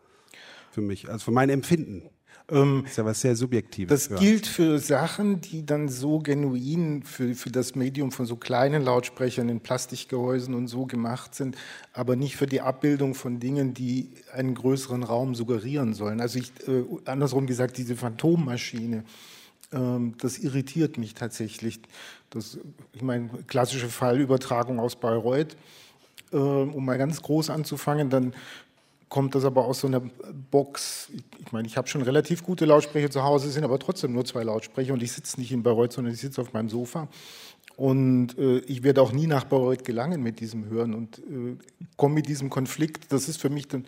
Für 0.71 0.81
mich, 0.81 1.09
also 1.09 1.27
für 1.27 1.31
mein 1.31 1.51
Empfinden. 1.51 2.03
Ähm, 2.51 2.85
ist 2.85 2.99
ja 2.99 3.07
was 3.07 3.23
sehr 3.23 3.37
Subjektives. 3.37 4.09
Das 4.09 4.19
gilt 4.19 4.47
für 4.47 4.79
Sachen, 4.79 5.41
die 5.41 5.65
dann 5.65 5.89
so 5.89 6.19
genuin 6.19 7.03
für, 7.03 7.35
für 7.35 7.51
das 7.51 7.75
Medium 7.75 8.13
von 8.13 8.27
so 8.27 8.37
kleinen 8.37 8.83
Lautsprechern 8.83 9.49
in 9.49 9.61
Plastikgehäusen 9.61 10.55
und 10.55 10.69
so 10.69 10.85
gemacht 10.85 11.35
sind, 11.35 11.57
aber 11.95 12.17
nicht 12.17 12.37
für 12.37 12.47
die 12.47 12.61
Abbildung 12.61 13.15
von 13.15 13.41
Dingen, 13.41 13.73
die 13.73 14.11
einen 14.31 14.55
größeren 14.55 15.05
Raum 15.05 15.35
suggerieren 15.35 15.95
sollen. 15.95 16.21
Also 16.21 16.39
ich, 16.39 16.53
äh, 16.69 16.85
andersrum 17.07 17.47
gesagt, 17.47 17.79
diese 17.79 17.97
Phantommaschine, 17.97 19.05
das 20.19 20.39
irritiert 20.39 20.99
mich 20.99 21.15
tatsächlich. 21.15 21.81
Das, 22.31 22.59
ich 22.93 23.03
meine, 23.03 23.29
klassische 23.47 23.89
Fallübertragung 23.89 24.79
aus 24.81 24.97
Bayreuth, 24.97 25.57
äh, 26.33 26.37
um 26.37 26.85
mal 26.85 26.99
ganz 26.99 27.23
groß 27.23 27.51
anzufangen, 27.51 28.11
dann 28.11 28.35
kommt 29.09 29.35
das 29.37 29.45
aber 29.45 29.65
aus 29.67 29.81
so 29.81 29.87
einer 29.87 30.01
Box. 30.51 31.09
Ich 31.39 31.53
meine, 31.53 31.69
ich 31.69 31.77
habe 31.77 31.87
schon 31.87 32.03
relativ 32.03 32.43
gute 32.43 32.65
Lautsprecher 32.65 33.11
zu 33.11 33.23
Hause, 33.23 33.49
sind 33.51 33.63
aber 33.63 33.79
trotzdem 33.79 34.13
nur 34.13 34.25
zwei 34.25 34.43
Lautsprecher 34.43 34.93
und 34.93 35.03
ich 35.03 35.13
sitze 35.13 35.39
nicht 35.39 35.53
in 35.53 35.63
Bayreuth, 35.63 35.93
sondern 35.93 36.13
ich 36.13 36.21
sitze 36.21 36.41
auf 36.41 36.53
meinem 36.53 36.69
Sofa. 36.69 37.09
Und 37.77 38.39
äh, 38.39 38.59
ich 38.59 38.83
werde 38.83 39.03
auch 39.03 39.13
nie 39.13 39.27
nach 39.27 39.45
Bayreuth 39.45 39.85
gelangen 39.85 40.23
mit 40.23 40.41
diesem 40.41 40.69
Hören 40.69 40.95
und 40.95 41.19
äh, 41.19 41.57
komme 41.97 42.17
mit 42.17 42.29
diesem 42.29 42.51
Konflikt. 42.51 43.13
Das 43.13 43.29
ist 43.29 43.41
für 43.41 43.51
mich 43.51 43.69
dann, 43.69 43.85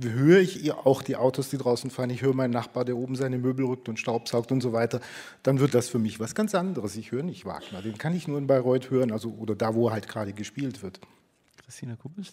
höre 0.00 0.40
ich 0.40 0.72
auch 0.72 1.02
die 1.02 1.16
Autos, 1.16 1.50
die 1.50 1.58
draußen 1.58 1.90
fahren. 1.90 2.10
Ich 2.10 2.22
höre 2.22 2.34
meinen 2.34 2.52
Nachbar, 2.52 2.84
der 2.84 2.96
oben 2.96 3.16
seine 3.16 3.38
Möbel 3.38 3.66
rückt 3.66 3.88
und 3.88 3.98
staubsaugt 3.98 4.52
und 4.52 4.60
so 4.60 4.72
weiter. 4.72 5.00
Dann 5.42 5.60
wird 5.60 5.74
das 5.74 5.88
für 5.88 5.98
mich 5.98 6.20
was 6.20 6.34
ganz 6.34 6.54
anderes. 6.54 6.96
Ich 6.96 7.12
höre 7.12 7.22
nicht 7.22 7.44
Wagner. 7.44 7.82
Den 7.82 7.98
kann 7.98 8.14
ich 8.14 8.28
nur 8.28 8.38
in 8.38 8.46
Bayreuth 8.46 8.90
hören, 8.90 9.12
also 9.12 9.30
oder 9.30 9.54
da, 9.54 9.74
wo 9.74 9.90
halt 9.90 10.08
gerade 10.08 10.32
gespielt 10.32 10.82
wird. 10.82 11.00
Christina 11.64 11.96
Kubisch? 11.96 12.32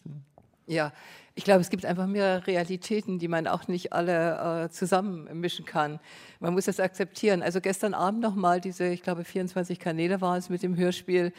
Ja, 0.68 0.94
ich 1.36 1.44
glaube, 1.44 1.62
es 1.62 1.70
gibt 1.70 1.86
einfach 1.86 2.08
mehrere 2.08 2.46
Realitäten, 2.48 3.20
die 3.20 3.28
man 3.28 3.48
auch 3.48 3.68
nicht 3.68 3.94
alle 3.94 4.66
äh, 4.66 4.70
zusammenmischen 4.70 5.66
kann. 5.66 6.00
Man 6.40 6.54
muss 6.54 6.66
das 6.66 6.80
akzeptieren. 6.80 7.42
Also 7.42 7.62
gestern 7.62 7.94
Abend 7.94 8.22
nochmal 8.22 8.62
diese, 8.62 8.86
ich 8.88 9.02
glaube, 9.02 9.24
24 9.24 9.80
Kanäle 9.80 10.22
waren 10.22 10.38
es 10.38 10.50
mit 10.50 10.64
dem 10.64 10.78
Hörspiel. 10.78 11.34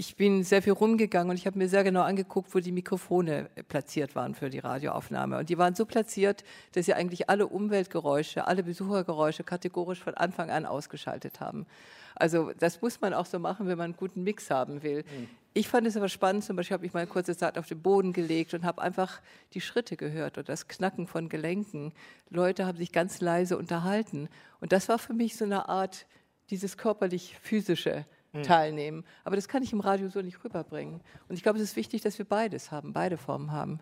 Ich 0.00 0.16
bin 0.16 0.44
sehr 0.44 0.62
viel 0.62 0.72
rumgegangen 0.72 1.28
und 1.28 1.36
ich 1.36 1.46
habe 1.46 1.58
mir 1.58 1.68
sehr 1.68 1.84
genau 1.84 2.00
angeguckt, 2.00 2.54
wo 2.54 2.60
die 2.60 2.72
Mikrofone 2.72 3.50
platziert 3.68 4.14
waren 4.14 4.34
für 4.34 4.48
die 4.48 4.60
Radioaufnahme. 4.60 5.36
Und 5.36 5.50
die 5.50 5.58
waren 5.58 5.74
so 5.74 5.84
platziert, 5.84 6.42
dass 6.72 6.86
sie 6.86 6.94
eigentlich 6.94 7.28
alle 7.28 7.46
Umweltgeräusche, 7.46 8.46
alle 8.46 8.62
Besuchergeräusche 8.62 9.44
kategorisch 9.44 9.98
von 9.98 10.14
Anfang 10.14 10.50
an 10.50 10.64
ausgeschaltet 10.64 11.40
haben. 11.40 11.66
Also 12.14 12.50
das 12.58 12.80
muss 12.80 13.02
man 13.02 13.12
auch 13.12 13.26
so 13.26 13.38
machen, 13.38 13.68
wenn 13.68 13.76
man 13.76 13.90
einen 13.90 13.96
guten 13.98 14.22
Mix 14.22 14.48
haben 14.48 14.82
will. 14.82 15.00
Mhm. 15.02 15.28
Ich 15.52 15.68
fand 15.68 15.86
es 15.86 15.98
aber 15.98 16.08
spannend, 16.08 16.44
zum 16.44 16.56
Beispiel 16.56 16.76
habe 16.76 16.86
ich 16.86 16.94
mal 16.94 17.00
eine 17.00 17.10
kurze 17.10 17.36
Zeit 17.36 17.58
auf 17.58 17.66
den 17.66 17.82
Boden 17.82 18.14
gelegt 18.14 18.54
und 18.54 18.64
habe 18.64 18.80
einfach 18.80 19.20
die 19.52 19.60
Schritte 19.60 19.98
gehört 19.98 20.38
und 20.38 20.48
das 20.48 20.66
Knacken 20.66 21.08
von 21.08 21.28
Gelenken. 21.28 21.92
Leute 22.30 22.64
haben 22.64 22.78
sich 22.78 22.92
ganz 22.92 23.20
leise 23.20 23.58
unterhalten. 23.58 24.30
Und 24.60 24.72
das 24.72 24.88
war 24.88 24.98
für 24.98 25.12
mich 25.12 25.36
so 25.36 25.44
eine 25.44 25.68
Art, 25.68 26.06
dieses 26.48 26.78
körperlich-physische 26.78 28.06
mhm. 28.32 28.42
Teilnehmen. 28.42 29.04
Aber 29.24 29.36
das 29.36 29.48
kann 29.48 29.62
ich 29.62 29.72
im 29.72 29.80
Radio 29.80 30.08
so 30.08 30.22
nicht 30.22 30.42
rüberbringen. 30.44 31.00
Und 31.28 31.36
ich 31.36 31.42
glaube, 31.42 31.58
es 31.58 31.64
ist 31.64 31.76
wichtig, 31.76 32.02
dass 32.02 32.18
wir 32.18 32.24
beides 32.24 32.70
haben, 32.70 32.92
beide 32.92 33.16
Formen 33.16 33.52
haben. 33.52 33.80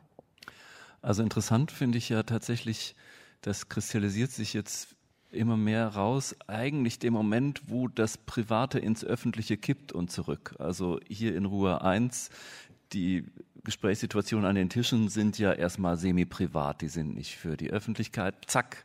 Also 1.02 1.22
interessant 1.22 1.70
finde 1.70 1.98
ich 1.98 2.08
ja 2.08 2.22
tatsächlich, 2.22 2.94
das 3.40 3.68
kristallisiert 3.68 4.30
sich 4.30 4.52
jetzt 4.52 4.96
immer 5.30 5.56
mehr 5.56 5.88
raus, 5.88 6.34
eigentlich 6.46 6.98
dem 6.98 7.12
Moment, 7.12 7.62
wo 7.66 7.88
das 7.88 8.16
Private 8.16 8.78
ins 8.78 9.04
Öffentliche 9.04 9.56
kippt 9.56 9.92
und 9.92 10.10
zurück. 10.10 10.54
Also 10.58 11.00
hier 11.06 11.36
in 11.36 11.44
Ruhe 11.44 11.82
1, 11.82 12.30
die 12.92 13.26
Gesprächssituationen 13.64 14.48
an 14.48 14.54
den 14.54 14.70
Tischen 14.70 15.08
sind 15.08 15.38
ja 15.38 15.52
erstmal 15.52 15.98
semi-privat, 15.98 16.80
die 16.80 16.88
sind 16.88 17.14
nicht 17.14 17.36
für 17.36 17.56
die 17.56 17.70
Öffentlichkeit. 17.70 18.34
Zack, 18.46 18.84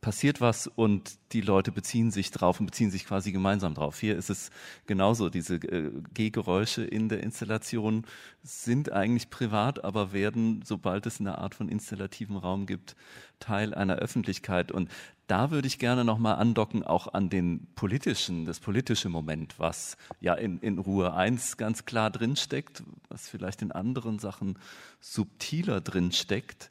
passiert 0.00 0.40
was 0.40 0.66
und 0.66 1.18
die 1.32 1.42
Leute 1.42 1.72
beziehen 1.72 2.10
sich 2.10 2.30
drauf 2.30 2.58
und 2.58 2.66
beziehen 2.66 2.90
sich 2.90 3.04
quasi 3.04 3.32
gemeinsam 3.32 3.74
drauf. 3.74 4.00
Hier 4.00 4.16
ist 4.16 4.30
es 4.30 4.50
genauso. 4.86 5.28
Diese 5.28 5.56
äh, 5.56 5.90
Gehgeräusche 6.14 6.82
in 6.82 7.08
der 7.08 7.22
Installation 7.22 8.06
sind 8.42 8.90
eigentlich 8.92 9.28
privat, 9.28 9.84
aber 9.84 10.12
werden, 10.12 10.62
sobald 10.64 11.06
es 11.06 11.20
eine 11.20 11.38
Art 11.38 11.54
von 11.54 11.68
installativen 11.68 12.36
Raum 12.36 12.64
gibt, 12.66 12.96
Teil 13.40 13.74
einer 13.74 13.96
Öffentlichkeit. 13.96 14.72
Und 14.72 14.90
da 15.26 15.50
würde 15.50 15.68
ich 15.68 15.78
gerne 15.78 16.04
nochmal 16.04 16.36
andocken, 16.36 16.82
auch 16.82 17.12
an 17.12 17.28
den 17.28 17.68
politischen, 17.74 18.46
das 18.46 18.58
politische 18.58 19.10
Moment, 19.10 19.58
was 19.58 19.96
ja 20.20 20.34
in, 20.34 20.58
in 20.60 20.78
Ruhe 20.78 21.14
1 21.14 21.58
ganz 21.58 21.84
klar 21.84 22.10
drinsteckt, 22.10 22.82
was 23.08 23.28
vielleicht 23.28 23.60
in 23.60 23.70
anderen 23.70 24.18
Sachen 24.18 24.58
subtiler 25.00 25.80
drinsteckt, 25.80 26.70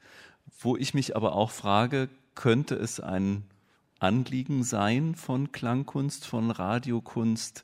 wo 0.60 0.76
ich 0.76 0.94
mich 0.94 1.16
aber 1.16 1.34
auch 1.36 1.52
frage, 1.52 2.10
könnte 2.36 2.76
es 2.76 3.00
ein 3.00 3.44
Anliegen 4.00 4.64
sein 4.64 5.16
von 5.16 5.52
Klangkunst, 5.52 6.26
von 6.26 6.52
Radiokunst, 6.52 7.64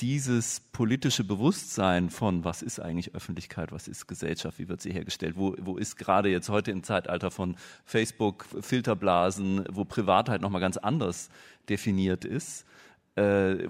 dieses 0.00 0.60
politische 0.60 1.24
Bewusstsein 1.24 2.10
von, 2.10 2.44
was 2.44 2.60
ist 2.60 2.80
eigentlich 2.80 3.14
Öffentlichkeit, 3.14 3.72
was 3.72 3.88
ist 3.88 4.06
Gesellschaft, 4.06 4.58
wie 4.58 4.68
wird 4.68 4.82
sie 4.82 4.92
hergestellt, 4.92 5.36
wo, 5.36 5.54
wo 5.58 5.78
ist 5.78 5.96
gerade 5.96 6.28
jetzt 6.28 6.50
heute 6.50 6.70
im 6.70 6.82
Zeitalter 6.82 7.30
von 7.30 7.56
Facebook, 7.86 8.44
Filterblasen, 8.60 9.64
wo 9.70 9.86
Privatheit 9.86 10.42
nochmal 10.42 10.60
ganz 10.60 10.76
anders 10.76 11.30
definiert 11.68 12.26
ist, 12.26 12.66
äh, 13.14 13.68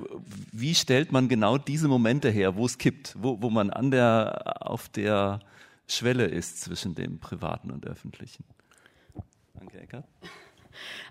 wie 0.50 0.74
stellt 0.74 1.12
man 1.12 1.28
genau 1.28 1.58
diese 1.58 1.86
Momente 1.86 2.28
her, 2.28 2.56
wo 2.56 2.66
es 2.66 2.78
kippt, 2.78 3.14
wo, 3.18 3.40
wo 3.40 3.48
man 3.48 3.70
an 3.70 3.92
der, 3.92 4.66
auf 4.68 4.88
der 4.88 5.38
Schwelle 5.86 6.24
ist 6.24 6.60
zwischen 6.60 6.96
dem 6.96 7.20
Privaten 7.20 7.70
und 7.70 7.86
Öffentlichen? 7.86 8.44
Danke, 9.58 9.80
Eckert. 9.80 10.04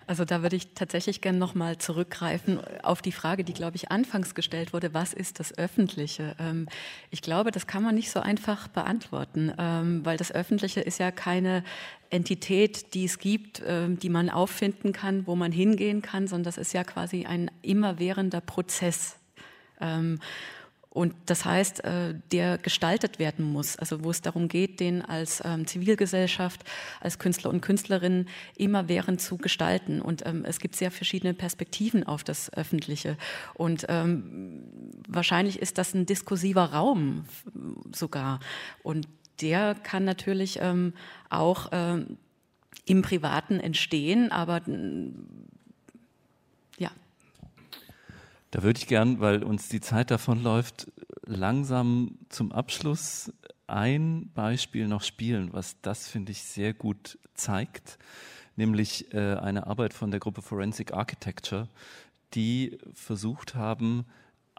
Also 0.07 0.25
da 0.25 0.43
würde 0.43 0.55
ich 0.55 0.73
tatsächlich 0.75 1.21
gerne 1.21 1.37
nochmal 1.37 1.77
zurückgreifen 1.77 2.59
auf 2.83 3.01
die 3.01 3.11
Frage, 3.11 3.43
die, 3.43 3.53
glaube 3.53 3.75
ich, 3.75 3.91
anfangs 3.91 4.35
gestellt 4.35 4.73
wurde, 4.73 4.93
was 4.93 5.13
ist 5.13 5.39
das 5.39 5.57
Öffentliche? 5.57 6.35
Ähm, 6.39 6.67
ich 7.09 7.21
glaube, 7.21 7.51
das 7.51 7.65
kann 7.65 7.81
man 7.83 7.95
nicht 7.95 8.11
so 8.11 8.19
einfach 8.19 8.67
beantworten, 8.67 9.51
ähm, 9.57 10.05
weil 10.05 10.17
das 10.17 10.31
Öffentliche 10.31 10.81
ist 10.81 10.99
ja 10.99 11.11
keine 11.11 11.63
Entität, 12.09 12.93
die 12.93 13.05
es 13.05 13.17
gibt, 13.17 13.63
ähm, 13.65 13.97
die 13.97 14.09
man 14.09 14.29
auffinden 14.29 14.93
kann, 14.93 15.25
wo 15.25 15.35
man 15.35 15.51
hingehen 15.51 16.01
kann, 16.01 16.27
sondern 16.27 16.45
das 16.45 16.57
ist 16.57 16.73
ja 16.73 16.83
quasi 16.83 17.25
ein 17.25 17.49
immerwährender 17.63 18.41
Prozess. 18.41 19.17
Und 20.95 21.13
das 21.25 21.43
heißt, 21.43 21.83
äh, 21.83 22.15
der 22.31 22.57
gestaltet 22.57 23.19
werden 23.19 23.43
muss, 23.43 23.75
also 23.75 24.05
wo 24.05 24.11
es 24.11 24.21
darum 24.21 24.47
geht, 24.47 24.79
den 24.79 25.01
als 25.01 25.43
ähm, 25.43 25.67
Zivilgesellschaft, 25.67 26.63
als 27.01 27.19
Künstler 27.19 27.49
und 27.49 27.59
Künstlerinnen 27.59 28.29
immerwährend 28.55 29.19
zu 29.19 29.35
gestalten. 29.35 30.01
Und 30.01 30.25
ähm, 30.25 30.45
es 30.45 30.57
gibt 30.59 30.77
sehr 30.77 30.91
verschiedene 30.91 31.33
Perspektiven 31.33 32.05
auf 32.05 32.23
das 32.23 32.49
Öffentliche. 32.53 33.17
Und 33.55 33.85
ähm, 33.89 34.63
wahrscheinlich 35.09 35.59
ist 35.59 35.77
das 35.77 35.93
ein 35.93 36.05
diskursiver 36.05 36.71
Raum 36.71 37.25
sogar. 37.93 38.39
Und 38.81 39.09
der 39.41 39.75
kann 39.75 40.05
natürlich 40.05 40.61
auch 41.29 41.71
im 42.85 43.01
Privaten 43.01 43.59
entstehen, 43.59 44.31
aber 44.31 44.61
ja, 46.77 46.89
da 48.56 48.64
würde 48.64 48.80
ich 48.80 48.88
gern, 48.88 49.20
weil 49.20 49.43
uns 49.43 49.68
die 49.68 49.82
Zeit 49.82 50.12
davonläuft, 50.12 50.89
langsam 51.26 52.18
zum 52.30 52.53
Abschluss 52.53 53.34
ein 53.68 54.32
Beispiel 54.34 54.88
noch 54.88 55.03
spielen, 55.03 55.51
was 55.51 55.76
das, 55.82 56.08
finde 56.08 56.32
ich, 56.32 56.41
sehr 56.43 56.74
gut 56.74 57.20
zeigt, 57.34 57.99
nämlich 58.56 59.14
äh, 59.14 59.36
eine 59.36 59.68
Arbeit 59.68 59.93
von 59.93 60.10
der 60.10 60.22
Gruppe 60.22 60.41
Forensic 60.41 60.93
Architecture, 60.93 61.68
die 62.34 62.78
versucht 62.93 63.56
haben, 63.56 64.06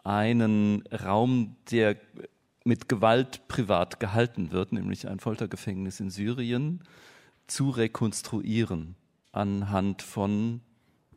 einen 0.03 0.83
Raum, 0.91 1.55
der 1.71 1.97
mit 2.65 2.87
Gewalt 2.87 3.47
privat 3.47 3.99
gehalten 3.99 4.51
wird, 4.51 4.73
nämlich 4.73 5.07
ein 5.07 5.19
Foltergefängnis 5.19 5.99
in 5.99 6.11
Syrien, 6.11 6.83
zu 7.47 7.71
rekonstruieren 7.71 8.95
anhand 9.31 10.03
von 10.03 10.61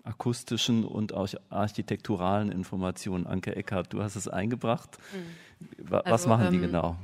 akustischen 0.05 0.85
und 0.85 1.13
auch 1.15 1.29
architekturalen 1.51 2.51
Informationen. 2.51 3.27
Anke 3.27 3.57
Eckhardt, 3.57 3.93
du 3.93 4.03
hast 4.03 4.17
es 4.17 4.29
eingebracht. 4.29 4.99
Mhm. 5.13 5.87
Was 5.91 6.05
also, 6.05 6.29
machen 6.29 6.51
die 6.51 6.57
ähm, 6.57 6.63
genau? 6.63 6.97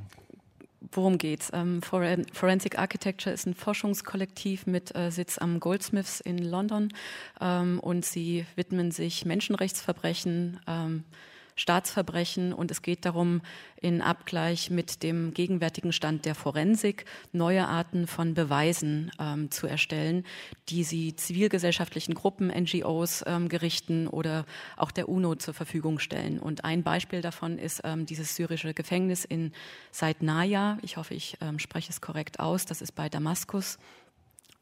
Worum 0.91 1.17
geht's? 1.17 1.51
Ähm, 1.53 1.81
Forensic 1.81 2.77
Architecture 2.77 3.33
ist 3.33 3.45
ein 3.45 3.55
Forschungskollektiv 3.55 4.67
mit 4.67 4.95
äh, 4.95 5.11
Sitz 5.11 5.37
am 5.37 5.59
Goldsmiths 5.59 6.19
in 6.19 6.37
London 6.37 6.89
ähm, 7.41 7.79
und 7.79 8.05
sie 8.05 8.45
widmen 8.55 8.91
sich 8.91 9.25
Menschenrechtsverbrechen, 9.25 10.59
ähm, 10.67 11.03
Staatsverbrechen 11.57 12.53
und 12.53 12.71
es 12.71 12.81
geht 12.81 13.03
darum, 13.03 13.41
in 13.81 14.01
Abgleich 14.01 14.69
mit 14.69 15.03
dem 15.03 15.33
gegenwärtigen 15.33 15.91
Stand 15.91 16.25
der 16.25 16.35
Forensik 16.35 17.05
neue 17.33 17.67
Arten 17.67 18.07
von 18.07 18.33
Beweisen 18.35 19.11
ähm, 19.19 19.51
zu 19.51 19.67
erstellen, 19.67 20.23
die 20.69 20.83
sie 20.83 21.15
zivilgesellschaftlichen 21.15 22.13
Gruppen, 22.13 22.47
NGOs, 22.47 23.23
ähm, 23.27 23.49
Gerichten 23.49 24.07
oder 24.07 24.45
auch 24.77 24.91
der 24.91 25.09
UNO 25.09 25.35
zur 25.35 25.53
Verfügung 25.53 25.99
stellen. 25.99 26.39
Und 26.39 26.63
ein 26.63 26.83
Beispiel 26.83 27.21
davon 27.21 27.57
ist 27.57 27.81
ähm, 27.83 28.05
dieses 28.05 28.35
syrische 28.35 28.73
Gefängnis 28.73 29.25
in 29.25 29.51
Saidnaya. 29.91 30.77
Ich 30.83 30.97
hoffe, 30.97 31.15
ich 31.15 31.37
ähm, 31.41 31.59
spreche 31.59 31.89
es 31.89 32.01
korrekt 32.01 32.39
aus. 32.39 32.65
Das 32.65 32.81
ist 32.81 32.93
bei 32.93 33.09
Damaskus. 33.09 33.79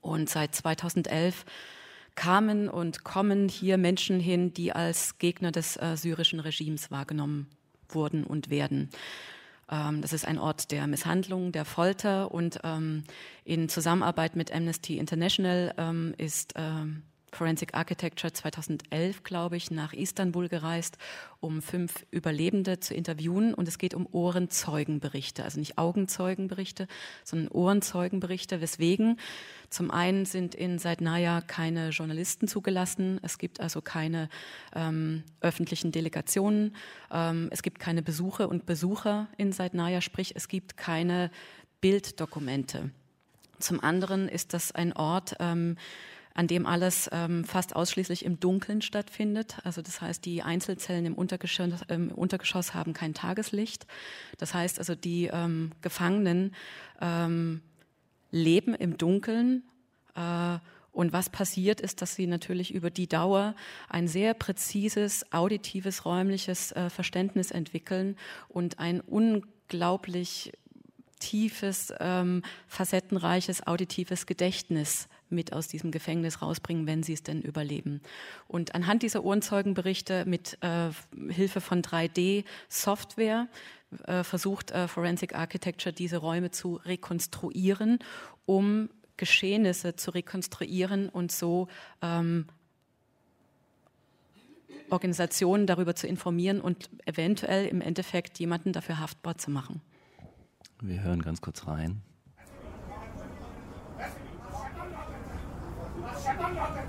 Und 0.01 0.29
seit 0.29 0.55
2011 0.55 1.45
kamen 2.15 2.69
und 2.69 3.03
kommen 3.03 3.49
hier 3.49 3.77
Menschen 3.77 4.19
hin, 4.19 4.53
die 4.53 4.71
als 4.71 5.17
Gegner 5.17 5.51
des 5.51 5.77
äh, 5.77 5.95
syrischen 5.95 6.39
Regimes 6.39 6.91
wahrgenommen 6.91 7.47
wurden 7.89 8.23
und 8.23 8.49
werden. 8.49 8.89
Ähm, 9.69 10.01
das 10.01 10.13
ist 10.13 10.25
ein 10.25 10.39
Ort 10.39 10.71
der 10.71 10.87
Misshandlung, 10.87 11.51
der 11.51 11.65
Folter 11.65 12.31
und 12.31 12.59
ähm, 12.63 13.03
in 13.43 13.69
Zusammenarbeit 13.69 14.35
mit 14.35 14.53
Amnesty 14.53 14.97
International 14.97 15.73
ähm, 15.77 16.13
ist 16.17 16.53
ähm, 16.55 17.03
Forensic 17.31 17.73
Architecture 17.73 18.31
2011, 18.31 19.23
glaube 19.23 19.57
ich, 19.57 19.69
nach 19.69 19.93
Istanbul 19.93 20.47
gereist, 20.47 20.97
um 21.39 21.61
fünf 21.61 22.05
Überlebende 22.11 22.79
zu 22.79 22.93
interviewen. 22.93 23.53
Und 23.53 23.67
es 23.67 23.77
geht 23.77 23.93
um 23.93 24.07
Ohrenzeugenberichte, 24.11 25.43
also 25.43 25.59
nicht 25.59 25.77
Augenzeugenberichte, 25.77 26.87
sondern 27.23 27.49
Ohrenzeugenberichte. 27.51 28.61
Weswegen? 28.61 29.19
Zum 29.69 29.91
einen 29.91 30.25
sind 30.25 30.55
in 30.55 30.79
Saidnaya 30.79 31.41
keine 31.41 31.89
Journalisten 31.89 32.47
zugelassen. 32.47 33.19
Es 33.21 33.37
gibt 33.37 33.59
also 33.59 33.81
keine 33.81 34.29
ähm, 34.73 35.23
öffentlichen 35.41 35.91
Delegationen. 35.91 36.75
Ähm, 37.11 37.49
es 37.51 37.63
gibt 37.63 37.79
keine 37.79 38.01
Besuche 38.01 38.47
und 38.47 38.65
Besucher 38.65 39.27
in 39.37 39.51
Saidnaya, 39.51 40.01
sprich 40.01 40.35
es 40.35 40.47
gibt 40.47 40.77
keine 40.77 41.31
Bilddokumente. 41.81 42.91
Zum 43.59 43.79
anderen 43.81 44.27
ist 44.27 44.53
das 44.53 44.71
ein 44.71 44.93
Ort, 44.93 45.35
ähm, 45.39 45.77
an 46.35 46.47
dem 46.47 46.65
alles 46.65 47.09
ähm, 47.13 47.45
fast 47.45 47.75
ausschließlich 47.75 48.25
im 48.25 48.39
Dunkeln 48.39 48.81
stattfindet. 48.81 49.57
Also 49.63 49.81
das 49.81 50.01
heißt, 50.01 50.23
die 50.25 50.43
Einzelzellen 50.43 51.05
im 51.05 51.15
Untergeschoss, 51.15 51.81
im 51.87 52.11
Untergeschoss 52.11 52.73
haben 52.73 52.93
kein 52.93 53.13
Tageslicht. 53.13 53.87
Das 54.37 54.53
heißt 54.53 54.77
also, 54.77 54.95
die 54.95 55.29
ähm, 55.31 55.71
Gefangenen 55.81 56.53
ähm, 57.01 57.61
leben 58.31 58.75
im 58.75 58.97
Dunkeln. 58.97 59.63
Äh, 60.15 60.59
und 60.91 61.13
was 61.13 61.29
passiert 61.29 61.79
ist, 61.79 62.01
dass 62.01 62.15
sie 62.15 62.27
natürlich 62.27 62.73
über 62.73 62.89
die 62.89 63.07
Dauer 63.07 63.55
ein 63.89 64.07
sehr 64.09 64.33
präzises, 64.33 65.25
auditives, 65.31 66.05
räumliches 66.05 66.73
äh, 66.73 66.89
Verständnis 66.89 67.51
entwickeln 67.51 68.17
und 68.49 68.79
ein 68.79 68.99
unglaublich 68.99 70.51
tiefes, 71.19 71.93
ähm, 71.99 72.43
facettenreiches, 72.67 73.65
auditives 73.67 74.25
Gedächtnis 74.25 75.07
mit 75.29 75.53
aus 75.53 75.67
diesem 75.67 75.91
Gefängnis 75.91 76.41
rausbringen, 76.41 76.87
wenn 76.87 77.03
sie 77.03 77.13
es 77.13 77.23
denn 77.23 77.41
überleben. 77.41 78.01
Und 78.47 78.75
anhand 78.75 79.03
dieser 79.03 79.23
Ohrenzeugenberichte 79.23 80.25
mit 80.25 80.57
äh, 80.61 80.89
Hilfe 81.31 81.61
von 81.61 81.81
3D-Software 81.81 83.47
äh, 84.05 84.23
versucht 84.23 84.71
äh, 84.71 84.87
Forensic 84.87 85.35
Architecture 85.35 85.93
diese 85.93 86.17
Räume 86.17 86.51
zu 86.51 86.75
rekonstruieren, 86.75 87.99
um 88.45 88.89
Geschehnisse 89.17 89.95
zu 89.95 90.11
rekonstruieren 90.11 91.09
und 91.09 91.31
so 91.31 91.67
ähm, 92.01 92.45
Organisationen 94.89 95.67
darüber 95.67 95.95
zu 95.95 96.07
informieren 96.07 96.61
und 96.61 96.89
eventuell 97.05 97.65
im 97.67 97.81
Endeffekt 97.81 98.39
jemanden 98.39 98.73
dafür 98.73 98.99
haftbar 98.99 99.37
zu 99.37 99.51
machen. 99.51 99.81
Wir 100.81 101.01
hören 101.01 101.21
ganz 101.21 101.41
kurz 101.41 101.67
rein. 101.67 102.01
Ein 106.57 106.84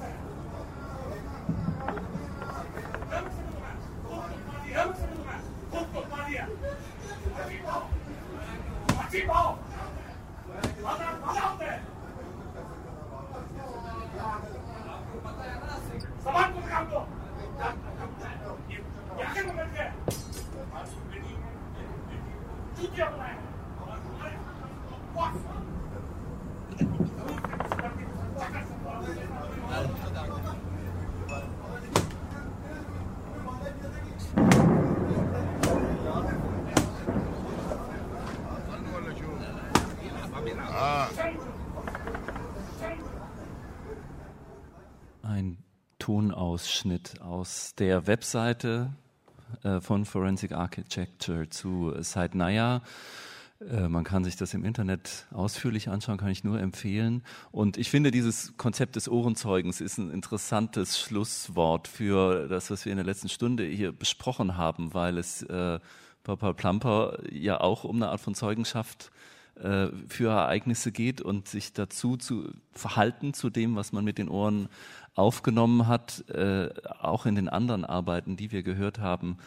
Tonausschnitt 46.56 47.20
aus 47.20 47.74
der 47.74 48.06
Webseite 48.06 48.90
äh, 49.62 49.78
von 49.80 50.06
Forensic 50.06 50.52
Architecture 50.52 51.50
zu 51.50 51.92
Saidnaya. 52.00 52.80
Äh, 53.60 53.88
man 53.88 54.04
kann 54.04 54.24
sich 54.24 54.36
das 54.36 54.54
im 54.54 54.64
Internet 54.64 55.26
ausführlich 55.32 55.90
anschauen, 55.90 56.16
kann 56.16 56.30
ich 56.30 56.44
nur 56.44 56.58
empfehlen. 56.58 57.24
Und 57.52 57.76
ich 57.76 57.90
finde, 57.90 58.10
dieses 58.10 58.56
Konzept 58.56 58.96
des 58.96 59.06
Ohrenzeugens 59.06 59.82
ist 59.82 59.98
ein 59.98 60.10
interessantes 60.10 60.98
Schlusswort 60.98 61.88
für 61.88 62.48
das, 62.48 62.70
was 62.70 62.86
wir 62.86 62.92
in 62.92 62.96
der 62.96 63.06
letzten 63.06 63.28
Stunde 63.28 63.64
hier 63.64 63.92
besprochen 63.92 64.56
haben, 64.56 64.94
weil 64.94 65.18
es 65.18 65.42
äh, 65.42 65.78
Paul 66.22 66.54
Plumper 66.54 67.18
ja 67.30 67.60
auch 67.60 67.84
um 67.84 67.96
eine 67.96 68.08
Art 68.08 68.20
von 68.22 68.34
Zeugenschaft 68.34 69.10
äh, 69.56 69.88
für 70.08 70.30
Ereignisse 70.30 70.90
geht 70.90 71.20
und 71.20 71.48
sich 71.48 71.74
dazu 71.74 72.16
zu 72.16 72.50
verhalten 72.72 73.34
zu 73.34 73.50
dem, 73.50 73.76
was 73.76 73.92
man 73.92 74.04
mit 74.04 74.16
den 74.18 74.28
Ohren 74.28 74.68
aufgenommen 75.16 75.88
hat, 75.88 76.28
äh, 76.28 76.68
auch 77.00 77.26
in 77.26 77.34
den 77.34 77.48
anderen 77.48 77.84
Arbeiten, 77.84 78.36
die 78.36 78.52
wir 78.52 78.62
gehört 78.62 79.00
haben, 79.00 79.38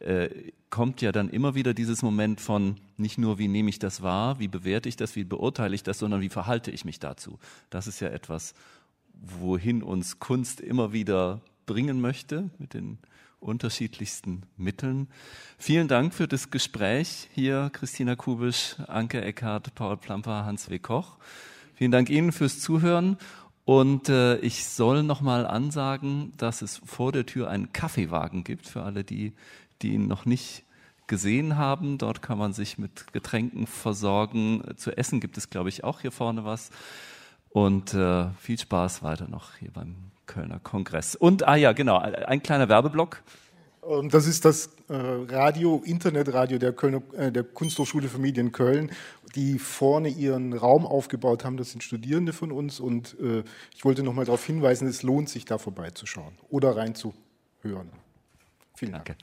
äh, 0.00 0.28
kommt 0.70 1.02
ja 1.02 1.12
dann 1.12 1.28
immer 1.28 1.54
wieder 1.54 1.74
dieses 1.74 2.02
Moment 2.02 2.40
von 2.40 2.76
nicht 2.96 3.18
nur, 3.18 3.38
wie 3.38 3.48
nehme 3.48 3.68
ich 3.68 3.78
das 3.78 4.02
wahr, 4.02 4.38
wie 4.38 4.48
bewerte 4.48 4.88
ich 4.88 4.96
das, 4.96 5.16
wie 5.16 5.24
beurteile 5.24 5.74
ich 5.74 5.82
das, 5.82 5.98
sondern 5.98 6.20
wie 6.20 6.28
verhalte 6.28 6.70
ich 6.70 6.84
mich 6.84 7.00
dazu. 7.00 7.38
Das 7.70 7.86
ist 7.86 8.00
ja 8.00 8.08
etwas, 8.08 8.54
wohin 9.14 9.82
uns 9.82 10.18
Kunst 10.18 10.60
immer 10.60 10.92
wieder 10.92 11.40
bringen 11.66 12.00
möchte 12.00 12.50
mit 12.58 12.74
den 12.74 12.98
unterschiedlichsten 13.40 14.42
Mitteln. 14.56 15.08
Vielen 15.58 15.88
Dank 15.88 16.14
für 16.14 16.28
das 16.28 16.50
Gespräch 16.50 17.28
hier, 17.32 17.70
Christina 17.72 18.16
Kubisch, 18.16 18.76
Anke 18.86 19.22
Eckhardt, 19.22 19.74
Paul 19.74 19.96
Plamper, 19.96 20.44
Hans 20.44 20.70
W. 20.70 20.78
Koch. 20.78 21.16
Vielen 21.74 21.90
Dank 21.90 22.10
Ihnen 22.10 22.32
fürs 22.32 22.60
Zuhören. 22.60 23.18
Und 23.66 24.08
äh, 24.08 24.36
ich 24.36 24.64
soll 24.64 25.02
nochmal 25.02 25.44
ansagen, 25.44 26.32
dass 26.36 26.62
es 26.62 26.80
vor 26.86 27.10
der 27.10 27.26
Tür 27.26 27.50
einen 27.50 27.72
Kaffeewagen 27.72 28.44
gibt 28.44 28.68
für 28.68 28.84
alle, 28.84 29.02
die, 29.02 29.32
die 29.82 29.94
ihn 29.94 30.06
noch 30.06 30.24
nicht 30.24 30.62
gesehen 31.08 31.56
haben. 31.56 31.98
Dort 31.98 32.22
kann 32.22 32.38
man 32.38 32.52
sich 32.52 32.78
mit 32.78 33.12
Getränken 33.12 33.66
versorgen. 33.66 34.62
Zu 34.76 34.96
essen 34.96 35.18
gibt 35.18 35.36
es, 35.36 35.50
glaube 35.50 35.68
ich, 35.68 35.82
auch 35.82 36.00
hier 36.00 36.12
vorne 36.12 36.44
was. 36.44 36.70
Und 37.50 37.92
äh, 37.92 38.28
viel 38.38 38.56
Spaß 38.56 39.02
weiter 39.02 39.26
noch 39.26 39.56
hier 39.56 39.72
beim 39.72 39.96
Kölner 40.26 40.60
Kongress. 40.60 41.16
Und, 41.16 41.48
ah 41.48 41.56
ja, 41.56 41.72
genau, 41.72 41.98
ein 41.98 42.44
kleiner 42.44 42.68
Werbeblock. 42.68 43.24
Und 43.86 44.12
das 44.12 44.26
ist 44.26 44.44
das 44.44 44.66
äh, 44.88 44.94
Radio, 44.94 45.80
Internetradio 45.84 46.58
der, 46.58 46.72
Kölner, 46.72 47.02
äh, 47.16 47.30
der 47.30 47.44
Kunsthochschule 47.44 48.08
für 48.08 48.18
Medien 48.18 48.50
Köln, 48.50 48.90
die 49.36 49.60
vorne 49.60 50.08
ihren 50.08 50.52
Raum 50.54 50.84
aufgebaut 50.84 51.44
haben. 51.44 51.56
Das 51.56 51.70
sind 51.70 51.84
Studierende 51.84 52.32
von 52.32 52.50
uns. 52.50 52.80
Und 52.80 53.16
äh, 53.20 53.44
ich 53.74 53.84
wollte 53.84 54.02
noch 54.02 54.12
mal 54.12 54.24
darauf 54.24 54.44
hinweisen, 54.44 54.88
es 54.88 55.04
lohnt 55.04 55.28
sich, 55.28 55.44
da 55.44 55.58
vorbeizuschauen 55.58 56.34
oder 56.48 56.76
reinzuhören. 56.76 57.90
Vielen 58.74 58.92
Dank. 58.92 59.16